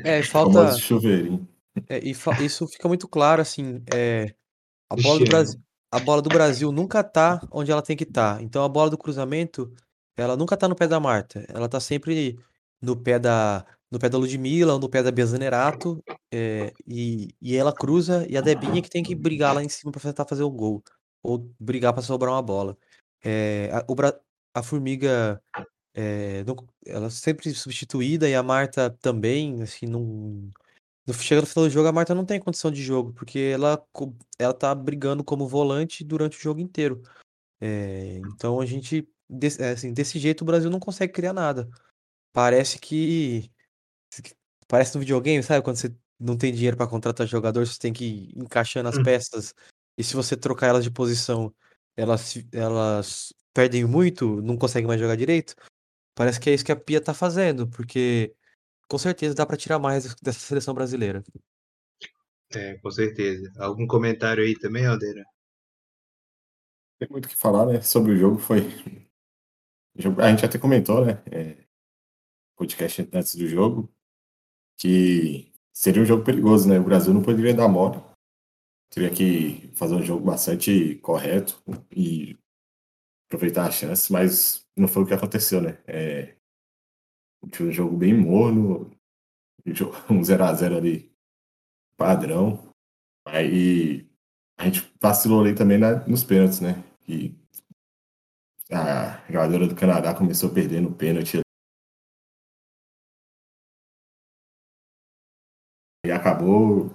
É, 0.04 0.22
falta. 0.22 0.76
chuveirinho. 0.76 1.46
é, 1.88 1.98
e 1.98 2.14
fa- 2.14 2.40
isso 2.42 2.66
fica 2.66 2.88
muito 2.88 3.06
claro, 3.06 3.40
assim. 3.40 3.82
É, 3.94 4.34
a 4.90 4.96
bola 4.96 5.20
do. 5.20 5.26
Brasil, 5.26 5.60
a 5.92 5.98
bola 6.00 6.22
do 6.22 6.28
Brasil 6.28 6.72
nunca 6.72 7.04
tá 7.04 7.46
onde 7.52 7.70
ela 7.70 7.82
tem 7.82 7.96
que 7.96 8.04
estar. 8.04 8.42
Então 8.42 8.64
a 8.64 8.68
bola 8.68 8.90
do 8.90 8.98
cruzamento, 8.98 9.72
ela 10.16 10.36
nunca 10.36 10.56
tá 10.56 10.68
no 10.68 10.76
pé 10.76 10.86
da 10.86 11.00
Marta. 11.00 11.44
Ela 11.48 11.68
tá 11.68 11.80
sempre 11.80 12.38
no 12.80 12.96
pé 12.96 13.18
da, 13.18 13.64
no 13.90 13.98
pé 13.98 14.08
da 14.08 14.18
Ludmilla 14.18 14.74
ou 14.74 14.78
no 14.78 14.88
pé 14.88 15.02
da 15.02 15.10
Bia 15.10 15.26
Zanerato. 15.26 16.02
é, 16.32 16.72
e, 16.86 17.34
e 17.40 17.56
ela 17.56 17.72
cruza 17.72 18.26
e 18.28 18.36
a 18.36 18.40
Debinha 18.40 18.80
que 18.80 18.90
tem 18.90 19.02
que 19.02 19.14
brigar 19.14 19.54
lá 19.54 19.62
em 19.62 19.68
cima 19.68 19.90
pra 19.92 20.00
tentar 20.00 20.24
fazer 20.24 20.42
o 20.42 20.50
gol. 20.50 20.82
Ou 21.22 21.50
brigar 21.58 21.92
pra 21.92 22.02
sobrar 22.02 22.32
uma 22.32 22.42
bola. 22.42 22.76
É, 23.22 23.70
a, 23.72 23.84
o 23.88 23.94
a 24.54 24.62
Formiga, 24.62 25.40
é, 25.94 26.42
não- 26.44 26.56
ela 26.86 27.10
sempre 27.10 27.52
substituída 27.54 28.28
e 28.28 28.34
a 28.34 28.42
Marta 28.42 28.90
também, 29.00 29.62
assim, 29.62 29.86
não. 29.86 30.50
Chega 31.12 31.40
no 31.40 31.46
final 31.46 31.64
do 31.66 31.70
jogo, 31.70 31.88
a 31.88 31.92
Marta 31.92 32.14
não 32.14 32.24
tem 32.24 32.38
condição 32.38 32.70
de 32.70 32.82
jogo, 32.82 33.12
porque 33.12 33.38
ela, 33.38 33.82
ela 34.38 34.54
tá 34.54 34.72
brigando 34.74 35.24
como 35.24 35.48
volante 35.48 36.04
durante 36.04 36.38
o 36.38 36.40
jogo 36.40 36.60
inteiro. 36.60 37.02
É, 37.60 38.18
então 38.18 38.60
a 38.60 38.66
gente, 38.66 39.08
desse, 39.30 39.62
é, 39.62 39.70
assim, 39.70 39.92
desse 39.92 40.18
jeito 40.18 40.42
o 40.42 40.44
Brasil 40.44 40.70
não 40.70 40.80
consegue 40.80 41.12
criar 41.12 41.32
nada. 41.32 41.68
Parece 42.32 42.78
que, 42.78 43.50
Parece 44.70 44.94
no 44.94 45.00
videogame, 45.00 45.42
sabe? 45.42 45.64
Quando 45.64 45.76
você 45.78 45.92
não 46.18 46.36
tem 46.36 46.52
dinheiro 46.52 46.76
pra 46.76 46.86
contratar 46.86 47.26
jogador, 47.26 47.66
você 47.66 47.76
tem 47.76 47.92
que 47.92 48.04
ir 48.04 48.38
encaixando 48.38 48.88
as 48.88 48.96
Hum. 48.98 49.02
peças. 49.02 49.52
E 49.98 50.04
se 50.04 50.14
você 50.14 50.36
trocar 50.36 50.68
elas 50.68 50.84
de 50.84 50.92
posição, 50.92 51.52
elas, 51.96 52.38
elas 52.52 53.34
perdem 53.52 53.84
muito, 53.84 54.40
não 54.42 54.56
conseguem 54.56 54.86
mais 54.86 55.00
jogar 55.00 55.16
direito. 55.16 55.56
Parece 56.14 56.38
que 56.38 56.48
é 56.48 56.54
isso 56.54 56.64
que 56.64 56.70
a 56.70 56.76
Pia 56.76 57.00
tá 57.00 57.12
fazendo, 57.12 57.66
porque 57.68 58.32
com 58.88 58.96
certeza 58.96 59.34
dá 59.34 59.44
pra 59.44 59.56
tirar 59.56 59.80
mais 59.80 60.14
dessa 60.22 60.38
seleção 60.38 60.72
brasileira. 60.72 61.24
É, 62.52 62.74
com 62.78 62.90
certeza. 62.92 63.50
Algum 63.58 63.86
comentário 63.88 64.44
aí 64.44 64.56
também, 64.56 64.86
Aldeira? 64.86 65.24
Tem 67.00 67.08
muito 67.10 67.26
o 67.26 67.28
que 67.28 67.36
falar, 67.36 67.66
né? 67.66 67.80
Sobre 67.80 68.12
o 68.12 68.16
jogo 68.16 68.38
foi. 68.38 68.60
A 69.96 70.30
gente 70.30 70.44
até 70.44 70.58
comentou, 70.58 71.04
né? 71.04 71.22
É, 71.30 71.64
podcast 72.56 73.08
antes 73.12 73.34
do 73.34 73.46
jogo, 73.46 73.92
que 74.78 75.52
seria 75.72 76.02
um 76.02 76.06
jogo 76.06 76.24
perigoso, 76.24 76.68
né? 76.68 76.78
O 76.78 76.84
Brasil 76.84 77.12
não 77.12 77.22
poderia 77.22 77.54
dar 77.54 77.68
mole. 77.68 78.00
Teria 78.90 79.10
que 79.10 79.68
fazer 79.74 79.94
um 79.94 80.02
jogo 80.02 80.24
bastante 80.24 80.96
correto 80.96 81.62
e 81.90 82.36
aproveitar 83.28 83.66
a 83.66 83.70
chance, 83.70 84.12
mas 84.12 84.66
não 84.76 84.88
foi 84.88 85.02
o 85.02 85.06
que 85.06 85.14
aconteceu, 85.14 85.60
né? 85.60 85.82
É, 85.86 86.36
um 87.60 87.70
jogo 87.70 87.96
bem 87.96 88.14
morno, 88.14 88.90
um 90.10 90.20
0x0 90.22 90.76
ali 90.76 91.12
padrão. 91.96 92.72
Aí 93.26 94.08
a 94.58 94.64
gente 94.66 94.92
vacilou 95.00 95.42
ali 95.42 95.54
também 95.54 95.78
na- 95.78 96.06
nos 96.06 96.24
pênaltis, 96.24 96.60
né? 96.60 96.82
E 97.08 97.34
a 98.72 99.24
jogadora 99.28 99.66
do 99.66 99.74
Canadá 99.74 100.14
começou 100.14 100.50
perdendo 100.50 100.88
o 100.88 100.94
pênalti 100.94 101.40
e 106.04 106.10
acabou. 106.10 106.90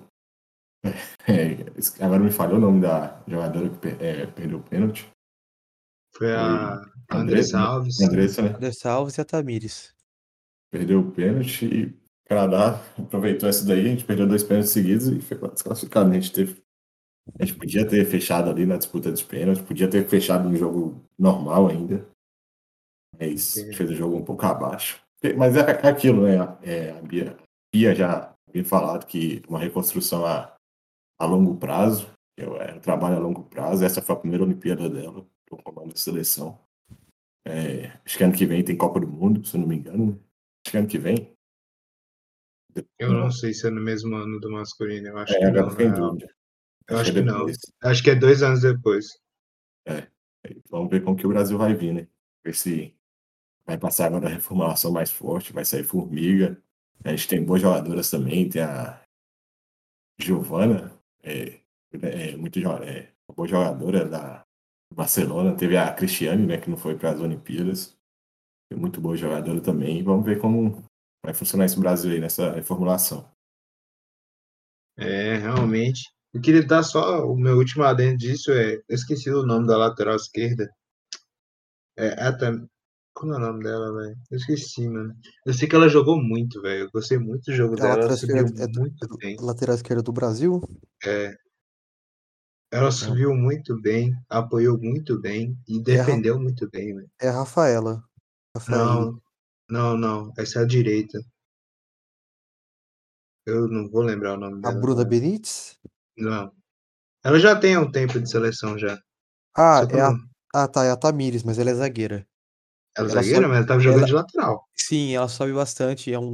é, 1.27 2.03
agora 2.03 2.23
me 2.23 2.31
falhou 2.31 2.57
o 2.57 2.61
nome 2.61 2.81
da 2.81 3.21
jogadora 3.27 3.69
que 3.69 3.87
é, 4.03 4.25
perdeu 4.27 4.59
o 4.59 4.63
pênalti. 4.63 5.09
Foi 6.15 6.33
a 6.33 6.81
Andressa 7.11 7.59
Alves. 7.59 7.99
Andressa, 8.01 8.41
né? 8.41 8.49
Andressa 8.49 8.89
Alves 8.89 9.17
e 9.17 9.21
a 9.21 9.25
Tamires. 9.25 9.93
Perdeu 10.71 11.01
o 11.01 11.11
pênalti 11.11 11.65
e 11.65 11.85
o 11.85 11.99
Canadá 12.27 12.81
aproveitou 12.97 13.49
essa 13.49 13.65
daí, 13.65 13.85
a 13.85 13.89
gente 13.89 14.05
perdeu 14.05 14.27
dois 14.27 14.43
pênaltis 14.43 14.71
seguidos 14.71 15.07
e 15.07 15.19
foi 15.21 15.37
desclassificado. 15.51 16.09
né? 16.09 16.17
A 16.17 16.19
gente 16.19 16.33
teve. 16.33 16.64
A 17.39 17.43
gente 17.45 17.57
podia 17.57 17.87
ter 17.87 18.05
fechado 18.05 18.49
ali 18.49 18.65
na 18.65 18.77
disputa 18.77 19.11
dos 19.11 19.23
pênaltis, 19.23 19.63
podia 19.63 19.89
ter 19.89 20.07
fechado 20.07 20.47
no 20.47 20.55
jogo 20.55 21.01
normal 21.17 21.67
ainda. 21.67 22.07
Mas 23.19 23.55
gente 23.55 23.75
fez 23.75 23.89
o 23.89 23.95
jogo 23.95 24.17
um 24.17 24.23
pouco 24.25 24.45
abaixo. 24.45 25.01
Mas 25.37 25.55
é 25.55 25.61
é 25.61 25.87
aquilo, 25.89 26.23
né? 26.23 26.35
É, 26.61 26.91
a 26.91 27.01
Bia, 27.01 27.35
já 27.95 28.35
havia 28.47 28.63
falado 28.63 29.05
que 29.07 29.41
uma 29.47 29.59
reconstrução 29.59 30.25
a, 30.25 30.55
a 31.19 31.25
longo 31.25 31.57
prazo, 31.57 32.07
é 32.37 32.73
um 32.73 32.79
trabalho 32.79 33.15
a 33.15 33.19
longo 33.19 33.43
prazo. 33.43 33.83
Essa 33.83 34.01
foi 34.01 34.15
a 34.15 34.19
primeira 34.19 34.43
Olimpíada 34.43 34.89
dela, 34.89 35.25
do 35.49 35.57
comando 35.63 35.89
da 35.89 35.97
seleção. 35.97 36.59
É, 37.47 37.87
acho 38.05 38.17
que 38.17 38.23
ano 38.23 38.33
que 38.33 38.45
vem 38.45 38.63
tem 38.63 38.77
Copa 38.77 38.99
do 38.99 39.07
Mundo, 39.07 39.45
se 39.45 39.55
eu 39.55 39.61
não 39.61 39.67
me 39.67 39.75
engano. 39.77 40.05
né? 40.07 40.19
Acho 40.65 40.71
que 40.71 40.77
ano 40.77 40.87
que 40.87 40.97
vem. 40.97 41.31
Eu 42.99 43.13
não 43.13 43.31
sei 43.31 43.53
se 43.53 43.67
é 43.67 43.69
no 43.69 43.81
mesmo 43.81 44.15
ano 44.15 44.39
do 44.39 44.51
masculino. 44.51 45.07
Eu 45.07 45.17
acho 45.17 45.33
É, 45.33 45.39
que 45.39 45.51
não. 45.51 45.69
fiquei 45.69 45.87
real. 45.87 46.11
dúvida. 46.11 46.35
Eu 46.87 46.99
acho 46.99 47.11
é 47.11 47.13
que 47.13 47.21
não. 47.21 47.45
Acho 47.81 48.03
que 48.03 48.09
é 48.09 48.15
dois 48.15 48.43
anos 48.43 48.61
depois. 48.61 49.07
Vamos 50.69 50.89
ver 50.89 51.03
como 51.03 51.15
que 51.15 51.25
o 51.25 51.29
Brasil 51.29 51.57
vai 51.57 51.73
vir, 51.73 51.93
né? 51.93 52.07
Ver 52.43 52.53
se 52.53 52.95
vai 53.65 53.77
passar 53.77 54.07
agora 54.07 54.27
a 54.27 54.31
reformulação 54.31 54.91
mais 54.91 55.11
forte, 55.11 55.53
vai 55.53 55.65
sair 55.65 55.83
formiga. 55.83 56.61
A 57.03 57.09
gente 57.09 57.27
tem 57.27 57.43
boas 57.43 57.61
jogadoras 57.61 58.09
também, 58.09 58.47
tem 58.47 58.61
a 58.61 59.01
Giovana, 60.19 60.97
é, 61.23 61.61
é 62.01 62.37
muito 62.37 62.59
é, 62.83 63.11
boa 63.35 63.47
jogadora 63.47 64.07
da 64.07 64.45
Barcelona. 64.93 65.55
Teve 65.55 65.77
a 65.77 65.93
Cristiane, 65.93 66.45
né, 66.45 66.57
que 66.59 66.69
não 66.69 66.77
foi 66.77 66.97
para 66.97 67.11
as 67.11 67.19
Olimpíadas. 67.19 67.97
É 68.71 68.75
muito 68.75 69.01
boa 69.01 69.15
jogadora 69.15 69.61
também. 69.61 70.03
Vamos 70.03 70.25
ver 70.25 70.39
como 70.39 70.83
vai 71.23 71.33
funcionar 71.33 71.65
esse 71.65 71.79
Brasil 71.79 72.11
aí 72.11 72.19
nessa 72.19 72.51
reformulação. 72.53 73.29
É, 74.97 75.35
realmente. 75.37 76.14
Eu 76.35 76.41
queria 76.41 76.65
dar 76.67 76.83
só 76.83 77.25
o 77.25 77.37
meu 77.37 77.55
último 77.57 77.83
adendo 77.85 78.17
disso. 78.17 78.51
É, 78.51 78.75
eu 78.75 78.83
esqueci 78.89 79.29
o 79.31 79.45
nome 79.45 79.65
da 79.67 79.77
lateral 79.77 80.17
esquerda. 80.17 80.69
É, 81.97 82.09
até, 82.21 82.51
como 83.13 83.33
é 83.33 83.37
o 83.37 83.39
nome 83.39 83.63
dela, 83.63 83.93
velho? 83.95 84.17
Eu 84.29 84.37
esqueci, 84.37 84.85
mano. 84.89 85.15
Eu 85.45 85.53
sei 85.53 85.65
que 85.65 85.75
ela 85.75 85.87
jogou 85.87 86.21
muito, 86.21 86.61
velho. 86.61 86.83
Eu 86.83 86.91
gostei 86.91 87.17
muito 87.17 87.45
do 87.45 87.53
jogo 87.53 87.75
A 87.75 87.77
dela. 87.77 87.87
Ela 87.87 87.95
lateral 88.01 88.17
subiu 88.17 88.35
esquerda 88.45 88.63
é 88.63 88.79
muito 88.79 89.05
é 89.05 89.17
bem. 89.17 89.37
lateral 89.39 89.75
esquerda 89.77 90.03
do 90.03 90.11
Brasil? 90.11 90.61
É. 91.05 91.37
Ela 92.69 92.91
subiu 92.91 93.33
muito 93.33 93.79
bem, 93.79 94.13
apoiou 94.29 94.77
muito 94.77 95.17
bem 95.21 95.57
e 95.65 95.77
É 95.77 95.79
a- 95.79 95.83
defendeu 95.83 96.37
muito 96.37 96.69
bem, 96.69 96.93
velho. 96.93 97.09
É 97.21 97.29
a 97.29 97.31
Rafaela. 97.31 98.03
Rafaela. 98.53 98.83
Não, 98.85 99.21
não, 99.69 99.97
não. 99.97 100.33
Essa 100.37 100.59
é 100.59 100.63
a 100.63 100.67
direita. 100.67 101.17
Eu 103.45 103.69
não 103.69 103.87
vou 103.89 104.01
lembrar 104.01 104.33
o 104.33 104.37
nome 104.37 104.57
A 104.57 104.69
dela. 104.71 104.81
Bruna 104.81 105.01
agora. 105.03 105.07
Benítez? 105.09 105.79
Não. 106.17 106.51
Ela 107.23 107.39
já 107.39 107.55
tem 107.59 107.77
um 107.77 107.91
tempo 107.91 108.19
de 108.19 108.29
seleção 108.29 108.77
já. 108.77 108.99
Ah, 109.57 109.81
é 109.89 110.01
a, 110.01 110.11
ah, 110.53 110.67
tá, 110.67 110.83
é 110.85 110.91
a 110.91 110.95
Tamires, 110.97 111.43
mas 111.43 111.57
ela 111.57 111.69
é 111.71 111.73
zagueira. 111.73 112.27
Ela 112.97 113.07
é 113.07 113.11
zagueira, 113.11 113.41
só- 113.41 113.47
mas 113.47 113.57
ela 113.57 113.67
tava 113.67 113.79
jogando 113.79 113.99
ela- 113.99 114.07
de 114.07 114.13
lateral. 114.13 114.65
Sim, 114.75 115.15
ela 115.15 115.27
sobe 115.27 115.53
bastante, 115.53 116.13
é 116.13 116.19
um, 116.19 116.25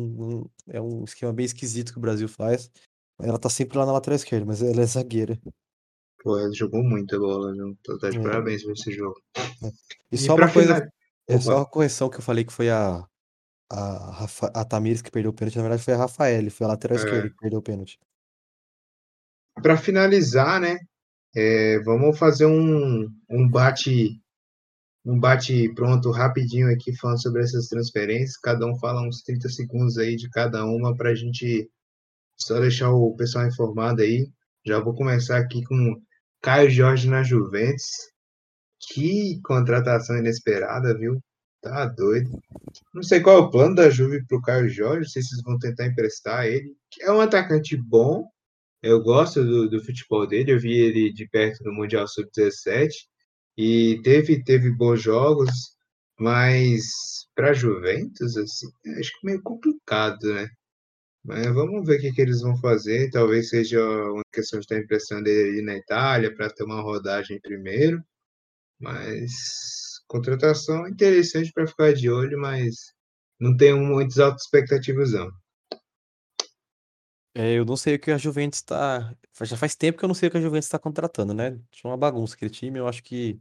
um- 0.41 0.49
é 0.67 0.81
um 0.81 1.03
esquema 1.03 1.31
bem 1.33 1.45
esquisito 1.45 1.91
que 1.93 1.97
o 1.97 2.01
Brasil 2.01 2.27
faz. 2.27 2.69
Ela 3.21 3.39
tá 3.39 3.49
sempre 3.49 3.77
lá 3.77 3.85
na 3.85 3.93
lateral 3.93 4.15
esquerda, 4.15 4.45
mas 4.45 4.61
ela 4.61 4.81
é 4.81 4.85
zagueira. 4.85 5.39
Pô, 6.23 6.37
ela 6.37 6.53
jogou 6.53 6.83
muita 6.83 7.17
bola, 7.17 7.53
viu? 7.53 7.75
Tô 7.83 7.97
tá 7.97 8.09
de 8.09 8.17
É. 8.17 8.21
parabéns 8.21 8.63
por 8.63 8.73
esse 8.73 8.91
jogo. 8.91 9.15
E 10.11 10.15
E 10.15 10.17
só 10.17 10.35
pra 10.35 10.45
uma 10.45 10.53
coisa, 10.53 10.75
final- 10.75 10.89
é 11.29 11.39
só 11.39 11.55
uma 11.57 11.65
correção 11.65 12.09
que 12.09 12.17
eu 12.17 12.21
falei 12.21 12.43
que 12.43 12.53
foi 12.53 12.69
a, 12.69 13.03
a, 13.71 14.11
Rafa, 14.11 14.47
a 14.53 14.65
Tamires 14.65 15.01
que 15.01 15.09
perdeu 15.11 15.31
o 15.31 15.33
pênalti, 15.33 15.55
na 15.55 15.61
verdade 15.63 15.83
foi 15.83 15.93
a 15.93 15.97
Rafaele, 15.97 16.49
foi 16.49 16.65
a 16.65 16.69
lateral 16.69 16.97
É. 16.97 16.99
esquerda 17.01 17.29
que 17.29 17.35
perdeu 17.37 17.59
o 17.59 17.63
pênalti. 17.63 17.97
Pra 19.61 19.77
finalizar, 19.77 20.59
né? 20.59 20.77
é, 21.35 21.79
vamos 21.79 22.17
fazer 22.17 22.45
um, 22.45 23.07
um 23.29 23.49
bate 23.49 24.19
um 25.03 25.19
bate 25.19 25.73
pronto 25.73 26.11
rapidinho 26.11 26.71
aqui 26.71 26.95
falando 26.95 27.21
sobre 27.21 27.41
essas 27.41 27.67
transferências. 27.67 28.37
Cada 28.37 28.67
um 28.67 28.77
fala 28.77 29.01
uns 29.01 29.23
30 29.23 29.49
segundos 29.49 29.97
aí 29.97 30.15
de 30.15 30.29
cada 30.29 30.63
uma 30.65 30.95
pra 30.95 31.15
gente 31.15 31.69
só 32.37 32.59
deixar 32.59 32.91
o 32.91 33.15
pessoal 33.15 33.47
informado 33.47 34.01
aí. 34.03 34.29
Já 34.65 34.79
vou 34.79 34.93
começar 34.93 35.37
aqui 35.39 35.63
com 35.63 35.99
Caio 36.41 36.69
Jorge 36.69 37.09
na 37.09 37.23
Juventus. 37.23 38.11
Que 38.93 39.41
contratação 39.43 40.17
inesperada, 40.17 40.95
viu? 40.95 41.19
Tá 41.61 41.85
doido. 41.87 42.29
Não 42.93 43.01
sei 43.03 43.21
qual 43.21 43.37
é 43.37 43.39
o 43.41 43.51
plano 43.51 43.75
da 43.75 43.89
Juve 43.89 44.25
pro 44.27 44.41
Caio 44.41 44.69
Jorge, 44.69 45.09
se 45.09 45.23
vocês 45.23 45.41
vão 45.43 45.57
tentar 45.57 45.87
emprestar 45.87 46.45
ele. 46.45 46.75
É 47.01 47.11
um 47.11 47.21
atacante 47.21 47.75
bom, 47.75 48.27
eu 48.81 49.01
gosto 49.01 49.43
do, 49.43 49.69
do 49.69 49.83
futebol 49.83 50.27
dele, 50.27 50.53
eu 50.53 50.59
vi 50.59 50.73
ele 50.79 51.13
de 51.13 51.27
perto 51.27 51.63
no 51.63 51.73
Mundial 51.73 52.07
Sub-17 52.07 52.89
e 53.57 54.01
teve, 54.03 54.43
teve 54.43 54.71
bons 54.71 55.01
jogos, 55.01 55.51
mas 56.19 56.83
para 57.35 57.53
Juventus, 57.53 58.37
assim, 58.37 58.67
acho 58.99 59.11
que 59.19 59.25
meio 59.25 59.41
complicado, 59.43 60.33
né? 60.33 60.49
Mas 61.23 61.45
vamos 61.53 61.85
ver 61.85 61.97
o 61.99 62.01
que, 62.01 62.11
que 62.13 62.21
eles 62.21 62.41
vão 62.41 62.57
fazer. 62.57 63.09
Talvez 63.11 63.49
seja 63.49 63.79
uma 64.11 64.23
questão 64.33 64.59
de 64.59 64.65
estar 64.65 64.77
emprestando 64.79 65.27
ele 65.29 65.49
ali 65.49 65.61
na 65.61 65.75
Itália 65.77 66.33
para 66.33 66.49
ter 66.49 66.63
uma 66.63 66.81
rodagem 66.81 67.39
primeiro. 67.41 68.03
Mas 68.79 69.31
contratação 70.07 70.87
interessante 70.87 71.51
para 71.53 71.67
ficar 71.67 71.93
de 71.93 72.09
olho, 72.09 72.39
mas 72.39 72.75
não 73.39 73.55
tenho 73.57 73.77
muitas 73.79 74.19
altas 74.19 74.43
expectativas, 74.43 75.13
não. 75.13 75.31
É, 77.33 77.53
eu 77.53 77.65
não 77.65 77.77
sei 77.77 77.95
o 77.95 77.99
que 77.99 78.11
a 78.11 78.17
Juventus 78.17 78.61
tá. 78.61 79.15
Já 79.41 79.55
faz 79.57 79.75
tempo 79.75 79.97
que 79.97 80.03
eu 80.05 80.07
não 80.07 80.15
sei 80.15 80.27
o 80.29 80.31
que 80.31 80.37
a 80.37 80.41
Juventus 80.41 80.65
está 80.65 80.77
contratando, 80.79 81.33
né? 81.33 81.51
Tinha 81.71 81.89
uma 81.91 81.97
bagunça 81.97 82.35
aquele 82.35 82.51
time, 82.51 82.77
eu 82.79 82.87
acho 82.87 83.01
que 83.03 83.39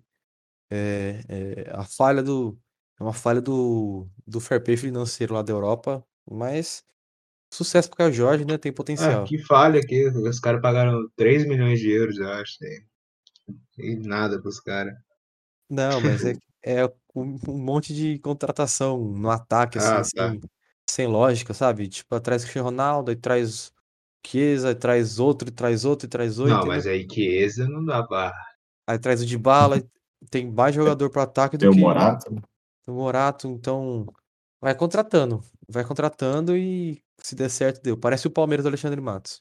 é, 0.70 1.20
é 1.28 1.70
a 1.72 1.84
falha 1.84 2.22
do. 2.22 2.58
É 2.98 3.02
uma 3.02 3.12
falha 3.14 3.40
do, 3.40 4.08
do 4.26 4.40
fair 4.40 4.62
play 4.62 4.76
financeiro 4.76 5.34
lá 5.34 5.42
da 5.42 5.52
Europa, 5.52 6.04
mas 6.30 6.84
sucesso 7.52 7.88
pro 7.90 7.98
Caio 7.98 8.12
Jorge, 8.12 8.44
né? 8.44 8.58
Tem 8.58 8.72
Ah, 8.72 8.76
potencial. 8.76 9.26
que 9.26 9.38
falha 9.46 9.80
aqui. 9.80 10.06
Os 10.08 10.40
caras 10.40 10.60
pagaram 10.60 11.08
3 11.16 11.46
milhões 11.46 11.80
de 11.80 11.90
euros, 11.90 12.18
eu 12.18 12.28
acho. 12.28 12.56
né? 12.60 12.68
E 13.78 13.96
nada 13.96 14.40
pros 14.40 14.60
caras. 14.60 14.94
Não, 15.68 16.00
mas 16.00 16.24
é, 16.24 16.34
é 16.62 16.86
um, 17.14 17.38
um 17.48 17.58
monte 17.58 17.94
de 17.94 18.18
contratação 18.18 18.98
no 18.98 19.30
ataque, 19.30 19.78
assim, 19.78 19.88
Ah, 19.96 20.02
tá. 20.14 20.28
sem, 20.32 20.40
sem 20.88 21.06
lógica, 21.06 21.54
sabe? 21.54 21.88
Tipo, 21.88 22.20
traz 22.20 22.44
o 22.44 22.62
Ronaldo, 22.62 23.10
aí 23.10 23.16
traz 23.16 23.72
Chiesa, 24.26 24.74
traz 24.74 25.18
outro, 25.18 25.48
e 25.48 25.52
traz 25.52 25.84
outro, 25.84 26.06
e 26.06 26.08
traz 26.08 26.38
outro, 26.38 26.52
Não, 26.52 26.60
entendeu? 26.60 26.76
mas 26.76 26.86
aí 26.86 27.06
Chiesa 27.10 27.68
não 27.68 27.84
dá 27.84 28.02
pra. 28.02 28.32
Aí 28.86 28.98
traz 28.98 29.22
o 29.22 29.26
Dybala, 29.26 29.78
e 29.78 29.84
tem 30.30 30.50
mais 30.50 30.74
jogador 30.74 31.10
pro 31.10 31.22
ataque 31.22 31.56
do 31.56 31.60
Tem 31.60 31.68
o 31.70 31.72
que 31.72 31.80
Morato, 31.80 32.34
o 32.86 32.92
Morato, 32.92 33.48
então 33.48 34.06
vai 34.60 34.74
contratando. 34.74 35.42
Vai 35.68 35.84
contratando 35.84 36.56
e 36.56 37.00
se 37.22 37.34
der 37.34 37.48
certo, 37.48 37.82
deu. 37.82 37.96
Parece 37.96 38.26
o 38.26 38.30
Palmeiras 38.30 38.64
do 38.64 38.68
Alexandre 38.68 39.00
Matos. 39.00 39.40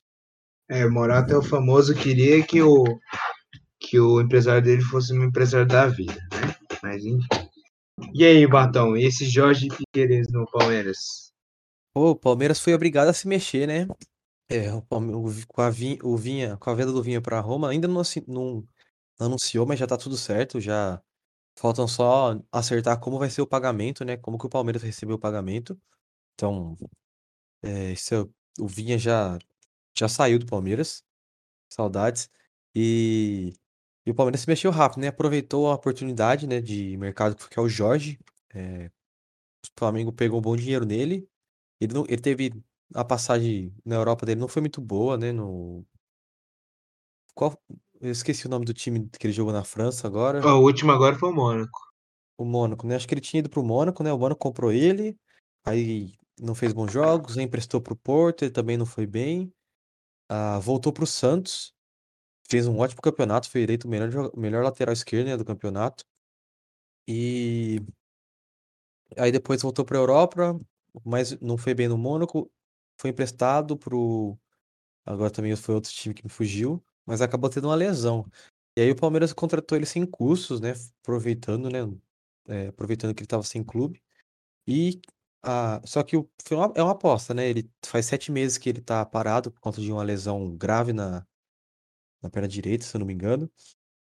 É, 0.69 0.87
Morato 0.87 1.33
é 1.33 1.37
o 1.37 1.41
famoso 1.41 1.95
queria 1.95 2.45
que 2.45 2.61
o 2.61 2.83
que 3.79 3.99
o 3.99 4.21
empresário 4.21 4.61
dele 4.61 4.81
fosse 4.81 5.13
um 5.13 5.23
empresário 5.23 5.65
da 5.65 5.87
vida, 5.87 6.13
né? 6.13 6.55
Mas 6.83 7.03
enfim. 7.03 7.27
E 8.13 8.23
aí, 8.25 8.45
Batão, 8.45 8.95
e 8.95 9.05
esse 9.05 9.25
Jorge 9.25 9.67
Piqueires 9.69 10.27
no 10.31 10.45
Palmeiras? 10.51 11.31
Pô, 11.93 12.11
o 12.11 12.15
Palmeiras 12.15 12.59
foi 12.59 12.73
obrigado 12.73 13.07
a 13.07 13.13
se 13.13 13.27
mexer, 13.27 13.67
né? 13.67 13.87
É, 14.51 14.73
o, 14.73 14.81
com 14.81 15.61
a, 15.61 15.69
o 16.03 16.17
Vinha, 16.17 16.57
com 16.57 16.69
a 16.69 16.73
venda 16.73 16.91
do 16.91 17.03
Vinha 17.03 17.21
para 17.21 17.39
Roma, 17.39 17.69
ainda 17.69 17.87
não, 17.87 18.01
não 18.27 18.67
anunciou, 19.19 19.65
mas 19.65 19.79
já 19.79 19.85
tá 19.87 19.97
tudo 19.97 20.17
certo. 20.17 20.59
Já 20.59 21.01
faltam 21.59 21.87
só 21.87 22.39
acertar 22.51 22.99
como 22.99 23.19
vai 23.19 23.29
ser 23.29 23.41
o 23.43 23.47
pagamento, 23.47 24.05
né? 24.05 24.17
Como 24.17 24.37
que 24.39 24.45
o 24.47 24.49
Palmeiras 24.49 24.81
vai 24.83 24.89
receber 24.91 25.13
o 25.13 25.19
pagamento. 25.19 25.79
Então, 26.35 26.77
é, 27.63 27.91
isso 27.93 28.15
é- 28.15 28.27
o 28.61 28.67
Vinha 28.67 28.97
já, 28.99 29.37
já 29.97 30.07
saiu 30.09 30.39
do 30.39 30.45
Palmeiras. 30.47 31.03
Saudades. 31.71 32.29
E, 32.75 33.53
e 34.05 34.11
o 34.11 34.15
Palmeiras 34.15 34.41
se 34.41 34.49
mexeu 34.49 34.71
rápido, 34.71 35.01
né? 35.01 35.07
Aproveitou 35.09 35.69
a 35.71 35.75
oportunidade, 35.75 36.47
né, 36.47 36.61
de 36.61 36.97
mercado 36.97 37.35
que 37.49 37.59
é 37.59 37.63
o 37.63 37.69
Jorge. 37.69 38.19
É, 38.53 38.87
o 39.65 39.69
Flamengo 39.79 40.11
pegou 40.13 40.39
um 40.39 40.41
bom 40.41 40.55
dinheiro 40.55 40.85
nele. 40.85 41.27
Ele, 41.81 41.93
não, 41.93 42.05
ele 42.07 42.21
teve 42.21 42.53
a 42.93 43.03
passagem 43.03 43.73
na 43.85 43.95
Europa 43.95 44.25
dele 44.25 44.39
não 44.39 44.47
foi 44.47 44.61
muito 44.61 44.81
boa, 44.81 45.17
né? 45.17 45.31
No 45.31 45.85
qual 47.33 47.57
eu 48.01 48.11
esqueci 48.11 48.47
o 48.47 48.49
nome 48.49 48.65
do 48.65 48.73
time 48.73 49.09
que 49.17 49.27
ele 49.27 49.33
jogou 49.33 49.53
na 49.53 49.63
França 49.63 50.07
agora. 50.07 50.45
Ó, 50.45 50.59
o 50.59 50.63
último 50.63 50.91
agora 50.91 51.15
foi 51.15 51.29
o 51.29 51.33
Mônaco. 51.33 51.79
O 52.37 52.45
Mônaco, 52.45 52.87
né? 52.87 52.95
Acho 52.95 53.07
que 53.07 53.13
ele 53.13 53.21
tinha 53.21 53.39
ido 53.39 53.49
pro 53.49 53.63
Mônaco, 53.63 54.03
né? 54.03 54.11
O 54.11 54.17
Mônaco 54.17 54.39
comprou 54.39 54.71
ele, 54.71 55.17
aí 55.65 56.13
não 56.39 56.55
fez 56.55 56.73
bons 56.73 56.91
jogos, 56.91 57.37
aí 57.37 57.43
emprestou 57.43 57.81
pro 57.81 57.95
Porto, 57.95 58.43
ele 58.43 58.51
também 58.51 58.77
não 58.77 58.85
foi 58.85 59.05
bem. 59.05 59.51
Ah, 60.29 60.59
voltou 60.59 60.93
pro 60.93 61.05
Santos, 61.07 61.73
fez 62.49 62.67
um 62.67 62.77
ótimo 62.77 63.01
campeonato, 63.01 63.49
foi 63.49 63.61
eleito 63.61 63.87
o 63.87 63.89
melhor, 63.89 64.31
melhor 64.35 64.63
lateral 64.63 64.93
esquerdo, 64.93 65.27
né, 65.27 65.37
do 65.37 65.45
campeonato. 65.45 66.03
E 67.07 67.81
aí 69.17 69.31
depois 69.31 69.61
voltou 69.61 69.83
pra 69.83 69.97
Europa, 69.97 70.59
mas 71.03 71.39
não 71.39 71.57
foi 71.57 71.73
bem 71.73 71.87
no 71.87 71.97
Mônaco, 71.97 72.49
foi 72.99 73.11
emprestado 73.11 73.77
pro 73.77 74.37
Agora 75.05 75.31
também 75.31 75.55
foi 75.55 75.75
outro 75.75 75.91
time 75.91 76.13
que 76.13 76.23
me 76.23 76.29
fugiu, 76.29 76.83
mas 77.05 77.21
acabou 77.21 77.49
tendo 77.49 77.67
uma 77.67 77.75
lesão. 77.75 78.25
E 78.77 78.81
aí 78.81 78.91
o 78.91 78.95
Palmeiras 78.95 79.33
contratou 79.33 79.77
ele 79.77 79.85
sem 79.85 80.05
custos, 80.05 80.61
né? 80.61 80.73
Aproveitando, 81.01 81.69
né? 81.69 81.79
é, 82.47 82.67
aproveitando 82.67 83.13
que 83.15 83.21
ele 83.21 83.25
estava 83.25 83.43
sem 83.43 83.63
clube. 83.63 84.01
E 84.67 85.01
a, 85.43 85.81
só 85.85 86.03
que 86.03 86.17
o, 86.17 86.29
uma- 86.51 86.73
é 86.75 86.83
uma 86.83 86.93
aposta, 86.93 87.33
né? 87.33 87.47
Ele 87.49 87.69
faz 87.85 88.05
sete 88.07 88.31
meses 88.31 88.57
que 88.57 88.69
ele 88.69 88.81
tá 88.81 89.05
parado 89.05 89.51
por 89.51 89.59
conta 89.61 89.81
de 89.81 89.91
uma 89.91 90.03
lesão 90.03 90.55
grave 90.57 90.93
na, 90.93 91.25
na 92.21 92.29
perna 92.29 92.47
direita, 92.47 92.85
se 92.85 92.95
eu 92.95 92.99
não 92.99 93.07
me 93.07 93.13
engano. 93.13 93.49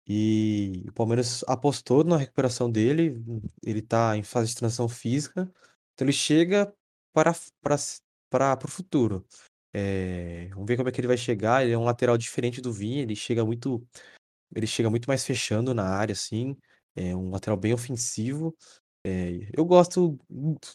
E 0.07 0.85
o 0.89 0.93
Palmeiras 0.93 1.43
apostou 1.47 2.03
na 2.03 2.17
recuperação 2.17 2.71
dele. 2.71 3.21
Ele 3.63 3.81
tá 3.81 4.17
em 4.17 4.23
fase 4.23 4.49
de 4.49 4.57
transição 4.57 4.89
física. 4.89 5.51
Então 5.93 6.05
ele 6.05 6.13
chega 6.13 6.73
para, 7.13 7.33
para, 7.61 7.77
para, 8.29 8.57
o 8.63 8.67
futuro. 8.67 9.25
É, 9.73 10.49
vamos 10.51 10.67
ver 10.67 10.77
como 10.77 10.89
é 10.89 10.91
que 10.91 10.99
ele 10.99 11.07
vai 11.07 11.17
chegar. 11.17 11.63
Ele 11.63 11.73
é 11.73 11.77
um 11.77 11.83
lateral 11.83 12.17
diferente 12.17 12.61
do 12.61 12.71
Vinha. 12.73 13.01
Ele 13.01 13.15
chega 13.15 13.45
muito, 13.45 13.85
ele 14.55 14.67
chega 14.67 14.89
muito 14.89 15.07
mais 15.07 15.25
fechando 15.25 15.73
na 15.73 15.85
área, 15.85 16.13
assim. 16.13 16.55
É 16.95 17.15
um 17.15 17.29
lateral 17.31 17.57
bem 17.57 17.73
ofensivo. 17.73 18.55
É, 19.05 19.49
eu 19.53 19.65
gosto, 19.65 20.17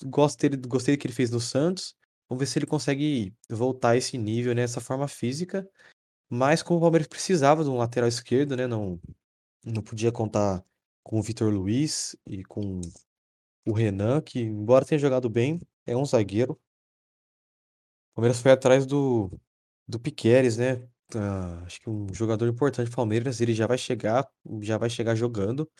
gosto 0.05 0.41
dele, 0.41 0.57
gostei 0.67 0.97
do 0.97 1.01
que 1.01 1.07
ele 1.07 1.15
fez 1.15 1.31
no 1.31 1.41
Santos. 1.41 1.95
Vamos 2.29 2.41
ver 2.41 2.47
se 2.47 2.59
ele 2.59 2.67
consegue 2.67 3.35
voltar 3.51 3.91
a 3.91 3.97
esse 3.97 4.17
nível, 4.17 4.55
nessa 4.55 4.81
forma 4.81 5.07
física. 5.09 5.69
Mas 6.31 6.63
como 6.63 6.79
o 6.79 6.83
Palmeiras 6.83 7.07
precisava 7.07 7.63
de 7.63 7.71
um 7.71 7.77
lateral 7.77 8.09
esquerdo, 8.09 8.57
né? 8.57 8.67
Não, 8.67 8.99
não 9.65 9.83
podia 9.83 10.11
contar 10.11 10.65
com 11.03 11.19
o 11.19 11.23
Vitor 11.23 11.53
Luiz 11.53 12.17
e 12.27 12.43
com 12.45 12.81
o 13.67 13.73
Renan, 13.73 14.21
que, 14.21 14.41
embora 14.41 14.85
tenha 14.85 14.99
jogado 14.99 15.29
bem, 15.29 15.61
é 15.87 15.97
um 15.97 16.05
zagueiro. 16.05 16.59
Palmeiras 18.15 18.41
foi 18.41 18.53
atrás 18.53 18.87
do, 18.87 19.31
do 19.89 19.99
Piquerez, 20.01 20.57
né? 20.57 20.87
Ah, 21.15 21.63
acho 21.67 21.81
que 21.81 21.91
um 21.91 22.13
jogador 22.13 22.49
importante 22.49 22.91
do 22.91 22.97
Palmeiras, 22.97 23.41
ele 23.41 23.55
já 23.55 23.67
vai 23.67 23.79
chegar, 23.79 24.29
já 24.63 24.79
vai 24.79 24.91
chegar 24.91 25.15
jogando. 25.15 25.71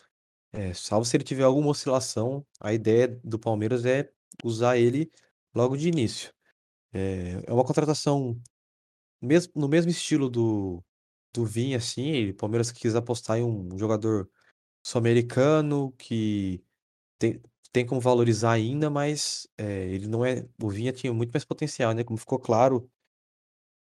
É, 0.51 0.73
salvo 0.73 1.05
se 1.05 1.17
ele 1.17 1.23
tiver 1.23 1.43
alguma 1.43 1.69
oscilação, 1.69 2.45
a 2.59 2.73
ideia 2.73 3.07
do 3.23 3.39
Palmeiras 3.39 3.85
é 3.85 4.11
usar 4.43 4.77
ele 4.77 5.11
logo 5.55 5.77
de 5.77 5.89
início. 5.89 6.33
É, 6.93 7.43
é 7.47 7.53
uma 7.53 7.65
contratação 7.65 8.39
mesmo, 9.21 9.53
no 9.55 9.67
mesmo 9.67 9.91
estilo 9.91 10.29
do, 10.29 10.83
do 11.33 11.45
Vinha, 11.45 11.77
assim, 11.77 12.29
o 12.29 12.35
Palmeiras 12.35 12.71
quis 12.71 12.95
apostar 12.95 13.39
em 13.39 13.43
um 13.43 13.77
jogador 13.77 14.29
sul-americano 14.83 15.93
que 15.93 16.63
tem, 17.19 17.41
tem 17.73 17.85
como 17.85 17.99
valorizar 17.99 18.53
ainda, 18.53 18.89
mas 18.89 19.47
é, 19.57 19.87
ele 19.87 20.07
não 20.07 20.23
é. 20.25 20.47
O 20.61 20.69
Vinha 20.69 20.93
tinha 20.93 21.13
muito 21.13 21.31
mais 21.31 21.43
potencial, 21.43 21.93
né? 21.93 22.03
Como 22.03 22.17
ficou 22.17 22.39
claro 22.39 22.89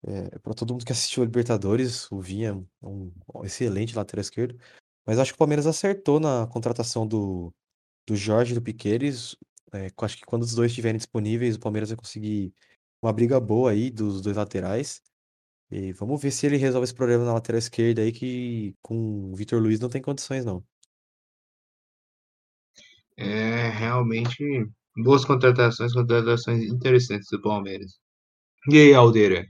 é, 0.04 0.40
para 0.40 0.54
todo 0.54 0.74
mundo 0.74 0.86
que 0.86 0.92
assistiu 0.92 1.24
a 1.24 1.26
Libertadores, 1.26 2.12
o 2.12 2.20
Vinha 2.20 2.50
é 2.82 2.88
um 2.88 3.12
excelente 3.44 3.96
lateral 3.96 4.22
esquerdo. 4.22 4.58
Mas 5.06 5.20
acho 5.20 5.32
que 5.32 5.36
o 5.36 5.38
Palmeiras 5.38 5.68
acertou 5.68 6.20
na 6.20 6.48
contratação 6.48 7.08
do, 7.08 7.54
do 8.08 8.16
Jorge 8.16 8.54
e 8.54 8.56
do 8.56 8.62
Piqueires. 8.62 9.36
É, 9.74 9.90
acho 10.02 10.18
que 10.18 10.26
quando 10.26 10.44
os 10.44 10.56
dois 10.56 10.72
estiverem 10.72 10.98
disponíveis, 10.98 11.56
o 11.56 11.60
Palmeiras 11.60 11.90
vai 11.90 11.98
conseguir 11.98 12.54
uma 13.02 13.14
briga 13.14 13.40
boa 13.40 13.72
aí 13.72 13.92
dos 13.92 14.22
dois 14.22 14.38
laterais. 14.38 15.02
E 15.72 15.94
vamos 15.94 16.22
ver 16.22 16.32
se 16.32 16.46
ele 16.46 16.58
resolve 16.58 16.86
esse 16.86 16.94
problema 16.94 17.26
na 17.26 17.34
lateral 17.34 17.60
esquerda 17.60 18.02
aí, 18.02 18.12
que 18.12 18.76
com 18.82 19.32
o 19.32 19.36
Vitor 19.36 19.62
Luiz 19.62 19.80
não 19.80 19.90
tem 19.90 20.02
condições, 20.02 20.46
não. 20.46 20.64
É 23.22 23.70
realmente 23.70 24.68
boas 24.98 25.24
contratações, 25.24 25.94
contratações 25.94 26.64
interessantes 26.64 27.28
do 27.32 27.42
Palmeiras. 27.42 28.00
E 28.68 28.78
aí, 28.78 28.94
Aldeira? 28.94 29.46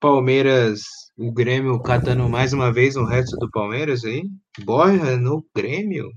Palmeiras, 0.00 0.82
o 1.18 1.30
Grêmio 1.30 1.80
catando 1.82 2.28
mais 2.28 2.52
uma 2.52 2.72
vez 2.72 2.96
um 2.96 3.04
resto 3.04 3.36
do 3.36 3.50
Palmeiras 3.50 4.04
aí? 4.04 4.22
Borja 4.64 5.18
no 5.18 5.44
Grêmio? 5.54 6.10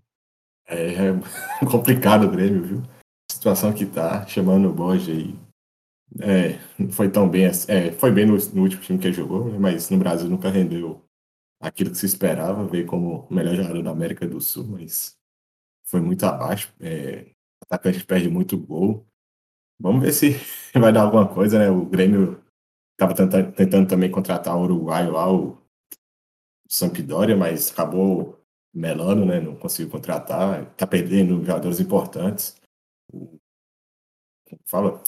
É, 0.65 0.93
é 0.93 1.65
complicado 1.69 2.27
o 2.27 2.31
Grêmio, 2.31 2.63
viu? 2.63 2.83
A 3.29 3.33
situação 3.33 3.73
que 3.73 3.85
tá, 3.85 4.25
chamando 4.25 4.69
o 4.69 4.73
Borja 4.73 5.11
aí. 5.11 5.35
É, 6.21 6.59
não 6.79 6.89
foi 6.89 7.09
tão 7.09 7.27
bem 7.27 7.47
assim. 7.47 7.69
É, 7.69 7.91
foi 7.91 8.11
bem 8.11 8.25
no, 8.25 8.37
no 8.37 8.61
último 8.61 8.81
time 8.81 8.99
que 8.99 9.07
ele 9.07 9.13
jogou, 9.13 9.49
né? 9.51 9.57
mas 9.59 9.89
no 9.89 9.97
Brasil 9.97 10.29
nunca 10.29 10.49
rendeu 10.49 11.03
aquilo 11.59 11.91
que 11.91 11.97
se 11.97 12.05
esperava, 12.05 12.65
veio 12.65 12.85
como 12.85 13.27
o 13.29 13.33
melhor 13.33 13.55
jogador 13.55 13.83
da 13.83 13.91
América 13.91 14.27
do 14.27 14.39
Sul, 14.39 14.65
mas 14.67 15.17
foi 15.91 15.99
muito 16.01 16.25
abaixo. 16.25 16.73
É, 16.79 17.29
atacante 17.61 18.03
perde 18.05 18.29
muito 18.29 18.57
gol. 18.57 19.05
Vamos 19.79 20.01
ver 20.01 20.13
se 20.13 20.29
vai 20.73 20.93
dar 20.93 21.03
alguma 21.03 21.27
coisa, 21.27 21.59
né? 21.59 21.69
O 21.69 21.85
Grêmio 21.85 22.41
estava 22.93 23.13
tentando, 23.13 23.51
tentando 23.51 23.89
também 23.89 24.09
contratar 24.09 24.55
o 24.57 24.61
uruguaio 24.61 25.11
lá, 25.11 25.31
o 25.31 25.57
Sampdoria, 26.69 27.35
mas 27.35 27.71
acabou 27.71 28.39
melando, 28.73 29.25
né? 29.25 29.41
Não 29.41 29.55
conseguiu 29.55 29.91
contratar, 29.91 30.73
tá 30.75 30.87
perdendo 30.87 31.43
jogadores 31.43 31.79
importantes. 31.81 32.55
O- 33.11 33.37
Fala. 34.65 35.01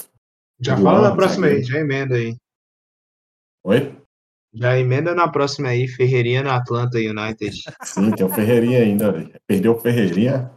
Já 0.60 0.76
Uau, 0.76 0.84
fala 0.84 1.10
na 1.10 1.16
próxima 1.16 1.48
aí, 1.48 1.64
já 1.64 1.80
emenda 1.80 2.16
aí. 2.16 2.38
Oi? 3.66 4.02
Já 4.54 4.78
emenda 4.78 5.14
na 5.14 5.28
próxima 5.28 5.70
aí, 5.70 5.88
Ferreirinha 5.88 6.44
no 6.44 6.50
Atlanta 6.52 6.98
United. 6.98 7.62
Sim, 7.84 8.12
tem 8.12 8.26
o 8.26 8.30
Ferreirinha 8.30 8.80
ainda, 8.80 9.12
velho. 9.12 9.34
Perdeu 9.46 9.74
o 9.74 9.80
Ferreirinha. 9.80 10.50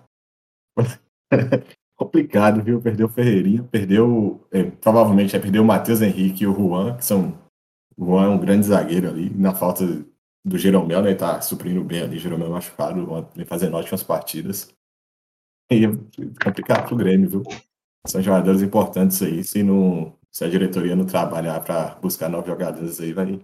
Complicado, 1.97 2.63
viu? 2.63 2.81
Perdeu 2.81 3.07
o 3.07 3.11
Ferreirinha, 3.11 3.63
perdeu. 3.65 4.47
é, 4.53 4.65
provavelmente 4.65 5.33
vai 5.33 5.41
perder 5.41 5.61
o 5.61 5.65
Matheus 5.65 6.03
Henrique 6.03 6.45
e 6.45 6.47
o 6.47 6.55
Juan, 6.55 6.97
que 6.97 7.05
são. 7.05 7.39
O 7.97 8.05
Juan 8.05 8.27
é 8.27 8.29
um 8.29 8.39
grande 8.39 8.67
zagueiro 8.67 9.09
ali, 9.09 9.31
na 9.31 9.55
falta 9.55 9.85
do 10.45 10.59
Jeromel, 10.59 11.03
né? 11.03 11.15
Tá 11.15 11.41
suprindo 11.41 11.83
bem 11.83 12.03
ali, 12.03 12.19
Jeromel 12.19 12.51
machucado, 12.51 13.29
vem 13.35 13.47
fazendo 13.47 13.77
ótimas 13.77 14.03
partidas. 14.03 14.75
E 15.71 15.85
é 15.85 15.89
complicado 16.45 16.87
pro 16.87 16.97
Grêmio, 16.97 17.29
viu? 17.29 17.43
São 18.07 18.23
jogadores 18.23 18.63
importantes 18.63 19.23
aí, 19.23 19.43
se 19.43 19.63
não. 19.63 20.17
Se 20.31 20.45
a 20.45 20.49
diretoria 20.51 20.95
não 20.95 21.07
trabalhar 21.07 21.59
para 21.61 21.95
buscar 21.97 22.29
novos 22.29 22.47
jogadores 22.47 23.01
aí, 23.01 23.13
vai 23.13 23.41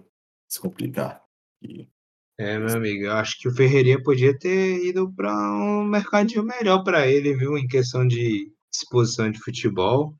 se 0.47 0.59
complicar. 0.61 1.23
E 1.61 1.87
É, 2.37 2.57
meu 2.57 2.75
amigo, 2.75 3.05
eu 3.05 3.13
acho 3.13 3.39
que 3.39 3.47
o 3.47 3.55
Ferreirinha 3.55 4.01
podia 4.01 4.37
ter 4.37 4.83
ido 4.85 5.11
para 5.13 5.31
um 5.53 5.83
mercadinho 5.83 6.43
melhor 6.43 6.83
para 6.83 7.07
ele, 7.07 7.35
viu? 7.35 7.57
Em 7.57 7.67
questão 7.67 8.07
de 8.07 8.51
disposição 8.71 9.29
de 9.31 9.39
futebol. 9.39 10.15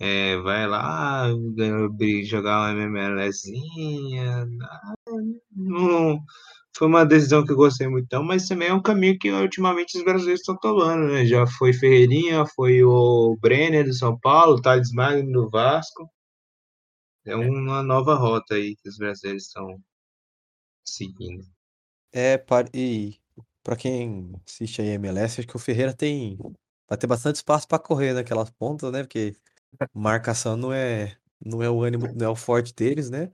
É, 0.00 0.38
vai 0.38 0.66
lá, 0.66 1.28
jogar 2.24 2.72
uma 2.74 2.82
MMLzinha. 2.82 4.46
Não 5.52 6.18
foi 6.76 6.88
uma 6.88 7.04
decisão 7.06 7.44
que 7.44 7.52
eu 7.52 7.56
gostei 7.56 7.88
muito, 7.88 8.08
não, 8.12 8.24
mas 8.24 8.48
também 8.48 8.68
é 8.68 8.74
um 8.74 8.82
caminho 8.82 9.18
que 9.18 9.30
ultimamente 9.30 9.96
os 9.96 10.04
brasileiros 10.04 10.40
estão 10.40 10.56
tomando, 10.58 11.12
né? 11.12 11.24
Já 11.26 11.46
foi 11.46 11.72
Ferreirinha, 11.72 12.44
foi 12.46 12.82
o 12.84 13.36
Brenner 13.40 13.84
do 13.86 13.94
São 13.94 14.18
Paulo, 14.18 14.56
o 14.56 14.62
Thales 14.62 14.90
Magno 14.92 15.30
do 15.32 15.50
Vasco. 15.50 16.08
É 17.26 17.36
uma 17.36 17.82
nova 17.82 18.14
rota 18.14 18.54
aí 18.54 18.74
que 18.76 18.88
os 18.88 18.96
brasileiros 18.96 19.44
estão 19.44 19.78
seguindo. 20.84 21.44
É, 22.12 22.38
par- 22.38 22.68
e 22.74 23.18
pra 23.62 23.76
quem 23.76 24.32
assiste 24.46 24.80
aí 24.80 24.88
MLS, 24.90 25.40
acho 25.40 25.48
que 25.48 25.56
o 25.56 25.60
Ferreira 25.60 25.92
tem. 25.92 26.38
Vai 26.88 26.98
ter 26.98 27.06
bastante 27.06 27.36
espaço 27.36 27.66
pra 27.66 27.78
correr 27.78 28.12
naquelas 28.12 28.50
pontas, 28.50 28.92
né? 28.92 29.02
Porque 29.02 29.34
marcação 29.92 30.56
não 30.56 30.72
é, 30.72 31.16
não 31.44 31.62
é 31.62 31.70
o 31.70 31.82
ânimo, 31.82 32.06
não 32.14 32.26
é 32.26 32.28
o 32.28 32.36
forte 32.36 32.74
deles, 32.74 33.10
né? 33.10 33.32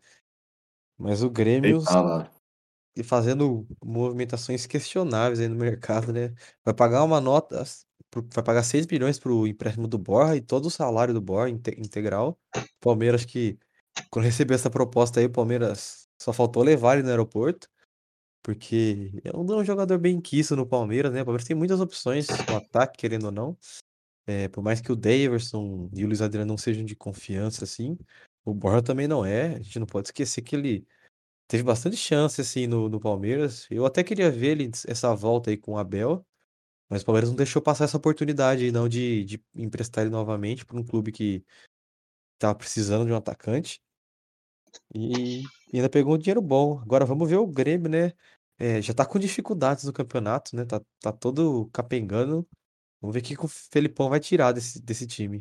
Mas 0.96 1.22
o 1.22 1.30
Grêmio 1.30 1.82
e 2.96 3.03
fazendo 3.03 3.66
movimentações 3.82 4.66
questionáveis 4.66 5.40
aí 5.40 5.48
no 5.48 5.57
mercado, 5.57 6.12
né? 6.12 6.34
Vai 6.64 6.74
pagar 6.74 7.05
uma 7.05 7.20
nota, 7.20 7.64
vai 8.34 8.44
pagar 8.44 8.62
6 8.62 8.86
milhões 8.86 9.18
pro 9.18 9.46
empréstimo 9.46 9.86
do 9.86 9.98
Borja 9.98 10.36
e 10.36 10.40
todo 10.40 10.66
o 10.66 10.70
salário 10.70 11.18
do 11.18 11.48
inte- 11.48 11.78
integral. 11.78 12.38
Palmeiras 12.80 13.24
que, 13.24 13.59
quando 14.11 14.24
recebeu 14.24 14.55
essa 14.55 14.70
proposta 14.70 15.20
aí, 15.20 15.26
o 15.26 15.30
Palmeiras 15.30 15.99
só 16.21 16.33
faltou 16.33 16.62
levar 16.62 16.95
ele 16.95 17.03
no 17.05 17.11
aeroporto, 17.11 17.68
porque 18.43 19.11
é 19.25 19.37
um, 19.37 19.64
jogador 19.64 19.99
bem 19.99 20.21
quisto 20.21 20.57
no 20.57 20.66
Palmeiras, 20.66 21.12
né? 21.12 21.23
O 21.23 21.25
Palmeiras 21.25 21.47
tem 21.47 21.57
muitas 21.57 21.81
opções 21.81 22.27
no 22.49 22.57
ataque, 22.57 22.99
querendo 22.99 23.27
ou 23.27 23.33
não. 23.33 23.59
É, 24.27 24.49
por 24.49 24.62
mais 24.62 24.81
que 24.81 24.93
o 24.93 24.97
Daverson 24.97 25.91
e 25.95 26.05
o 26.05 26.07
Luiz 26.07 26.23
Adriano 26.23 26.49
não 26.49 26.59
sejam 26.59 26.85
de 26.85 26.95
confiança, 26.95 27.64
assim, 27.64 27.99
o 28.45 28.55
Borja 28.55 28.83
também 28.83 29.09
não 29.09 29.25
é. 29.25 29.55
A 29.57 29.61
gente 29.61 29.79
não 29.79 29.87
pode 29.87 30.09
esquecer 30.09 30.43
que 30.43 30.57
ele 30.57 30.87
teve 31.49 31.62
bastante 31.62 31.97
chance, 31.97 32.41
assim, 32.41 32.66
no, 32.66 32.89
no 32.89 33.01
Palmeiras. 33.01 33.66
Eu 33.71 33.87
até 33.87 34.05
queria 34.05 34.31
ver 34.31 34.61
ele, 34.61 34.71
essa 34.87 35.14
volta 35.14 35.51
aí 35.51 35.57
com 35.57 35.73
o 35.73 35.79
Abel, 35.79 36.25
mas 36.89 37.03
o 37.03 37.07
Palmeiras 37.07 37.31
não 37.31 37.37
deixou 37.37 37.62
passar 37.62 37.85
essa 37.85 37.97
oportunidade 37.97 38.71
não, 38.73 38.89
de, 38.89 39.25
de 39.25 39.45
emprestar 39.55 40.05
ele 40.05 40.11
novamente 40.11 40.64
para 40.64 40.79
um 40.79 40.85
clube 40.85 41.12
que 41.12 41.45
tava 42.39 42.55
precisando 42.55 43.07
de 43.07 43.12
um 43.12 43.16
atacante. 43.16 43.81
E, 44.95 45.43
e 45.73 45.77
ainda 45.77 45.89
pegou 45.89 46.14
um 46.14 46.18
dinheiro 46.18 46.43
bom. 46.43 46.79
Agora 46.81 47.05
vamos 47.05 47.29
ver 47.29 47.37
o 47.37 47.47
Grêmio, 47.47 47.89
né? 47.89 48.12
É, 48.59 48.83
já 48.83 48.93
tá 48.93 49.07
com 49.07 49.18
dificuldades 49.18 49.85
no 49.85 49.93
campeonato, 49.93 50.55
né? 50.55 50.64
Tá, 50.64 50.81
tá 51.01 51.12
todo 51.12 51.68
capengando. 51.73 52.47
Vamos 53.01 53.14
ver 53.14 53.21
o 53.21 53.23
que 53.23 53.37
que 53.37 53.45
o 53.45 53.49
Felipão 53.49 54.09
vai 54.09 54.21
tirar 54.21 54.53
desse, 54.53 54.81
desse 54.83 55.07
time. 55.07 55.41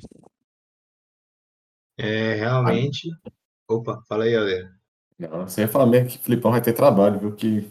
É, 1.97 2.35
realmente. 2.35 3.09
Opa, 3.67 4.01
fala 4.07 4.23
aí, 4.23 4.35
Alê. 4.35 4.69
Não, 5.17 5.47
você 5.47 5.61
ia 5.61 5.67
falar 5.67 5.85
mesmo 5.85 6.09
que 6.09 6.17
o 6.17 6.21
Filipão 6.21 6.51
vai 6.51 6.61
ter 6.61 6.71
trabalho, 6.71 7.19
viu? 7.19 7.35
Que 7.35 7.69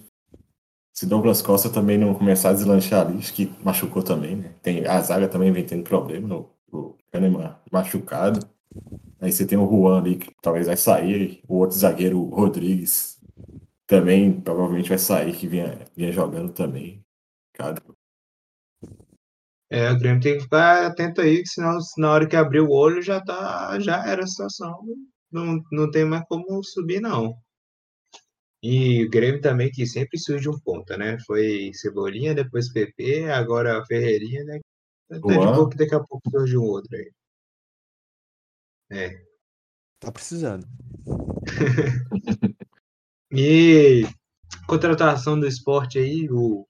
se 0.93 1.07
Douglas 1.07 1.41
Costa 1.41 1.71
também 1.71 1.97
não 1.97 2.13
começar 2.13 2.51
a 2.51 2.53
deslanchar 2.53 3.07
ali, 3.07 3.19
acho 3.19 3.33
que 3.33 3.51
machucou 3.65 4.03
também, 4.03 4.37
né? 4.37 4.55
Tem, 4.61 4.87
a 4.87 5.01
zaga 5.01 5.29
também 5.29 5.51
vem 5.51 5.65
tendo 5.65 5.85
problema, 5.85 6.35
o, 6.37 6.51
o 6.71 6.97
Kahneman 7.11 7.57
machucado. 7.73 8.41
Aí 9.21 9.33
você 9.33 9.47
tem 9.47 9.59
o 9.59 9.69
Juan 9.69 9.99
ali, 9.99 10.16
que 10.16 10.33
talvez 10.41 10.66
vai 10.66 10.77
sair, 10.77 11.43
o 11.49 11.57
outro 11.57 11.77
zagueiro, 11.77 12.21
o 12.21 12.29
Rodrigues, 12.29 13.19
também 13.87 14.41
provavelmente 14.41 14.89
vai 14.89 14.99
sair, 14.99 15.35
que 15.35 15.47
vinha, 15.47 15.79
vinha 15.97 16.12
jogando 16.12 16.53
também. 16.53 17.05
Cara, 17.53 17.83
É, 19.71 19.91
o 19.91 19.99
Grêmio 19.99 20.23
tem 20.23 20.37
que 20.37 20.45
ficar 20.45 20.87
atento 20.87 21.21
aí, 21.21 21.43
que 21.43 21.49
senão 21.49 21.79
na 21.99 22.11
hora 22.12 22.27
que 22.29 22.37
abrir 22.37 22.61
o 22.61 22.71
olho 22.71 23.03
já 23.03 23.21
tá, 23.21 23.79
já 23.81 24.07
era 24.07 24.25
a 24.25 24.27
situação. 24.27 24.83
Não, 25.31 25.61
não 25.71 25.91
tem 25.91 26.05
mais 26.05 26.25
como 26.27 26.62
subir, 26.64 27.01
não. 27.01 27.35
E 28.62 29.05
o 29.05 29.11
Grêmio 29.11 29.41
também 29.41 29.71
que 29.71 29.87
sempre 29.87 30.19
surge 30.19 30.49
um 30.49 30.59
ponta, 30.61 30.97
né? 30.97 31.16
Foi 31.27 31.71
Cebolinha, 31.75 32.35
depois 32.35 32.73
PP, 32.73 33.31
agora 33.31 33.85
Ferreirinha, 33.87 34.43
né? 34.45 34.59
Tá 35.09 35.16
de 35.19 35.23
Juan. 35.23 35.69
que 35.69 35.77
daqui 35.77 35.95
a 35.95 36.01
pouco 36.01 36.31
surge 36.31 36.57
um 36.57 36.62
outro 36.62 36.97
aí. 36.97 37.11
É. 38.91 39.20
Tá 40.01 40.12
precisando. 40.12 40.66
E 43.30 44.07
contratação 44.66 45.39
do 45.39 45.47
esporte 45.47 45.99
aí, 45.99 46.28
o, 46.30 46.66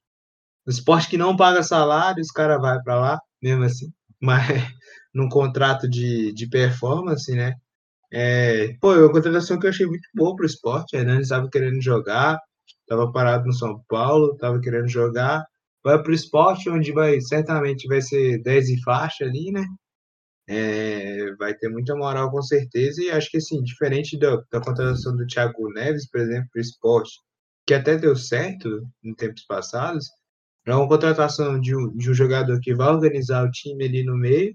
o 0.66 0.70
esporte 0.70 1.08
que 1.08 1.18
não 1.18 1.36
paga 1.36 1.62
salário, 1.62 2.20
os 2.22 2.30
caras 2.30 2.60
vai 2.60 2.80
para 2.82 2.96
lá, 3.00 3.20
mesmo 3.42 3.64
assim, 3.64 3.92
mas 4.20 4.64
num 5.14 5.28
contrato 5.28 5.88
de, 5.88 6.32
de 6.32 6.48
performance, 6.48 7.32
né? 7.34 7.54
É, 8.12 8.74
pô, 8.80 8.94
é 8.94 8.98
uma 9.00 9.12
contratação 9.12 9.58
que 9.58 9.66
eu 9.66 9.70
achei 9.70 9.86
muito 9.86 10.08
boa 10.14 10.34
pro 10.36 10.46
esporte. 10.46 10.96
A 10.96 11.00
Hernani 11.00 11.22
estava 11.22 11.48
querendo 11.50 11.80
jogar, 11.82 12.38
estava 12.80 13.12
parado 13.12 13.46
no 13.46 13.52
São 13.54 13.82
Paulo, 13.88 14.32
estava 14.34 14.60
querendo 14.60 14.88
jogar. 14.88 15.44
Vai 15.84 16.02
pro 16.02 16.14
esporte, 16.14 16.70
onde 16.70 16.92
vai 16.92 17.20
certamente 17.20 17.86
vai 17.88 18.00
ser 18.02 18.42
10 18.42 18.70
e 18.70 18.82
faixa 18.82 19.24
ali, 19.24 19.52
né? 19.52 19.64
É, 20.49 21.34
vai 21.36 21.55
ter 21.55 21.68
muita 21.68 21.94
moral 21.94 22.30
com 22.30 22.42
certeza. 22.42 23.03
E 23.03 23.11
acho 23.11 23.30
que 23.30 23.36
assim, 23.38 23.62
diferente 23.62 24.18
da, 24.18 24.36
da 24.51 24.61
contratação 24.61 25.16
do 25.16 25.26
Thiago 25.26 25.70
Neves, 25.74 26.09
por 26.11 26.20
exemplo, 26.20 26.49
pro 26.53 26.61
esporte, 26.61 27.12
que 27.66 27.74
até 27.74 27.96
deu 27.96 28.16
certo 28.16 28.82
em 29.05 29.14
tempos 29.14 29.44
passados, 29.46 30.07
é 30.66 30.74
uma 30.74 30.88
contratação 30.88 31.61
de 31.61 31.74
um, 31.76 31.94
de 31.96 32.11
um 32.11 32.14
jogador 32.14 32.61
que 32.61 32.74
vai 32.74 32.88
organizar 32.88 33.44
o 33.44 33.51
time 33.51 33.84
ali 33.84 34.05
no 34.05 34.16
meio 34.16 34.55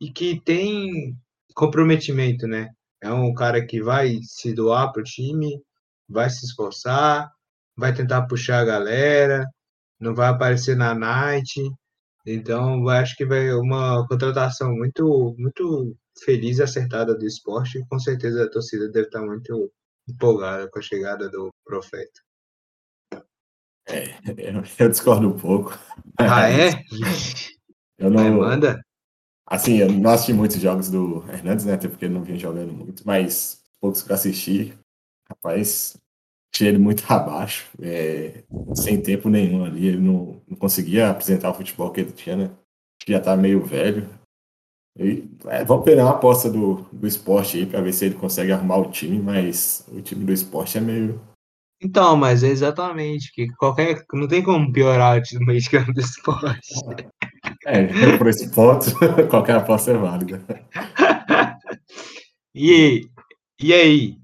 e 0.00 0.10
que 0.10 0.40
tem 0.42 1.16
comprometimento, 1.54 2.46
né? 2.46 2.70
É 3.02 3.10
um 3.12 3.34
cara 3.34 3.64
que 3.64 3.82
vai 3.82 4.18
se 4.22 4.54
doar 4.54 4.92
pro 4.92 5.02
time, 5.02 5.60
vai 6.08 6.28
se 6.30 6.44
esforçar, 6.46 7.30
vai 7.76 7.94
tentar 7.94 8.26
puxar 8.26 8.60
a 8.60 8.64
galera, 8.64 9.46
não 10.00 10.14
vai 10.14 10.28
aparecer 10.28 10.76
na 10.76 10.94
night. 10.94 11.60
Então, 12.26 12.88
acho 12.88 13.16
que 13.16 13.24
vai 13.24 13.52
uma 13.52 14.06
contratação 14.08 14.74
muito 14.74 15.34
muito 15.38 15.96
feliz 16.24 16.58
e 16.58 16.62
acertada 16.62 17.16
do 17.16 17.24
esporte. 17.24 17.78
E 17.78 17.86
com 17.86 17.98
certeza 17.98 18.44
a 18.44 18.50
torcida 18.50 18.88
deve 18.88 19.06
estar 19.06 19.22
muito 19.22 19.72
empolgada 20.08 20.68
com 20.68 20.78
a 20.78 20.82
chegada 20.82 21.30
do 21.30 21.54
Profeta. 21.64 22.20
eu, 23.88 24.62
eu 24.78 24.88
discordo 24.88 25.28
um 25.28 25.38
pouco. 25.38 25.78
Ah, 26.18 26.50
é? 26.50 26.70
Eu 27.98 28.12
Vai, 28.12 28.30
não, 28.30 28.38
manda. 28.38 28.82
Assim, 29.46 29.76
eu 29.76 29.92
não 29.92 30.10
assisti 30.10 30.32
muitos 30.32 30.60
jogos 30.60 30.90
do 30.90 31.24
Hernandes, 31.30 31.64
né? 31.64 31.74
Até 31.74 31.88
porque 31.88 32.06
ele 32.06 32.14
não 32.14 32.24
vinha 32.24 32.38
jogando 32.38 32.72
muito, 32.72 33.06
mas 33.06 33.62
poucos 33.80 34.02
que 34.02 34.10
eu 34.10 34.14
assisti, 34.14 34.76
rapaz, 35.28 35.96
ele 36.64 36.78
muito 36.78 37.04
abaixo, 37.08 37.66
é, 37.80 38.44
sem 38.74 39.00
tempo 39.00 39.28
nenhum 39.28 39.64
ali. 39.64 39.88
Ele 39.88 39.98
não, 39.98 40.40
não 40.48 40.56
conseguia 40.56 41.10
apresentar 41.10 41.50
o 41.50 41.54
futebol 41.54 41.90
que 41.90 42.00
ele 42.00 42.12
tinha, 42.12 42.36
né? 42.36 42.50
Já 43.06 43.20
tá 43.20 43.36
meio 43.36 43.64
velho. 43.64 44.08
E, 44.98 45.28
é, 45.46 45.64
vamos 45.64 45.84
pegar 45.84 46.04
uma 46.04 46.12
aposta 46.12 46.50
do, 46.50 46.86
do 46.92 47.06
esporte 47.06 47.58
aí 47.58 47.66
para 47.66 47.80
ver 47.80 47.92
se 47.92 48.06
ele 48.06 48.14
consegue 48.14 48.52
arrumar 48.52 48.78
o 48.78 48.90
time, 48.90 49.18
mas 49.18 49.86
o 49.92 50.00
time 50.00 50.24
do 50.24 50.32
esporte 50.32 50.78
é 50.78 50.80
meio. 50.80 51.20
Então, 51.82 52.16
mas 52.16 52.42
é 52.42 52.48
exatamente 52.48 53.30
que 53.32 53.48
qualquer 53.56 54.02
não 54.14 54.26
tem 54.26 54.42
como 54.42 54.72
piorar 54.72 55.18
o 55.18 55.22
time 55.22 55.40
do 55.40 55.46
meio 55.46 55.60
de 55.60 55.68
campo 55.68 55.92
do 55.92 56.00
esporte. 56.00 56.74
É, 57.66 58.16
por 58.16 58.26
esse 58.28 58.48
ponto, 58.50 58.86
qualquer 59.28 59.56
aposta 59.56 59.90
é 59.90 59.96
válida. 59.96 60.42
E, 62.58 63.10
e 63.60 63.74
aí? 63.74 64.18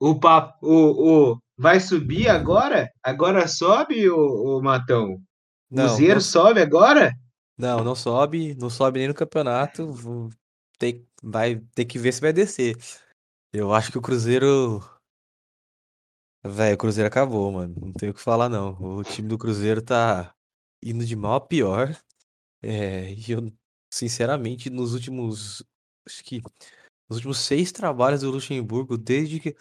O, 0.00 0.18
papo, 0.18 0.58
o, 0.66 1.30
o 1.30 1.38
vai 1.58 1.80
subir 1.80 2.28
agora? 2.28 2.90
Agora 3.02 3.46
sobe, 3.48 4.08
o, 4.08 4.58
o 4.58 4.62
Matão? 4.62 5.14
O 5.14 5.20
Não, 5.70 5.86
Cruzeiro 5.86 6.14
não, 6.14 6.20
sobe 6.20 6.60
agora? 6.60 7.12
não, 7.58 7.82
não 7.82 7.94
sobe, 7.94 8.54
não 8.54 8.70
sobe 8.70 9.00
nem 9.00 9.08
no 9.08 9.14
campeonato. 9.14 9.92
ter- 10.78 11.04
vai 11.22 11.56
ter 11.74 11.84
que 11.84 11.98
ver 11.98 12.12
se 12.12 12.20
vai 12.20 12.32
descer. 12.32 12.76
Eu 13.52 13.74
acho 13.74 13.90
que 13.90 13.98
o 13.98 14.02
Cruzeiro. 14.02 14.80
Velho, 16.44 16.74
o 16.74 16.78
Cruzeiro 16.78 17.08
acabou, 17.08 17.50
mano. 17.52 17.74
Não 17.80 17.92
tenho 17.92 18.12
o 18.12 18.14
que 18.14 18.20
falar, 18.20 18.48
não. 18.48 18.72
O 18.80 19.02
time 19.02 19.28
do 19.28 19.36
Cruzeiro 19.36 19.82
tá 19.82 20.32
indo 20.82 21.04
de 21.04 21.16
mal 21.16 21.34
a 21.34 21.40
pior. 21.40 21.96
É, 22.62 23.12
e 23.12 23.32
eu, 23.32 23.52
sinceramente, 23.92 24.70
nos 24.70 24.94
últimos. 24.94 25.62
Acho 26.06 26.22
que. 26.24 26.40
Nos 27.08 27.16
últimos 27.18 27.38
seis 27.38 27.72
trabalhos 27.72 28.20
do 28.20 28.30
Luxemburgo, 28.30 28.96
desde 28.96 29.40
que. 29.40 29.56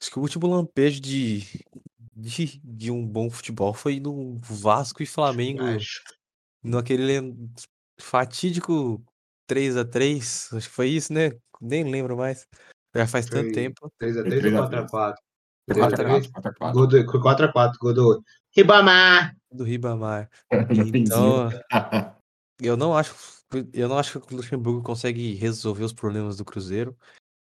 Acho 0.00 0.10
que 0.10 0.18
o 0.18 0.22
último 0.22 0.46
lampejo 0.46 1.00
de, 1.00 1.46
de, 2.16 2.60
de 2.64 2.90
um 2.90 3.06
bom 3.06 3.28
futebol 3.30 3.74
foi 3.74 4.00
no 4.00 4.38
Vasco 4.38 5.02
e 5.02 5.06
Flamengo. 5.06 5.62
Acho. 5.62 6.02
Naquele 6.62 7.34
fatídico 8.00 9.02
3 9.46 9.76
a 9.76 9.84
3 9.84 10.50
acho 10.54 10.68
que 10.68 10.74
foi 10.74 10.88
isso, 10.88 11.12
né? 11.12 11.32
Nem 11.60 11.84
lembro 11.84 12.16
mais. 12.16 12.46
Já 12.94 13.06
faz 13.06 13.26
tanto 13.26 13.44
Foi 13.44 13.52
tempo. 13.52 13.92
3x3 14.02 14.60
ou 14.60 14.68
4x4? 14.68 15.14
4x4, 15.68 16.32
4x4. 16.32 16.32
4x4. 16.32 16.72
Gol 16.72 16.86
do 16.86 17.04
4x4, 17.04 17.72
gol 17.78 17.94
do 17.94 18.24
Ribamar. 18.56 19.36
Do 19.52 19.64
Ribamar. 19.64 20.30
Então, 20.94 21.48
eu 22.60 22.76
não 22.76 22.96
acho, 22.96 23.14
eu 23.72 23.88
não 23.88 23.98
acho 23.98 24.20
que 24.20 24.34
o 24.34 24.36
Luxemburgo 24.36 24.82
consegue 24.82 25.34
resolver 25.34 25.84
os 25.84 25.92
problemas 25.92 26.36
do 26.36 26.44
Cruzeiro. 26.44 26.96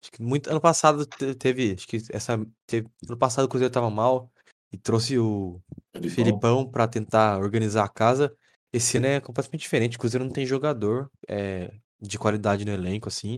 Acho 0.02 0.12
que 0.12 0.22
muito 0.22 0.50
ano 0.50 0.60
passado 0.60 1.06
te- 1.06 1.36
teve, 1.36 1.74
acho 1.74 1.88
que 1.88 1.98
essa 2.12 2.44
teve, 2.66 2.88
ano 3.08 3.18
passado 3.18 3.46
o 3.46 3.50
Cruzeiro 3.50 3.74
tava 3.74 3.90
mal. 3.90 4.32
e 4.72 4.78
trouxe 4.78 5.20
o 5.20 5.62
Felipão. 5.94 6.16
Filipão 6.16 6.72
para 6.72 6.88
tentar 6.88 7.40
organizar 7.40 7.84
a 7.84 7.90
casa. 7.90 8.36
Esse 8.74 8.98
ano 8.98 9.08
é 9.08 9.20
completamente 9.20 9.62
diferente. 9.62 9.98
O 9.98 10.00
Cruzeiro 10.00 10.24
não 10.24 10.32
tem 10.32 10.46
jogador 10.46 11.12
é, 11.28 11.74
de 12.00 12.18
qualidade 12.18 12.64
no 12.66 12.72
elenco, 12.72 13.10
assim. 13.10 13.38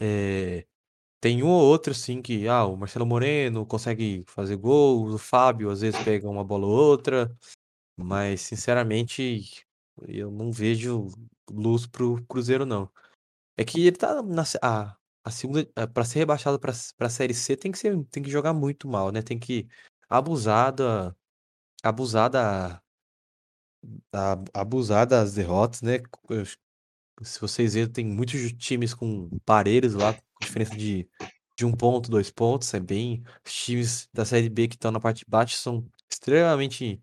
É, 0.00 0.66
tem 1.20 1.42
um 1.42 1.48
ou 1.48 1.62
outro, 1.62 1.92
assim, 1.92 2.20
que 2.20 2.46
ah, 2.48 2.66
o 2.66 2.76
Marcelo 2.76 3.06
Moreno 3.06 3.64
consegue 3.64 4.24
fazer 4.26 4.56
gol, 4.56 5.06
o 5.06 5.16
Fábio 5.16 5.70
às 5.70 5.80
vezes 5.80 5.98
pega 6.02 6.28
uma 6.28 6.44
bola 6.44 6.66
ou 6.66 6.72
outra, 6.72 7.34
mas 7.96 8.42
sinceramente 8.42 9.64
eu 10.06 10.30
não 10.30 10.52
vejo 10.52 11.06
luz 11.50 11.86
pro 11.86 12.22
Cruzeiro, 12.26 12.66
não. 12.66 12.90
É 13.56 13.64
que 13.64 13.86
ele 13.86 13.96
tá 13.96 14.22
na 14.22 14.42
a, 14.60 14.96
a 15.24 15.30
segunda 15.30 15.66
para 15.94 16.04
ser 16.04 16.20
rebaixado 16.20 16.58
para 16.60 16.72
para 16.96 17.08
Série 17.10 17.34
C 17.34 17.56
tem 17.56 17.72
que 17.72 17.78
ser 17.78 17.96
tem 18.06 18.22
que 18.22 18.30
jogar 18.30 18.52
muito 18.54 18.88
mal, 18.88 19.10
né? 19.12 19.22
Tem 19.22 19.38
que 19.38 19.68
abusar 20.08 20.72
da 20.72 21.14
abusar 21.82 22.30
da, 22.30 22.82
da- 24.12 24.42
abusar 24.52 25.06
das 25.06 25.34
derrotas, 25.34 25.82
né? 25.82 25.98
Se 27.22 27.40
vocês 27.40 27.74
verem, 27.74 27.90
tem 27.92 28.06
muitos 28.06 28.52
times 28.54 28.92
com 28.94 29.28
parelhos 29.44 29.94
lá, 29.94 30.14
com 30.14 30.44
diferença 30.44 30.76
de, 30.76 31.08
de 31.56 31.64
um 31.64 31.72
ponto, 31.72 32.10
dois 32.10 32.30
pontos. 32.30 32.72
É 32.74 32.80
bem. 32.80 33.22
Os 33.46 33.52
times 33.52 34.08
da 34.12 34.24
Série 34.24 34.48
B 34.48 34.68
que 34.68 34.74
estão 34.74 34.90
na 34.90 35.00
parte 35.00 35.20
de 35.20 35.26
baixo 35.30 35.56
são 35.56 35.86
extremamente 36.10 37.00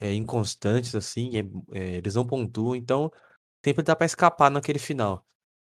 é, 0.00 0.14
inconstantes, 0.14 0.94
assim. 0.94 1.32
é- 1.38 1.78
é, 1.78 1.96
eles 1.96 2.14
não 2.14 2.26
pontuam, 2.26 2.76
então 2.76 3.10
sempre 3.64 3.84
dá 3.84 3.96
para 3.96 4.06
escapar 4.06 4.50
naquele 4.50 4.78
final. 4.78 5.26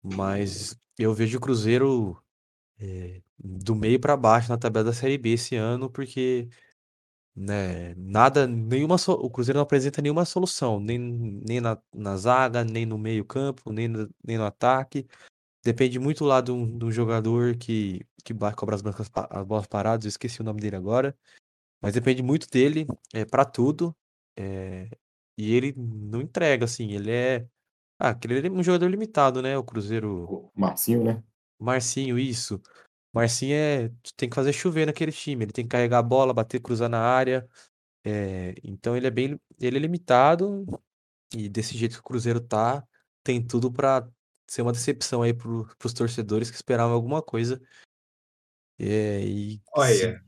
Mas 0.02 0.76
eu 0.98 1.14
vejo 1.14 1.38
o 1.38 1.40
Cruzeiro 1.40 2.22
é, 2.78 3.22
do 3.38 3.74
meio 3.74 4.00
para 4.00 4.16
baixo 4.16 4.50
na 4.50 4.58
tabela 4.58 4.84
da 4.86 4.92
Série 4.92 5.18
B 5.18 5.30
esse 5.30 5.56
ano, 5.56 5.90
porque 5.90 6.48
né, 7.34 7.94
nada, 7.96 8.46
nenhuma, 8.46 8.98
so- 8.98 9.12
o 9.14 9.30
Cruzeiro 9.30 9.58
não 9.58 9.62
apresenta 9.64 10.02
nenhuma 10.02 10.24
solução, 10.24 10.80
nem, 10.80 10.98
nem 10.98 11.60
na, 11.60 11.78
na 11.94 12.16
zaga, 12.16 12.64
nem 12.64 12.84
no 12.86 12.98
meio 12.98 13.24
campo, 13.24 13.72
nem 13.72 13.88
no, 13.88 14.08
nem 14.24 14.38
no 14.38 14.44
ataque. 14.44 15.06
Depende 15.64 15.98
muito 15.98 16.24
lá 16.24 16.40
de 16.40 16.52
um, 16.52 16.78
de 16.78 16.84
um 16.86 16.92
jogador 16.92 17.56
que, 17.56 18.00
que 18.24 18.34
cobra 18.56 18.76
as, 18.76 18.82
brancas, 18.82 19.10
as 19.30 19.46
bolas 19.46 19.66
paradas, 19.66 20.04
eu 20.06 20.10
esqueci 20.10 20.40
o 20.40 20.44
nome 20.44 20.60
dele 20.60 20.76
agora, 20.76 21.16
mas 21.80 21.94
depende 21.94 22.22
muito 22.22 22.48
dele 22.50 22.86
é, 23.14 23.24
para 23.24 23.44
tudo, 23.44 23.96
é, 24.36 24.88
e 25.38 25.54
ele 25.54 25.74
não 25.76 26.20
entrega, 26.22 26.64
assim, 26.66 26.92
ele 26.92 27.10
é, 27.10 27.46
ah, 28.00 28.08
aquele 28.10 28.46
é 28.46 28.50
um 28.50 28.62
jogador 28.62 28.88
limitado, 28.88 29.42
né, 29.42 29.56
o 29.56 29.62
Cruzeiro, 29.62 30.24
O 30.24 30.50
Marcinho, 30.54 31.04
né? 31.04 31.22
Marcinho, 31.58 32.18
isso, 32.18 32.60
Marcinho 33.12 33.54
é, 33.54 33.92
tem 34.16 34.28
que 34.28 34.34
fazer 34.34 34.52
chover 34.52 34.86
naquele 34.86 35.12
time, 35.12 35.44
ele 35.44 35.52
tem 35.52 35.64
que 35.64 35.68
carregar 35.70 35.98
a 35.98 36.02
bola, 36.02 36.32
bater, 36.32 36.60
cruzar 36.60 36.88
na 36.88 37.00
área, 37.00 37.46
é, 38.04 38.54
então 38.64 38.96
ele 38.96 39.06
é 39.06 39.10
bem, 39.10 39.38
ele 39.60 39.76
é 39.76 39.80
limitado 39.80 40.64
e 41.36 41.48
desse 41.48 41.76
jeito 41.76 41.94
que 41.94 42.00
o 42.00 42.04
Cruzeiro 42.04 42.40
tá, 42.40 42.82
tem 43.22 43.46
tudo 43.46 43.70
pra 43.70 44.08
ser 44.48 44.62
uma 44.62 44.72
decepção 44.72 45.22
aí 45.22 45.34
pro, 45.34 45.68
pros 45.78 45.92
torcedores 45.92 46.50
que 46.50 46.56
esperavam 46.56 46.94
alguma 46.94 47.22
coisa. 47.22 47.60
É, 48.78 49.20
e, 49.22 49.52
se- 49.56 49.62
Olha, 49.74 50.24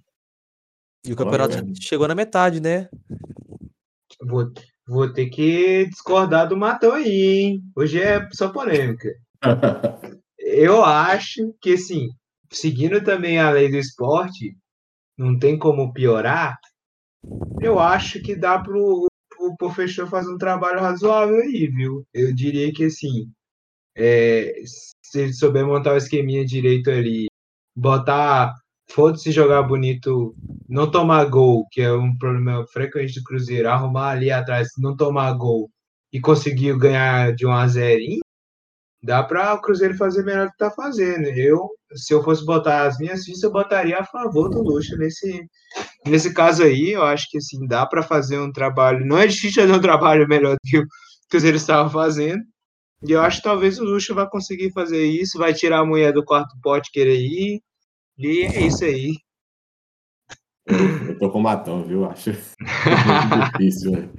e 1.04 1.12
o 1.12 1.16
campeonato 1.16 1.54
já 1.54 1.62
mesmo. 1.62 1.82
chegou 1.82 2.06
na 2.06 2.14
metade, 2.14 2.60
né? 2.60 2.88
vou, 4.20 4.52
vou 4.92 5.10
ter 5.10 5.30
que 5.30 5.86
discordar 5.86 6.46
do 6.46 6.56
Matão 6.56 6.92
aí, 6.92 7.08
hein? 7.08 7.62
Hoje 7.74 8.00
é 8.00 8.28
só 8.32 8.50
polêmica. 8.50 9.08
Eu 10.38 10.84
acho 10.84 11.54
que, 11.62 11.72
assim, 11.72 12.10
seguindo 12.50 13.02
também 13.02 13.38
a 13.38 13.50
lei 13.50 13.70
do 13.70 13.76
esporte, 13.76 14.54
não 15.16 15.38
tem 15.38 15.58
como 15.58 15.92
piorar. 15.92 16.58
Eu 17.58 17.78
acho 17.78 18.20
que 18.20 18.36
dá 18.36 18.58
pro, 18.58 19.06
o 19.38 19.56
professor 19.56 20.06
fazer 20.08 20.30
um 20.30 20.38
trabalho 20.38 20.80
razoável 20.80 21.36
aí, 21.36 21.68
viu? 21.68 22.04
Eu 22.12 22.34
diria 22.34 22.70
que, 22.72 22.84
assim, 22.84 23.30
é, 23.96 24.52
se 25.02 25.20
ele 25.20 25.32
souber 25.32 25.66
montar 25.66 25.94
o 25.94 25.96
esqueminha 25.96 26.44
direito 26.44 26.90
ali, 26.90 27.28
botar, 27.74 28.52
foda-se 28.94 29.32
jogar 29.32 29.62
bonito, 29.62 30.34
não 30.68 30.90
tomar 30.90 31.24
gol, 31.24 31.66
que 31.70 31.80
é 31.80 31.92
um 31.92 32.16
problema 32.16 32.66
frequente 32.66 33.14
do 33.14 33.24
Cruzeiro, 33.24 33.68
arrumar 33.68 34.10
ali 34.10 34.30
atrás, 34.30 34.68
não 34.78 34.96
tomar 34.96 35.32
gol 35.32 35.70
e 36.12 36.20
conseguir 36.20 36.76
ganhar 36.78 37.34
de 37.34 37.46
1 37.46 37.52
a 37.52 37.66
0 37.66 38.22
dá 39.02 39.22
para 39.22 39.54
o 39.54 39.60
Cruzeiro 39.60 39.96
fazer 39.96 40.22
melhor 40.22 40.46
do 40.46 40.52
que 40.52 40.58
tá 40.58 40.70
fazendo. 40.70 41.26
Eu, 41.26 41.68
se 41.94 42.14
eu 42.14 42.22
fosse 42.22 42.44
botar 42.44 42.86
as 42.86 42.98
minhas 42.98 43.24
fichas, 43.24 43.42
eu 43.42 43.50
botaria 43.50 43.98
a 43.98 44.04
favor 44.04 44.48
do 44.48 44.62
Lucha 44.62 44.96
nesse, 44.96 45.44
nesse 46.06 46.32
caso 46.32 46.62
aí. 46.62 46.92
Eu 46.92 47.02
acho 47.02 47.28
que 47.28 47.38
assim 47.38 47.66
dá 47.66 47.84
para 47.84 48.02
fazer 48.02 48.38
um 48.38 48.52
trabalho. 48.52 49.04
Não 49.04 49.18
é 49.18 49.26
difícil 49.26 49.62
fazer 49.62 49.74
um 49.74 49.80
trabalho 49.80 50.28
melhor 50.28 50.52
do 50.54 50.70
que 50.70 50.78
o 50.78 50.86
Cruzeiro 51.28 51.56
estava 51.56 51.90
fazendo. 51.90 52.42
E 53.04 53.10
eu 53.12 53.20
acho 53.20 53.38
que 53.38 53.44
talvez 53.44 53.80
o 53.80 53.84
Lucha 53.84 54.14
vai 54.14 54.28
conseguir 54.28 54.70
fazer 54.72 55.04
isso, 55.04 55.38
vai 55.38 55.52
tirar 55.52 55.80
a 55.80 55.86
mulher 55.86 56.12
do 56.12 56.24
quarto 56.24 56.54
pote 56.62 56.90
querer 56.92 57.18
ir. 57.18 57.60
E 58.18 58.42
é 58.42 58.66
isso 58.66 58.84
aí. 58.84 59.14
Eu 60.66 61.18
tô 61.18 61.30
com 61.30 61.38
o 61.38 61.42
Matão, 61.42 61.82
viu? 61.84 62.04
Acho 62.04 62.30
muito 62.30 62.48
difícil, 63.58 63.92
velho. 63.92 64.10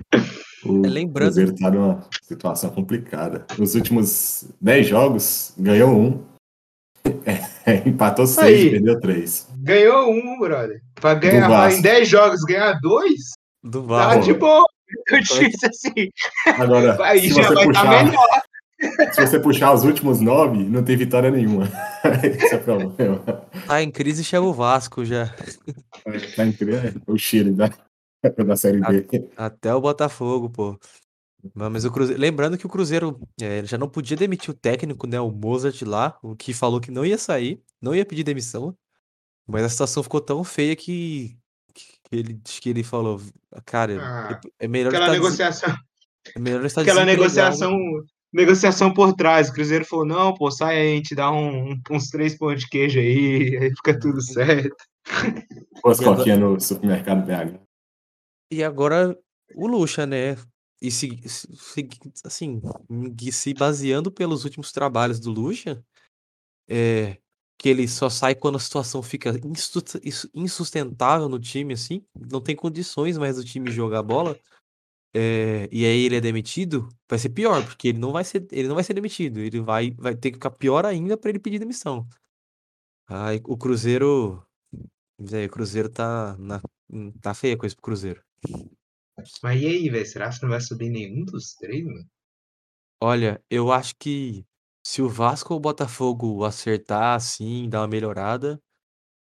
O 0.66 0.86
É, 0.86 0.90
lembrando- 0.90 1.28
Cruzeiro 1.28 1.56
tá 1.56 1.72
numa 1.72 2.08
situação 2.22 2.70
complicada. 2.70 3.46
Nos 3.58 3.76
últimos 3.76 4.46
10 4.62 4.88
jogos, 4.88 5.54
ganhou 5.58 5.92
um. 5.92 6.24
É, 7.66 7.88
empatou 7.88 8.28
seis, 8.28 8.60
Aí. 8.66 8.70
perdeu 8.72 9.00
três. 9.00 9.48
Ganhou 9.60 10.12
um, 10.12 10.38
brother. 10.38 10.82
Para 10.96 11.14
ganhar 11.16 11.72
em 11.72 11.82
10 11.82 12.10
jogos, 12.10 12.42
ganhar 12.42 12.78
dois, 12.82 13.32
Do 13.64 13.82
tá 13.84 13.88
Vasco. 13.88 14.24
de 14.24 14.34
boa. 14.34 14.66
Eu 15.10 15.20
disse 15.22 15.66
assim, 15.66 16.10
Agora, 16.46 17.02
aí 17.06 17.22
se 17.22 17.30
já 17.30 17.44
você, 17.48 17.54
vai 17.56 17.66
estar 17.68 17.82
puxar, 17.86 18.06
melhor. 18.06 18.42
Se 19.14 19.22
você 19.22 19.40
puxar 19.40 19.74
os 19.74 19.84
últimos 19.84 20.20
nove, 20.20 20.64
não 20.64 20.84
tem 20.84 20.96
vitória 20.98 21.30
nenhuma. 21.32 21.66
Esse 22.24 22.54
é 22.54 22.58
o 22.58 22.64
problema. 22.64 23.20
Tá 23.68 23.82
em 23.82 23.92
crise 23.92 24.24
chega 24.24 24.44
o 24.44 24.54
Vasco 24.54 25.04
já. 25.06 25.34
Tá 26.36 26.46
incrível. 26.46 27.02
O 27.08 27.18
Chile 27.18 27.52
da, 27.52 27.70
da 28.46 28.56
Série 28.56 28.80
B. 28.82 29.30
Até 29.38 29.74
o 29.74 29.82
Botafogo, 29.82 30.50
pô. 30.50 30.78
Mas 31.54 31.84
o 31.84 31.92
Cruzeiro, 31.92 32.22
lembrando 32.22 32.58
que 32.58 32.66
o 32.66 32.70
Cruzeiro 32.70 33.20
é, 33.42 33.66
já 33.66 33.78
não 33.78 33.90
podia 33.90 34.16
demitir 34.16 34.50
o 34.50 34.54
técnico, 34.54 35.06
né? 35.06 35.20
O 35.20 35.30
Mozart 35.30 35.82
lá, 35.82 36.18
o 36.24 36.36
que 36.36 36.54
falou 36.54 36.80
que 36.80 36.90
não 36.90 37.06
ia 37.06 37.18
sair, 37.18 37.62
não 37.82 37.94
ia 37.94 38.06
pedir 38.06 38.24
demissão. 38.24 38.74
Mas 39.46 39.64
a 39.64 39.70
situação 39.70 40.02
ficou 40.02 40.22
tão 40.22 40.42
feia 40.46 40.74
que, 40.74 41.38
que 41.74 41.86
ele 42.14 42.40
que 42.46 42.70
ele 42.70 42.82
falou, 42.82 43.20
cara, 43.66 43.98
Ah, 44.02 44.42
é 44.58 44.68
melhor 44.70 44.88
Aquela 44.90 45.08
estar, 45.08 45.12
des- 45.20 45.22
negociação. 45.22 45.76
é 46.34 46.40
melhor 46.40 46.64
estar 46.66 46.80
aquela 46.82 47.04
desempregado. 47.04 47.36
negociação 47.36 47.78
negociação 48.34 48.94
por 48.94 49.14
trás. 49.14 49.50
O 49.50 49.54
Cruzeiro 49.54 49.86
falou: 49.86 50.06
não, 50.06 50.34
pô, 50.34 50.50
sai 50.50 50.78
aí, 50.78 50.94
a 50.94 50.96
gente 50.96 51.16
dá 51.16 51.32
um- 51.32 51.80
uns 51.92 52.10
três 52.10 52.38
pães 52.38 52.62
de 52.62 52.70
queijo 52.70 53.00
aí, 53.00 53.58
aí 53.62 53.70
fica 53.76 54.00
tudo 54.00 54.22
certo. 54.22 54.76
Duas 55.84 56.00
coquinhas 56.00 56.40
no 56.40 56.60
supermercado 56.60 57.26
BH. 57.26 57.60
E 58.52 58.64
agora 58.64 59.18
o 59.56 59.68
Lucha, 59.68 60.06
né? 60.06 60.36
E 60.82 60.92
se, 60.92 61.18
se- 61.28 61.88
assim, 62.26 62.62
se 63.32 63.54
baseando 63.54 64.12
pelos 64.12 64.44
últimos 64.44 64.72
trabalhos 64.72 65.20
do 65.20 65.32
Lucha, 65.32 65.82
é, 66.68 67.18
que 67.58 67.70
ele 67.70 67.88
só 67.88 68.10
sai 68.10 68.36
quando 68.36 68.56
a 68.58 68.60
situação 68.60 69.02
fica 69.02 69.30
insu- 69.46 69.82
insu- 70.04 70.30
insustentável 70.34 71.30
no 71.30 71.40
time, 71.40 71.74
assim, 71.74 72.04
não 72.30 72.42
tem 72.42 72.56
condições 72.56 73.18
mais 73.18 73.38
do 73.38 73.44
time 73.46 73.72
jogar 73.72 74.04
bola, 74.04 74.38
é, 75.16 75.70
e 75.72 75.86
aí 75.86 76.06
ele 76.06 76.16
é 76.16 76.22
demitido, 76.22 76.90
vai 77.08 77.20
ser 77.20 77.30
pior, 77.30 77.64
porque 77.66 77.90
ele 77.90 78.00
não 78.00 78.12
vai 78.12 78.24
ser, 78.24 78.48
ele 78.52 78.68
não 78.68 78.76
vai 78.76 78.84
ser 78.84 78.96
demitido, 78.96 79.40
ele 79.40 79.62
vai, 79.62 79.92
vai 79.92 80.16
ter 80.16 80.32
que 80.32 80.38
ficar 80.38 80.52
pior 80.52 80.86
ainda 80.86 81.16
para 81.16 81.30
ele 81.30 81.40
pedir 81.40 81.60
demissão. 81.60 82.08
Aí 83.08 83.42
o 83.46 83.56
Cruzeiro, 83.56 84.44
o 85.20 85.50
Cruzeiro 85.52 85.90
tá, 85.90 86.36
na, 86.40 86.62
tá 87.22 87.34
feia 87.34 87.54
a 87.54 87.58
coisa 87.58 87.76
pro 87.76 87.84
Cruzeiro. 87.84 88.24
Mas 89.44 89.62
e 89.62 89.68
aí, 89.68 89.90
velho? 89.90 90.06
Será 90.06 90.30
que 90.30 90.42
não 90.42 90.50
vai 90.50 90.60
subir 90.60 90.90
nenhum 90.90 91.24
dos 91.24 91.54
três, 91.54 91.86
mano? 91.86 92.10
Olha, 93.02 93.44
eu 93.50 93.72
acho 93.72 93.96
que 93.98 94.46
se 94.86 95.02
o 95.02 95.10
Vasco 95.10 95.54
ou 95.54 95.60
o 95.60 95.62
Botafogo 95.62 96.44
acertar 96.44 97.16
assim, 97.16 97.70
dar 97.70 97.82
uma 97.82 97.88
melhorada, 97.88 98.60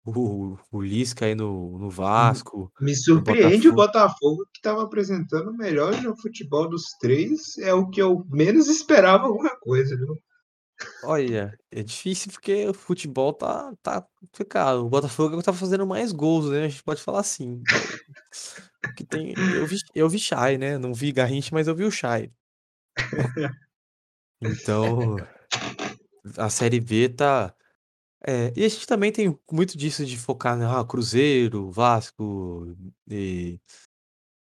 o, 0.06 0.58
o 0.72 0.82
Lisca 0.82 1.26
aí 1.26 1.36
no, 1.36 1.78
no 1.78 1.90
Vasco, 1.90 2.72
Me 2.80 2.96
surpreende 2.96 3.70
o 3.70 3.74
Botafogo. 3.74 4.46
Que 4.54 4.60
estava 4.60 4.84
apresentando 4.84 5.52
o 5.52 5.58
melhor 5.58 6.02
no 6.02 6.16
futebol 6.16 6.70
dos 6.70 6.84
três. 7.00 7.58
É 7.58 7.74
o 7.74 7.90
que 7.90 8.02
eu 8.02 8.26
menos 8.30 8.68
esperava 8.68 9.26
alguma 9.26 9.56
coisa, 9.60 9.96
viu? 9.96 10.18
olha, 11.04 11.58
é 11.72 11.84
difícil 11.84 12.32
porque 12.32 12.68
o 12.68 12.74
futebol 12.74 13.34
tá, 13.34 13.74
tá 13.82 14.06
complicado. 14.16 14.86
O 14.86 14.90
Botafogo 14.90 15.40
é 15.40 15.44
tá 15.44 15.54
fazendo 15.54 15.86
mais 15.86 16.12
gols, 16.12 16.50
né? 16.50 16.66
A 16.66 16.68
gente 16.68 16.84
pode 16.84 17.02
falar 17.02 17.20
assim. 17.20 17.62
Que 18.98 19.06
tem, 19.06 19.34
eu 19.56 19.66
vi, 19.66 19.78
eu 19.96 20.10
vi 20.10 20.20
Chay, 20.20 20.58
né? 20.58 20.78
Não 20.78 20.94
vi 20.94 21.14
Garrincha, 21.14 21.52
mas 21.54 21.70
eu 21.70 21.76
vi 21.76 21.86
o 21.86 21.92
Chay. 21.92 22.30
Então, 24.46 25.16
a 26.38 26.50
Série 26.50 26.82
B 26.82 27.08
tá. 27.08 27.56
É, 28.26 28.54
e 28.56 28.64
a 28.64 28.70
gente 28.70 28.88
também 28.88 29.12
tem 29.12 29.38
muito 29.52 29.78
disso 29.78 30.06
de 30.06 30.18
focar 30.18 30.58
no 30.58 30.70
ah, 30.70 30.86
Cruzeiro, 30.86 31.70
Vasco, 31.70 32.74
e 33.10 33.60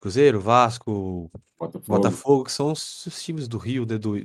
Cruzeiro, 0.01 0.39
Vasco, 0.41 1.31
Botafogo. 1.57 1.85
Botafogo, 1.87 2.43
que 2.45 2.51
são 2.51 2.71
os, 2.71 3.05
os 3.05 3.23
times 3.23 3.47
do 3.47 3.57
Rio, 3.57 3.85
né, 3.85 3.97
do, 3.97 4.15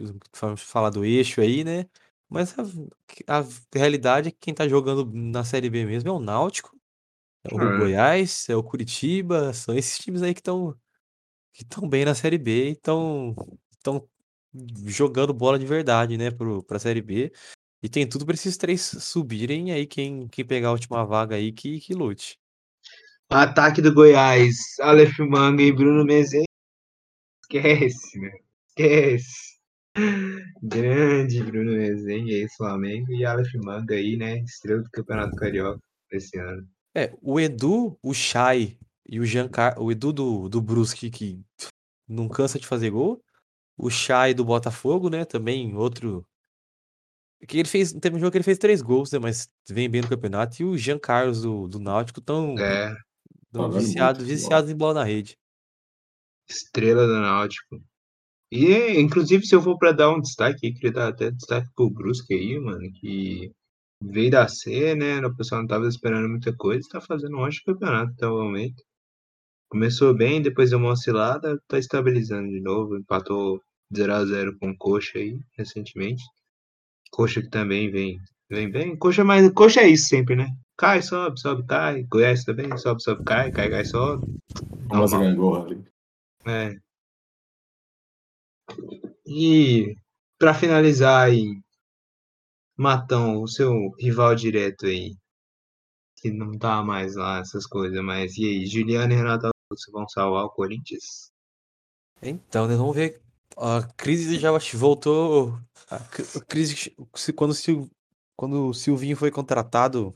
falar 0.56 0.90
do 0.90 1.04
eixo 1.04 1.40
aí, 1.40 1.64
né? 1.64 1.86
Mas 2.28 2.54
a, 2.58 3.40
a 3.40 3.44
realidade 3.72 4.28
é 4.28 4.30
que 4.30 4.38
quem 4.40 4.54
tá 4.54 4.66
jogando 4.66 5.04
na 5.12 5.44
Série 5.44 5.70
B 5.70 5.84
mesmo 5.84 6.08
é 6.08 6.12
o 6.12 6.20
Náutico, 6.20 6.76
é 7.44 7.54
o 7.54 7.60
É. 7.60 7.78
Goiás, 7.78 8.48
é 8.48 8.56
o 8.56 8.62
Curitiba, 8.62 9.52
são 9.52 9.76
esses 9.76 9.98
times 9.98 10.22
aí 10.22 10.34
que 10.34 10.40
estão 10.40 10.76
que 11.52 11.62
estão 11.62 11.88
bem 11.88 12.04
na 12.04 12.14
Série 12.14 12.38
B 12.38 12.70
e 12.70 12.72
estão 12.72 13.36
estão 13.72 14.08
jogando 14.86 15.34
bola 15.34 15.58
de 15.58 15.66
verdade, 15.66 16.16
né, 16.16 16.30
pro, 16.30 16.62
pra 16.62 16.78
Série 16.78 17.02
B. 17.02 17.32
E 17.84 17.88
tem 17.90 18.08
tudo 18.08 18.24
pra 18.24 18.32
esses 18.32 18.56
três 18.56 18.80
subirem, 18.80 19.70
aí 19.70 19.86
quem, 19.86 20.26
quem 20.28 20.42
pegar 20.42 20.68
a 20.68 20.72
última 20.72 21.04
vaga 21.04 21.36
aí 21.36 21.52
que, 21.52 21.78
que 21.80 21.92
lute. 21.92 22.38
Ataque 23.28 23.82
do 23.82 23.92
Goiás, 23.92 24.56
Aleph 24.80 25.18
Manga 25.18 25.62
e 25.62 25.70
Bruno 25.70 26.02
Mezengue. 26.02 26.46
Esquece, 27.42 28.18
né? 28.18 28.32
Esquece. 28.70 29.58
Grande 30.62 31.42
Bruno 31.42 31.72
Mezengue 31.72 32.34
aí, 32.34 32.48
Flamengo. 32.56 33.12
E 33.12 33.22
Aleph 33.22 33.52
Manga 33.62 33.94
aí, 33.94 34.16
né? 34.16 34.38
Estrela 34.38 34.80
do 34.80 34.90
Campeonato 34.90 35.36
Carioca 35.36 35.78
esse 36.10 36.38
ano. 36.38 36.66
É, 36.94 37.12
o 37.20 37.38
Edu, 37.38 37.98
o 38.02 38.14
Chay 38.14 38.78
e 39.06 39.20
o 39.20 39.26
Giancar... 39.26 39.78
o 39.78 39.92
Edu 39.92 40.10
do, 40.10 40.48
do 40.48 40.62
Brusque, 40.62 41.10
que 41.10 41.38
não 42.08 42.30
cansa 42.30 42.58
de 42.58 42.66
fazer 42.66 42.88
gol. 42.88 43.22
O 43.76 43.90
Chay 43.90 44.32
do 44.32 44.42
Botafogo, 44.42 45.10
né? 45.10 45.26
Também 45.26 45.76
outro. 45.76 46.24
Que 47.46 47.58
ele 47.58 47.68
fez. 47.68 47.92
Teve 47.92 48.16
um 48.16 48.18
jogo 48.18 48.30
que 48.32 48.38
ele 48.38 48.44
fez 48.44 48.58
três 48.58 48.80
gols, 48.82 49.10
né? 49.12 49.18
Mas 49.18 49.48
vem 49.68 49.88
bem 49.90 50.02
no 50.02 50.08
campeonato. 50.08 50.60
E 50.62 50.64
o 50.64 50.76
Jean 50.78 50.98
Carlos 50.98 51.42
do, 51.42 51.68
do 51.68 51.78
Náutico 51.78 52.20
estão 52.20 52.54
É, 52.58 52.94
Jogando 53.52 53.80
viciados 53.80 54.22
muito 54.22 54.28
viciados 54.28 54.70
em 54.70 54.76
bola 54.76 54.94
na 54.94 55.04
rede. 55.04 55.38
estrela 56.48 57.06
do 57.06 57.20
Náutico. 57.20 57.80
E, 58.52 59.00
inclusive, 59.00 59.46
se 59.46 59.54
eu 59.54 59.62
for 59.62 59.78
pra 59.78 59.92
dar 59.92 60.10
um 60.10 60.20
destaque, 60.20 60.66
aí, 60.66 60.74
queria 60.74 60.92
dar 60.92 61.08
até 61.08 61.30
destaque 61.30 61.68
pro 61.76 61.90
Brusque 61.90 62.34
aí, 62.34 62.58
mano, 62.60 62.90
que 63.00 63.52
veio 64.02 64.30
da 64.30 64.48
C, 64.48 64.94
né? 64.94 65.20
O 65.26 65.36
pessoal 65.36 65.62
não 65.62 65.68
tava 65.68 65.88
esperando 65.88 66.28
muita 66.28 66.54
coisa, 66.56 66.88
tá 66.90 67.00
fazendo 67.00 67.36
um 67.36 67.40
ótimo 67.40 67.74
campeonato 67.74 68.12
até 68.14 68.26
o 68.28 68.38
momento. 68.44 68.82
Começou 69.68 70.14
bem, 70.14 70.42
depois 70.42 70.70
deu 70.70 70.78
uma 70.80 70.92
oscilada, 70.92 71.60
tá 71.68 71.78
estabilizando 71.78 72.48
de 72.48 72.60
novo, 72.60 72.96
empatou 72.98 73.60
0x0 73.92 74.56
com 74.60 74.70
o 74.70 74.76
Coxa 74.78 75.18
aí, 75.18 75.38
recentemente. 75.58 76.22
Coxa 77.14 77.40
que 77.40 77.48
também 77.48 77.92
vem, 77.92 78.18
vem 78.50 78.68
bem. 78.68 78.96
Coxa, 78.96 79.22
mas 79.22 79.48
Coxa 79.52 79.82
é 79.82 79.88
isso 79.88 80.08
sempre, 80.08 80.34
né? 80.34 80.48
Cai, 80.76 81.00
sobe, 81.00 81.38
sobe, 81.38 81.64
cai. 81.64 82.02
Goiás 82.02 82.42
também, 82.42 82.76
sobe, 82.76 83.00
sobe, 83.00 83.22
cai, 83.24 83.52
cai, 83.52 83.70
cai, 83.70 83.84
sobe. 83.84 84.26
Normal. 84.90 85.20
gangorra 85.20 85.64
ali. 85.64 85.84
É. 86.44 86.76
E 89.24 89.94
pra 90.36 90.52
finalizar 90.52 91.28
aí, 91.28 91.56
Matão, 92.76 93.42
o 93.42 93.46
seu 93.46 93.90
rival 94.00 94.34
direto 94.34 94.86
aí, 94.86 95.14
que 96.16 96.32
não 96.32 96.58
tá 96.58 96.82
mais 96.82 97.14
lá, 97.14 97.38
essas 97.38 97.64
coisas, 97.64 98.02
mas 98.02 98.36
e 98.36 98.44
aí, 98.44 98.66
Juliano 98.66 99.12
e 99.12 99.16
Renato 99.16 99.46
Augusto 99.46 99.92
vão 99.92 100.08
salvar 100.08 100.46
o 100.46 100.50
Corinthians? 100.50 101.30
Então, 102.20 102.66
né? 102.66 102.74
Vamos 102.74 102.96
ver. 102.96 103.23
A 103.56 103.82
crise 103.96 104.28
que 104.70 104.76
voltou. 104.76 105.58
A 105.90 105.98
cri- 106.00 106.26
a 106.36 106.40
crise. 106.40 106.94
se- 107.14 107.32
Quando 107.32 107.54
quando 108.36 108.68
o 108.68 108.74
Silvinho 108.74 109.16
foi 109.16 109.30
contratado, 109.30 110.12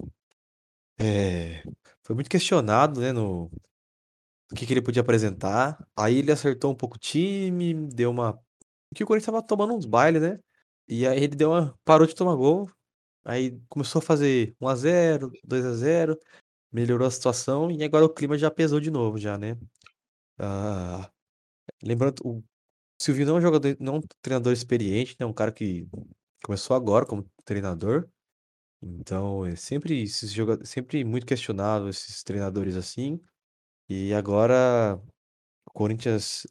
é, 0.99 1.63
foi 2.03 2.15
muito 2.15 2.31
questionado, 2.31 3.01
né? 3.01 3.13
No, 3.13 3.51
o 4.53 4.55
que, 4.57 4.67
que 4.67 4.73
ele 4.73 4.83
podia 4.83 5.03
apresentar. 5.03 5.79
Aí 5.97 6.17
ele 6.19 6.33
acertou 6.33 6.73
um 6.73 6.75
pouco 6.75 6.97
o 6.97 6.99
time, 6.99 7.75
deu 7.89 8.11
uma. 8.11 8.39
Que 8.95 9.05
o 9.05 9.07
Corinthians 9.07 9.27
tava 9.35 9.43
tomando 9.47 9.75
uns 9.75 9.87
bailes, 9.87 10.23
né? 10.23 10.39
E 10.89 11.07
aí 11.07 11.19
ele 11.25 11.37
deu 11.37 11.51
uma. 11.51 11.75
Parou 11.85 12.07
de 12.07 12.15
tomar 12.15 12.35
gol. 12.37 12.71
Aí 13.25 13.61
começou 13.69 14.01
a 14.01 14.03
fazer 14.03 14.57
1x0, 14.61 15.31
2x0, 15.45 16.19
melhorou 16.73 17.09
a 17.09 17.11
situação 17.11 17.71
e 17.71 17.85
agora 17.85 18.05
o 18.07 18.11
clima 18.15 18.39
já 18.39 18.51
pesou 18.51 18.81
de 18.81 18.91
novo, 18.91 19.19
já, 19.19 19.39
né? 19.39 19.59
Ah, 20.39 21.11
lembrando, 21.83 22.21
o 22.25 22.45
Silvinho 22.99 23.27
não 23.29 23.37
é 23.37 23.39
um 23.39 23.43
jogador, 23.43 23.77
não 23.81 23.97
é 23.97 23.99
um 23.99 24.03
treinador 24.23 24.53
experiente, 24.53 25.17
né? 25.21 25.27
Um 25.27 25.33
cara 25.33 25.53
que 25.53 25.87
começou 26.45 26.77
agora 26.77 27.07
como 27.07 27.29
treinador. 27.45 28.09
Então, 28.83 29.47
é 29.47 29.57
sempre 29.57 30.03
esses 30.03 30.33
joga- 30.33 30.65
sempre 30.65 31.05
muito 31.05 31.27
questionado 31.27 31.89
esses 31.89 32.23
treinadores 32.25 32.77
assim. 32.77 33.21
E 33.89 34.15
agora 34.15 35.01
o 35.69 35.73
Corinthians 35.73 36.47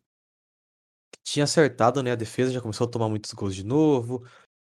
tinha 1.24 1.44
acertado, 1.44 2.02
né? 2.04 2.12
A 2.12 2.16
defesa 2.16 2.52
já 2.52 2.62
começou 2.62 2.88
a 2.88 2.90
tomar 2.92 3.10
muitos 3.10 3.32
gols 3.34 3.56
de 3.56 3.64
novo, 3.64 4.26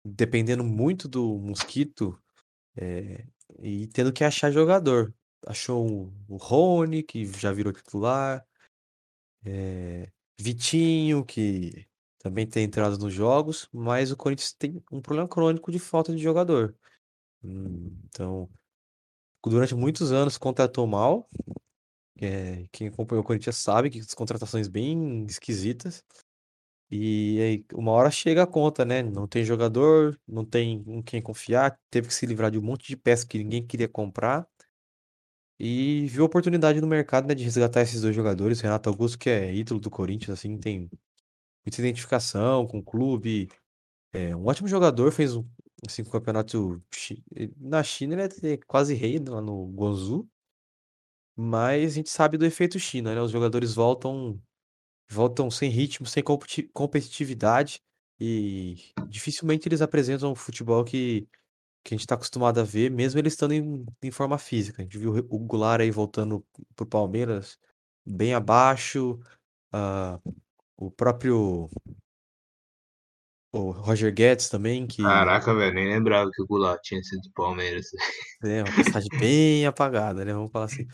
dependendo 0.06 0.64
muito 0.64 1.08
do 1.08 1.40
Mosquito, 1.40 2.20
é, 2.78 3.26
e 3.62 3.88
tendo 3.90 4.14
que 4.14 4.24
achar 4.24 4.52
jogador. 4.52 5.14
Achou 5.48 6.14
o 6.30 6.38
Rony, 6.38 7.04
que 7.04 7.26
já 7.26 7.52
virou 7.54 7.74
titular, 7.74 8.46
é, 9.46 10.10
Vitinho, 10.40 11.26
que 11.26 11.88
também 12.20 12.46
tem 12.48 12.64
entrado 12.64 12.98
nos 12.98 13.14
jogos, 13.14 13.68
mas 13.72 14.12
o 14.12 14.18
Corinthians 14.18 14.54
tem 14.54 14.82
um 14.92 15.02
problema 15.02 15.28
crônico 15.28 15.72
de 15.72 15.80
falta 15.80 16.14
de 16.16 16.22
jogador. 16.22 16.76
Hum, 17.44 17.92
Então, 18.06 18.50
durante 19.46 19.76
muitos 19.76 20.12
anos 20.12 20.38
contratou 20.38 20.88
mal. 20.88 21.30
é, 22.20 22.68
quem 22.72 22.88
acompanhou 22.88 23.24
o 23.24 23.26
Corinthians 23.28 23.58
sabe 23.58 23.90
que 23.90 24.00
as 24.00 24.14
contratações 24.14 24.68
bem 24.68 25.26
esquisitas. 25.26 26.04
E 26.92 27.40
aí, 27.42 27.66
uma 27.74 27.92
hora 27.92 28.12
chega 28.12 28.44
a 28.44 28.48
conta, 28.48 28.86
né? 28.86 29.04
Não 29.04 29.28
tem 29.28 29.44
jogador, 29.46 30.20
não 30.28 30.46
tem 30.46 30.84
em 30.88 31.02
quem 31.02 31.22
confiar, 31.22 31.80
teve 31.90 32.08
que 32.08 32.14
se 32.14 32.26
livrar 32.26 32.52
de 32.52 32.58
um 32.60 32.62
monte 32.62 32.88
de 32.88 32.98
peças 32.98 33.26
que 33.26 33.38
ninguém 33.40 33.66
queria 33.66 33.90
comprar. 33.90 34.48
E 35.60 36.08
viu 36.08 36.24
a 36.24 36.26
oportunidade 36.28 36.80
no 36.82 36.88
mercado, 36.88 37.28
né, 37.28 37.34
de 37.36 37.44
resgatar 37.44 37.82
esses 37.82 38.02
dois 38.02 38.16
jogadores. 38.16 38.62
Renato 38.62 38.90
Augusto, 38.90 39.18
que 39.18 39.30
é 39.30 39.54
ídolo 39.56 39.80
do 39.80 39.90
Corinthians, 39.90 40.38
assim, 40.40 40.58
tem 40.60 40.90
muita 41.66 41.82
identificação 41.82 42.68
com 42.68 42.80
o 42.80 42.84
clube. 42.84 43.50
É 44.14 44.36
um 44.36 44.46
ótimo 44.48 44.68
jogador, 44.68 45.12
fez 45.12 45.36
um 45.36 45.46
assim, 45.88 46.04
um 46.04 46.06
campeonato. 46.06 46.82
chi- 46.94 47.24
Na 47.58 47.84
China 47.84 48.16
ele 48.42 48.54
é 48.54 48.58
quase 48.68 48.94
rei 48.96 49.20
lá 49.20 49.42
no 49.42 49.68
Guangzhou. 49.74 50.28
Mas 51.36 51.92
a 51.94 51.96
gente 51.96 52.10
sabe 52.10 52.38
do 52.38 52.46
efeito 52.46 52.80
China, 52.80 53.14
né? 53.14 53.22
Os 53.22 53.32
jogadores 53.32 53.74
voltam 53.76 54.42
voltam 55.10 55.52
sem 55.52 55.70
ritmo, 55.72 56.08
sem 56.08 56.24
competi- 56.24 56.64
competitividade 56.74 57.82
e 58.20 58.78
dificilmente 59.10 59.68
eles 59.68 59.82
apresentam 59.82 60.32
o 60.34 60.36
futebol 60.36 60.84
que, 60.86 61.28
que 61.88 61.94
a 61.94 61.98
gente 61.98 62.02
está 62.02 62.16
acostumado 62.16 62.60
a 62.60 62.64
ver, 62.64 62.92
mesmo 62.92 63.18
eles 63.18 63.32
estando 63.32 63.54
em, 63.54 63.86
em 64.04 64.12
forma 64.12 64.38
física. 64.38 64.82
A 64.82 64.84
gente 64.84 64.98
viu 64.98 65.26
o 65.30 65.40
Goulart 65.40 65.80
aí 65.80 65.90
voltando 65.90 66.46
pro 66.76 66.86
Palmeiras 66.86 67.58
bem 68.06 68.34
abaixo, 68.34 69.18
ah, 69.72 70.20
o 70.76 70.92
próprio 70.92 71.70
o 73.54 73.72
Roger 73.72 74.14
Guedes 74.14 74.50
também, 74.50 74.86
que 74.86 75.02
Caraca, 75.02 75.56
velho, 75.56 75.74
nem 75.74 75.88
lembrava 75.88 76.30
que 76.30 76.42
o 76.42 76.46
Goulart 76.46 76.82
tinha 76.84 77.02
sido 77.02 77.22
do 77.22 77.32
Palmeiras. 77.32 77.88
é 78.44 78.64
uma 78.64 78.84
passagem 78.84 79.10
bem 79.18 79.66
apagada, 79.66 80.26
né? 80.26 80.34
Vamos 80.34 80.52
falar 80.52 80.66
assim. 80.66 80.86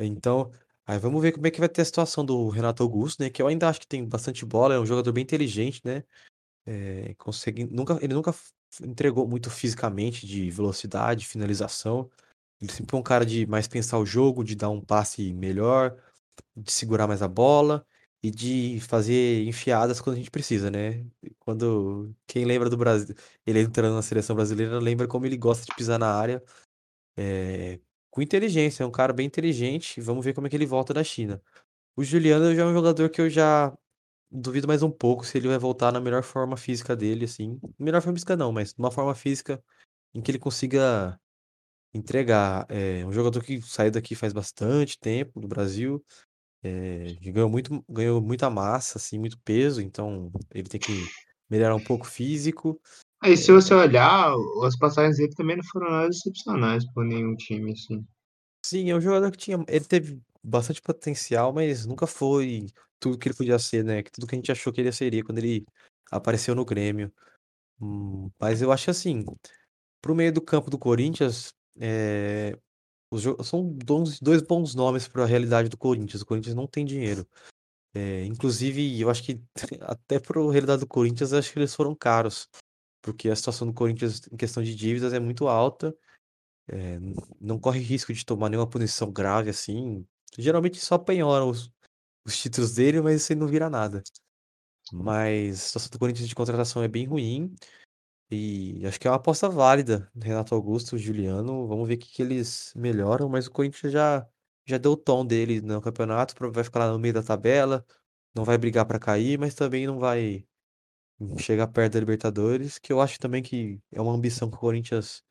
Então, 0.00 0.50
aí 0.84 0.98
vamos 0.98 1.22
ver 1.22 1.30
como 1.30 1.46
é 1.46 1.52
que 1.52 1.60
vai 1.60 1.68
ter 1.68 1.82
a 1.82 1.84
situação 1.84 2.24
do 2.24 2.48
Renato 2.48 2.82
Augusto, 2.82 3.22
né? 3.22 3.30
Que 3.30 3.40
eu 3.40 3.46
ainda 3.46 3.68
acho 3.68 3.78
que 3.78 3.86
tem 3.86 4.04
bastante 4.04 4.44
bola, 4.44 4.74
é 4.74 4.80
um 4.80 4.86
jogador 4.86 5.12
bem 5.12 5.22
inteligente, 5.22 5.80
né? 5.84 6.02
É, 6.66 7.14
consegue, 7.14 7.64
nunca, 7.64 7.96
ele 8.02 8.14
nunca 8.14 8.34
entregou 8.82 9.26
muito 9.28 9.50
fisicamente 9.50 10.26
de 10.26 10.50
velocidade, 10.50 11.26
finalização. 11.26 12.10
Ele 12.60 12.72
sempre 12.72 12.90
foi 12.90 13.00
um 13.00 13.02
cara 13.02 13.26
de 13.26 13.46
mais 13.46 13.66
pensar 13.68 13.98
o 13.98 14.06
jogo, 14.06 14.44
de 14.44 14.54
dar 14.54 14.70
um 14.70 14.80
passe 14.80 15.32
melhor, 15.32 15.96
de 16.56 16.72
segurar 16.72 17.06
mais 17.06 17.22
a 17.22 17.28
bola 17.28 17.84
e 18.22 18.30
de 18.30 18.80
fazer 18.80 19.44
enfiadas 19.46 20.00
quando 20.00 20.14
a 20.16 20.18
gente 20.18 20.30
precisa, 20.30 20.70
né? 20.70 21.04
Quando 21.40 22.14
quem 22.26 22.44
lembra 22.44 22.70
do 22.70 22.76
Brasil, 22.76 23.14
ele 23.46 23.60
entrando 23.60 23.94
na 23.94 24.02
seleção 24.02 24.36
brasileira, 24.36 24.78
lembra 24.78 25.08
como 25.08 25.26
ele 25.26 25.36
gosta 25.36 25.64
de 25.66 25.74
pisar 25.74 25.98
na 25.98 26.14
área 26.14 26.42
é, 27.16 27.80
com 28.10 28.22
inteligência, 28.22 28.84
é 28.84 28.86
um 28.86 28.90
cara 28.90 29.12
bem 29.12 29.26
inteligente. 29.26 30.00
Vamos 30.00 30.24
ver 30.24 30.34
como 30.34 30.46
é 30.46 30.50
que 30.50 30.56
ele 30.56 30.66
volta 30.66 30.94
da 30.94 31.04
China. 31.04 31.42
O 31.96 32.04
Juliano 32.04 32.54
já 32.54 32.62
é 32.62 32.66
um 32.66 32.74
jogador 32.74 33.10
que 33.10 33.20
eu 33.20 33.30
já 33.30 33.76
duvido 34.32 34.66
mais 34.66 34.82
um 34.82 34.90
pouco 34.90 35.24
se 35.24 35.36
ele 35.36 35.48
vai 35.48 35.58
voltar 35.58 35.92
na 35.92 36.00
melhor 36.00 36.22
forma 36.22 36.56
física 36.56 36.96
dele, 36.96 37.26
assim. 37.26 37.60
Melhor 37.78 38.00
forma 38.00 38.16
física 38.16 38.36
não, 38.36 38.50
mas 38.50 38.74
numa 38.76 38.90
forma 38.90 39.14
física 39.14 39.62
em 40.14 40.22
que 40.22 40.30
ele 40.30 40.38
consiga 40.38 41.18
entregar. 41.94 42.66
É 42.68 43.04
um 43.04 43.12
jogador 43.12 43.42
que 43.42 43.60
saiu 43.60 43.90
daqui 43.90 44.14
faz 44.14 44.32
bastante 44.32 44.98
tempo 44.98 45.40
do 45.40 45.46
Brasil, 45.46 46.02
é, 46.62 47.14
ganhou 47.22 47.50
muito, 47.50 47.84
ganhou 47.88 48.20
muita 48.20 48.48
massa, 48.48 48.98
assim, 48.98 49.18
muito 49.18 49.38
peso, 49.40 49.82
então 49.82 50.30
ele 50.50 50.68
tem 50.68 50.80
que 50.80 50.92
melhorar 51.50 51.74
um 51.74 51.84
pouco 51.84 52.06
o 52.06 52.08
físico. 52.08 52.80
Aí 53.20 53.36
se 53.36 53.52
você 53.52 53.74
olhar, 53.74 54.32
as 54.64 54.76
passagens 54.76 55.16
dele 55.16 55.34
também 55.34 55.56
não 55.56 55.64
foram 55.64 55.90
nada 55.90 56.08
excepcionais 56.08 56.84
por 56.92 57.04
nenhum 57.04 57.36
time, 57.36 57.72
assim. 57.72 58.04
Sim, 58.64 58.90
é 58.90 58.96
um 58.96 59.00
jogador 59.00 59.30
que 59.30 59.38
tinha. 59.38 59.62
Ele 59.68 59.84
teve 59.84 60.20
bastante 60.42 60.80
potencial, 60.80 61.52
mas 61.52 61.84
nunca 61.84 62.06
foi 62.06 62.66
tudo 63.02 63.18
que 63.18 63.28
ele 63.28 63.36
podia 63.36 63.58
ser, 63.58 63.84
né? 63.84 64.02
Tudo 64.04 64.26
que 64.26 64.34
a 64.34 64.38
gente 64.38 64.52
achou 64.52 64.72
que 64.72 64.80
ele 64.80 64.92
seria 64.92 65.24
quando 65.24 65.38
ele 65.38 65.66
apareceu 66.10 66.54
no 66.54 66.64
Grêmio. 66.64 67.12
Hum, 67.80 68.30
mas 68.38 68.62
eu 68.62 68.70
acho 68.72 68.90
assim, 68.90 69.24
pro 70.00 70.14
meio 70.14 70.32
do 70.32 70.40
campo 70.40 70.70
do 70.70 70.78
Corinthians, 70.78 71.52
é, 71.80 72.56
são 73.44 73.68
dois, 73.72 74.20
dois 74.20 74.42
bons 74.42 74.74
nomes 74.74 75.08
para 75.08 75.24
a 75.24 75.26
realidade 75.26 75.68
do 75.68 75.76
Corinthians. 75.76 76.22
O 76.22 76.26
Corinthians 76.26 76.54
não 76.54 76.66
tem 76.66 76.84
dinheiro. 76.84 77.26
É, 77.94 78.24
inclusive, 78.24 79.00
eu 79.00 79.10
acho 79.10 79.22
que 79.24 79.42
até 79.82 80.20
para 80.20 80.40
a 80.40 80.52
realidade 80.52 80.80
do 80.80 80.86
Corinthians, 80.86 81.32
acho 81.32 81.52
que 81.52 81.58
eles 81.58 81.74
foram 81.74 81.94
caros 81.94 82.48
porque 83.02 83.28
a 83.28 83.36
situação 83.36 83.66
do 83.66 83.74
Corinthians 83.74 84.22
em 84.32 84.36
questão 84.36 84.62
de 84.62 84.74
dívidas 84.74 85.12
é 85.12 85.18
muito 85.18 85.48
alta. 85.48 85.94
É, 86.68 86.98
não 87.40 87.58
corre 87.58 87.80
risco 87.80 88.14
de 88.14 88.24
tomar 88.24 88.48
nenhuma 88.48 88.70
punição 88.70 89.12
grave 89.12 89.50
assim. 89.50 90.06
Geralmente 90.38 90.78
só 90.78 90.96
penhoram 90.96 91.50
os, 91.50 91.70
os 92.24 92.38
títulos 92.40 92.74
dele, 92.74 93.00
mas 93.00 93.22
isso 93.22 93.32
aí 93.32 93.38
não 93.38 93.46
vira 93.46 93.70
nada. 93.70 94.02
Mas 94.92 95.54
a 95.54 95.66
situação 95.66 95.90
do 95.90 95.98
Corinthians 95.98 96.28
de 96.28 96.34
contratação 96.34 96.82
é 96.82 96.88
bem 96.88 97.06
ruim. 97.06 97.54
E 98.30 98.84
acho 98.86 99.00
que 99.00 99.06
é 99.06 99.10
uma 99.10 99.16
aposta 99.16 99.48
válida. 99.48 100.10
Renato 100.16 100.54
Augusto, 100.54 100.98
Juliano. 100.98 101.66
Vamos 101.68 101.88
ver 101.88 101.94
o 101.94 101.98
que, 101.98 102.12
que 102.12 102.22
eles 102.22 102.72
melhoram. 102.76 103.28
Mas 103.28 103.46
o 103.46 103.50
Corinthians 103.50 103.92
já, 103.92 104.26
já 104.66 104.78
deu 104.78 104.92
o 104.92 104.96
tom 104.96 105.24
dele 105.26 105.60
no 105.60 105.80
campeonato. 105.82 106.34
Vai 106.52 106.64
ficar 106.64 106.80
lá 106.80 106.92
no 106.92 106.98
meio 106.98 107.14
da 107.14 107.22
tabela. 107.22 107.84
Não 108.34 108.44
vai 108.44 108.58
brigar 108.58 108.86
para 108.86 108.98
cair, 108.98 109.38
mas 109.38 109.54
também 109.54 109.86
não 109.86 109.98
vai 109.98 110.46
chegar 111.38 111.68
perto 111.68 111.94
da 111.94 112.00
Libertadores, 112.00 112.78
que 112.78 112.92
eu 112.92 113.00
acho 113.00 113.18
também 113.18 113.42
que 113.42 113.80
é 113.90 114.00
uma 114.00 114.12
ambição 114.12 114.50
que 114.50 114.56
o 114.56 114.60
Corinthians 114.60 115.22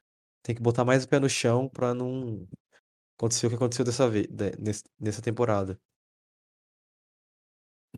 tem 0.43 0.55
que 0.55 0.61
botar 0.61 0.85
mais 0.85 1.03
o 1.03 1.07
pé 1.07 1.19
no 1.19 1.29
chão 1.29 1.67
para 1.69 1.93
não 1.93 2.47
acontecer 3.17 3.47
o 3.47 3.49
que 3.49 3.55
aconteceu 3.55 3.85
dessa 3.85 4.09
vez, 4.09 4.27
nessa 4.99 5.21
temporada. 5.21 5.79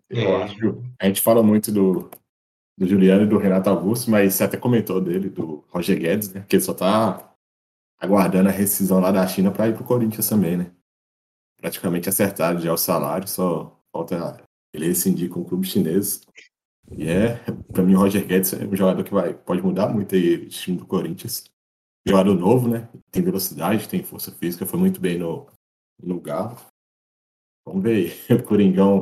Eu 0.09 0.37
é. 0.37 0.43
acho. 0.43 0.83
A 0.99 1.07
gente 1.07 1.21
fala 1.21 1.41
muito 1.41 1.71
do, 1.71 2.09
do 2.77 2.87
Juliano 2.87 3.23
e 3.23 3.27
do 3.27 3.37
Renato 3.37 3.69
Augusto, 3.69 4.09
mas 4.09 4.35
você 4.35 4.43
até 4.43 4.57
comentou 4.57 5.01
dele, 5.01 5.29
do 5.29 5.63
Roger 5.69 5.99
Guedes, 5.99 6.33
né? 6.33 6.45
Que 6.47 6.55
ele 6.55 6.63
só 6.63 6.73
tá 6.73 7.33
aguardando 7.99 8.49
a 8.49 8.51
rescisão 8.51 8.99
lá 8.99 9.11
da 9.11 9.25
China 9.27 9.51
para 9.51 9.67
ir 9.67 9.75
pro 9.75 9.83
Corinthians 9.83 10.27
também, 10.27 10.57
né? 10.57 10.71
Praticamente 11.57 12.09
acertado 12.09 12.61
já 12.61 12.73
o 12.73 12.77
salário, 12.77 13.27
só 13.27 13.79
falta 13.91 14.43
ele 14.73 14.87
rescindir 14.87 15.29
com 15.29 15.41
o 15.41 15.45
clube 15.45 15.65
chinês. 15.65 16.21
E 16.91 17.07
é, 17.07 17.35
pra 17.71 17.83
mim, 17.83 17.95
o 17.95 17.99
Roger 17.99 18.25
Guedes 18.25 18.53
é 18.53 18.65
um 18.65 18.75
jogador 18.75 19.03
que 19.03 19.13
vai, 19.13 19.33
pode 19.33 19.61
mudar 19.61 19.87
muito 19.87 20.15
aí 20.15 20.35
o 20.35 20.49
time 20.49 20.77
do 20.77 20.85
Corinthians. 20.85 21.45
Jogador 22.05 22.35
novo, 22.35 22.67
né? 22.67 22.89
Tem 23.09 23.23
velocidade, 23.23 23.87
tem 23.87 24.03
força 24.03 24.31
física, 24.31 24.65
foi 24.65 24.79
muito 24.79 24.99
bem 24.99 25.17
no, 25.17 25.47
no 26.01 26.19
Galo. 26.19 26.57
Vamos 27.65 27.81
ver 27.81 28.11
aí, 28.29 28.35
o 28.35 28.43
Coringão 28.43 29.01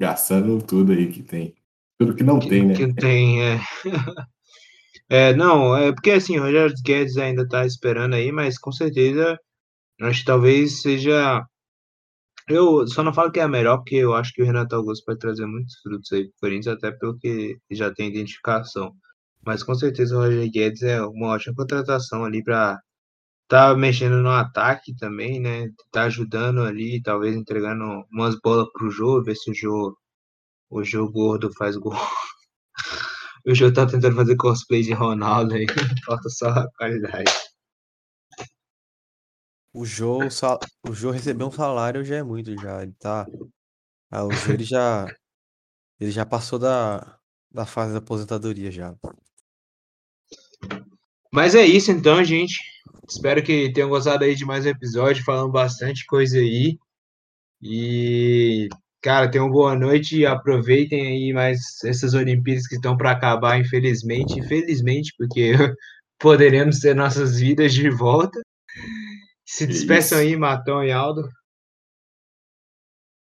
gastando 0.00 0.62
tudo 0.62 0.92
aí 0.92 1.12
que 1.12 1.22
tem. 1.22 1.54
Tudo 1.98 2.16
que 2.16 2.24
não 2.24 2.40
que, 2.40 2.48
tem, 2.48 2.66
né? 2.66 2.74
Que 2.74 2.94
tem, 2.94 3.42
é. 3.44 3.60
é, 5.10 5.34
não, 5.34 5.76
é 5.76 5.92
porque 5.92 6.12
assim, 6.12 6.38
o 6.38 6.42
Roger 6.42 6.72
Guedes 6.82 7.18
ainda 7.18 7.46
tá 7.46 7.66
esperando 7.66 8.14
aí, 8.14 8.32
mas 8.32 8.58
com 8.58 8.72
certeza 8.72 9.38
acho 10.00 10.20
que 10.20 10.24
talvez 10.24 10.80
seja 10.80 11.44
eu 12.48 12.86
só 12.88 13.02
não 13.02 13.12
falo 13.12 13.30
que 13.30 13.38
é 13.38 13.42
a 13.42 13.48
melhor, 13.48 13.76
porque 13.78 13.96
eu 13.96 14.14
acho 14.14 14.32
que 14.32 14.42
o 14.42 14.46
Renato 14.46 14.74
Augusto 14.74 15.04
pode 15.04 15.20
trazer 15.20 15.46
muitos 15.46 15.76
frutos 15.82 16.10
aí 16.12 16.24
pro 16.24 16.34
Corinthians, 16.40 16.74
até 16.76 16.90
porque 16.90 17.58
já 17.70 17.92
tem 17.92 18.08
identificação. 18.08 18.92
Mas 19.44 19.62
com 19.62 19.74
certeza 19.74 20.16
o 20.16 20.20
Roger 20.20 20.50
Guedes 20.50 20.82
é 20.82 21.02
uma 21.02 21.28
ótima 21.28 21.54
contratação 21.54 22.24
ali 22.24 22.42
para 22.42 22.80
tá 23.50 23.74
mexendo 23.74 24.22
no 24.22 24.30
ataque 24.30 24.94
também, 24.96 25.40
né? 25.40 25.68
Tá 25.90 26.04
ajudando 26.04 26.62
ali, 26.62 27.02
talvez 27.02 27.34
entregando 27.34 28.06
umas 28.12 28.40
bolas 28.40 28.68
pro 28.72 28.90
jogo, 28.90 29.24
ver 29.24 29.34
se 29.34 29.50
o 29.50 29.54
jogo 29.54 29.98
o 30.70 30.84
jogo 30.84 31.10
gordo 31.10 31.52
faz 31.54 31.76
gol. 31.76 31.92
o 33.44 33.52
jogo 33.52 33.74
tá 33.74 33.84
tentando 33.86 34.14
fazer 34.14 34.36
cosplay 34.36 34.82
de 34.82 34.92
Ronaldo 34.92 35.54
aí, 35.54 35.66
falta 36.06 36.28
só 36.28 36.48
a 36.48 36.70
qualidade. 36.78 37.32
O 39.72 39.84
Jô, 39.84 40.20
o 40.88 40.94
Jô 40.94 41.10
receber 41.10 41.44
um 41.44 41.50
salário 41.50 42.04
já 42.04 42.16
é 42.16 42.22
muito 42.22 42.56
já. 42.60 42.82
Ele 42.82 42.94
tá. 43.00 43.26
Ah, 44.10 44.24
o 44.24 44.32
Jô 44.32 44.52
ele 44.52 44.64
já. 44.64 45.06
Ele 45.98 46.10
já 46.10 46.24
passou 46.24 46.58
da, 46.58 47.18
da 47.50 47.66
fase 47.66 47.92
da 47.92 47.98
aposentadoria 47.98 48.70
já. 48.70 48.94
Mas 51.32 51.54
é 51.54 51.64
isso 51.64 51.90
então, 51.92 52.22
gente. 52.24 52.58
Espero 53.10 53.42
que 53.42 53.72
tenham 53.72 53.88
gostado 53.88 54.22
aí 54.22 54.36
de 54.36 54.44
mais 54.44 54.64
um 54.64 54.68
episódio, 54.68 55.24
falando 55.24 55.50
bastante 55.50 56.06
coisa 56.06 56.38
aí. 56.38 56.78
E, 57.60 58.68
cara, 59.02 59.28
tenham 59.28 59.50
boa 59.50 59.74
noite 59.74 60.18
e 60.18 60.24
aproveitem 60.24 61.08
aí 61.08 61.32
mais 61.32 61.82
essas 61.82 62.14
Olimpíadas 62.14 62.68
que 62.68 62.76
estão 62.76 62.96
para 62.96 63.10
acabar, 63.10 63.58
infelizmente. 63.58 64.38
Infelizmente, 64.38 65.12
porque 65.18 65.54
poderemos 66.20 66.78
ter 66.78 66.94
nossas 66.94 67.40
vidas 67.40 67.74
de 67.74 67.90
volta. 67.90 68.40
Se 69.44 69.66
despeçam 69.66 70.18
aí, 70.18 70.36
Matão 70.36 70.84
e 70.84 70.92
Aldo. 70.92 71.28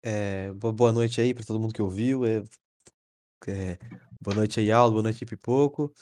É, 0.02 0.52
boa 0.54 0.90
noite 0.90 1.20
aí 1.20 1.32
para 1.32 1.44
todo 1.44 1.60
mundo 1.60 1.72
que 1.72 1.82
ouviu. 1.82 2.26
É, 2.26 2.42
é, 3.46 3.78
boa 4.20 4.34
noite 4.34 4.58
aí, 4.58 4.72
Aldo. 4.72 4.94
Boa 4.94 5.04
noite, 5.04 5.24
Pipoco. 5.24 5.94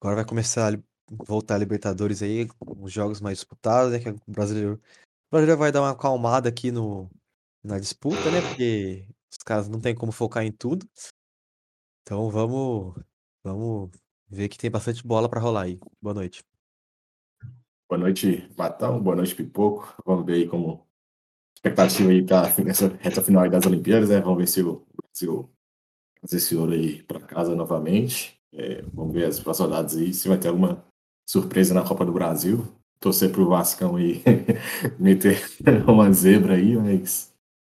Agora 0.00 0.16
vai 0.16 0.24
começar 0.24 0.76
voltar 1.10 1.54
a 1.56 1.58
Libertadores 1.58 2.22
aí, 2.22 2.48
os 2.60 2.92
jogos 2.92 3.20
mais 3.20 3.38
disputados, 3.38 3.92
né? 3.92 3.98
Que 3.98 4.10
o 4.10 4.20
brasileiro, 4.26 4.74
o 4.74 5.30
brasileiro 5.30 5.58
vai 5.58 5.72
dar 5.72 5.82
uma 5.82 5.90
acalmada 5.90 6.48
aqui 6.48 6.70
no, 6.70 7.10
na 7.62 7.78
disputa, 7.78 8.30
né? 8.30 8.40
Porque 8.40 9.06
os 9.30 9.38
caras 9.38 9.68
não 9.68 9.80
tem 9.80 9.94
como 9.94 10.12
focar 10.12 10.44
em 10.44 10.52
tudo. 10.52 10.88
Então 12.02 12.30
vamos, 12.30 12.94
vamos 13.44 13.90
ver 14.28 14.48
que 14.48 14.58
tem 14.58 14.70
bastante 14.70 15.06
bola 15.06 15.28
para 15.28 15.40
rolar 15.40 15.62
aí. 15.62 15.78
Boa 16.00 16.14
noite. 16.14 16.44
Boa 17.88 17.98
noite, 17.98 18.48
Batão. 18.56 19.00
Boa 19.00 19.16
noite, 19.16 19.34
Pipoco. 19.34 19.94
Vamos 20.04 20.26
ver 20.26 20.34
aí 20.34 20.48
como 20.48 20.86
expectativa 21.54 22.10
aí 22.10 22.24
tá 22.24 22.42
nessa 22.64 22.88
reta 23.00 23.22
final 23.22 23.48
das 23.48 23.66
Olimpíadas, 23.66 24.08
né? 24.08 24.20
Vamos 24.20 24.38
ver 24.38 24.48
se 24.48 24.62
o 24.62 24.86
Brasil 25.02 25.50
traz 26.14 26.32
esse 26.32 26.56
ouro 26.56 26.72
aí 26.72 27.02
para 27.02 27.20
casa 27.20 27.54
novamente. 27.54 28.40
É, 28.52 28.82
vamos 28.82 29.12
ver 29.12 29.26
as 29.26 29.40
próximas 29.40 29.70
rodadas 29.70 29.96
aí, 29.96 30.14
se 30.14 30.28
vai 30.28 30.38
ter 30.38 30.48
alguma 30.48 30.85
surpresa 31.26 31.74
na 31.74 31.82
Copa 31.82 32.04
do 32.04 32.12
Brasil. 32.12 32.66
Torcer 33.00 33.30
pro 33.30 33.48
Vascão 33.48 33.96
aí 33.96 34.22
meter 34.98 35.42
uma 35.86 36.10
zebra 36.12 36.54
aí, 36.54 36.76
mas 36.76 37.32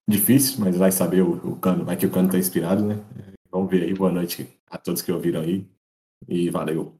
difícil, 0.07 0.59
mas 0.59 0.77
vai 0.77 0.91
saber 0.91 1.21
o, 1.21 1.33
o 1.53 1.55
cano, 1.57 1.85
vai 1.85 1.97
que 1.97 2.05
o 2.05 2.11
cano 2.11 2.29
tá 2.29 2.37
inspirado, 2.37 2.85
né? 2.85 2.99
Vamos 3.51 3.69
ver 3.71 3.83
aí. 3.83 3.93
Boa 3.93 4.11
noite 4.11 4.47
a 4.69 4.77
todos 4.77 5.01
que 5.01 5.11
ouviram 5.11 5.41
aí 5.41 5.65
e 6.27 6.49
valeu. 6.49 6.99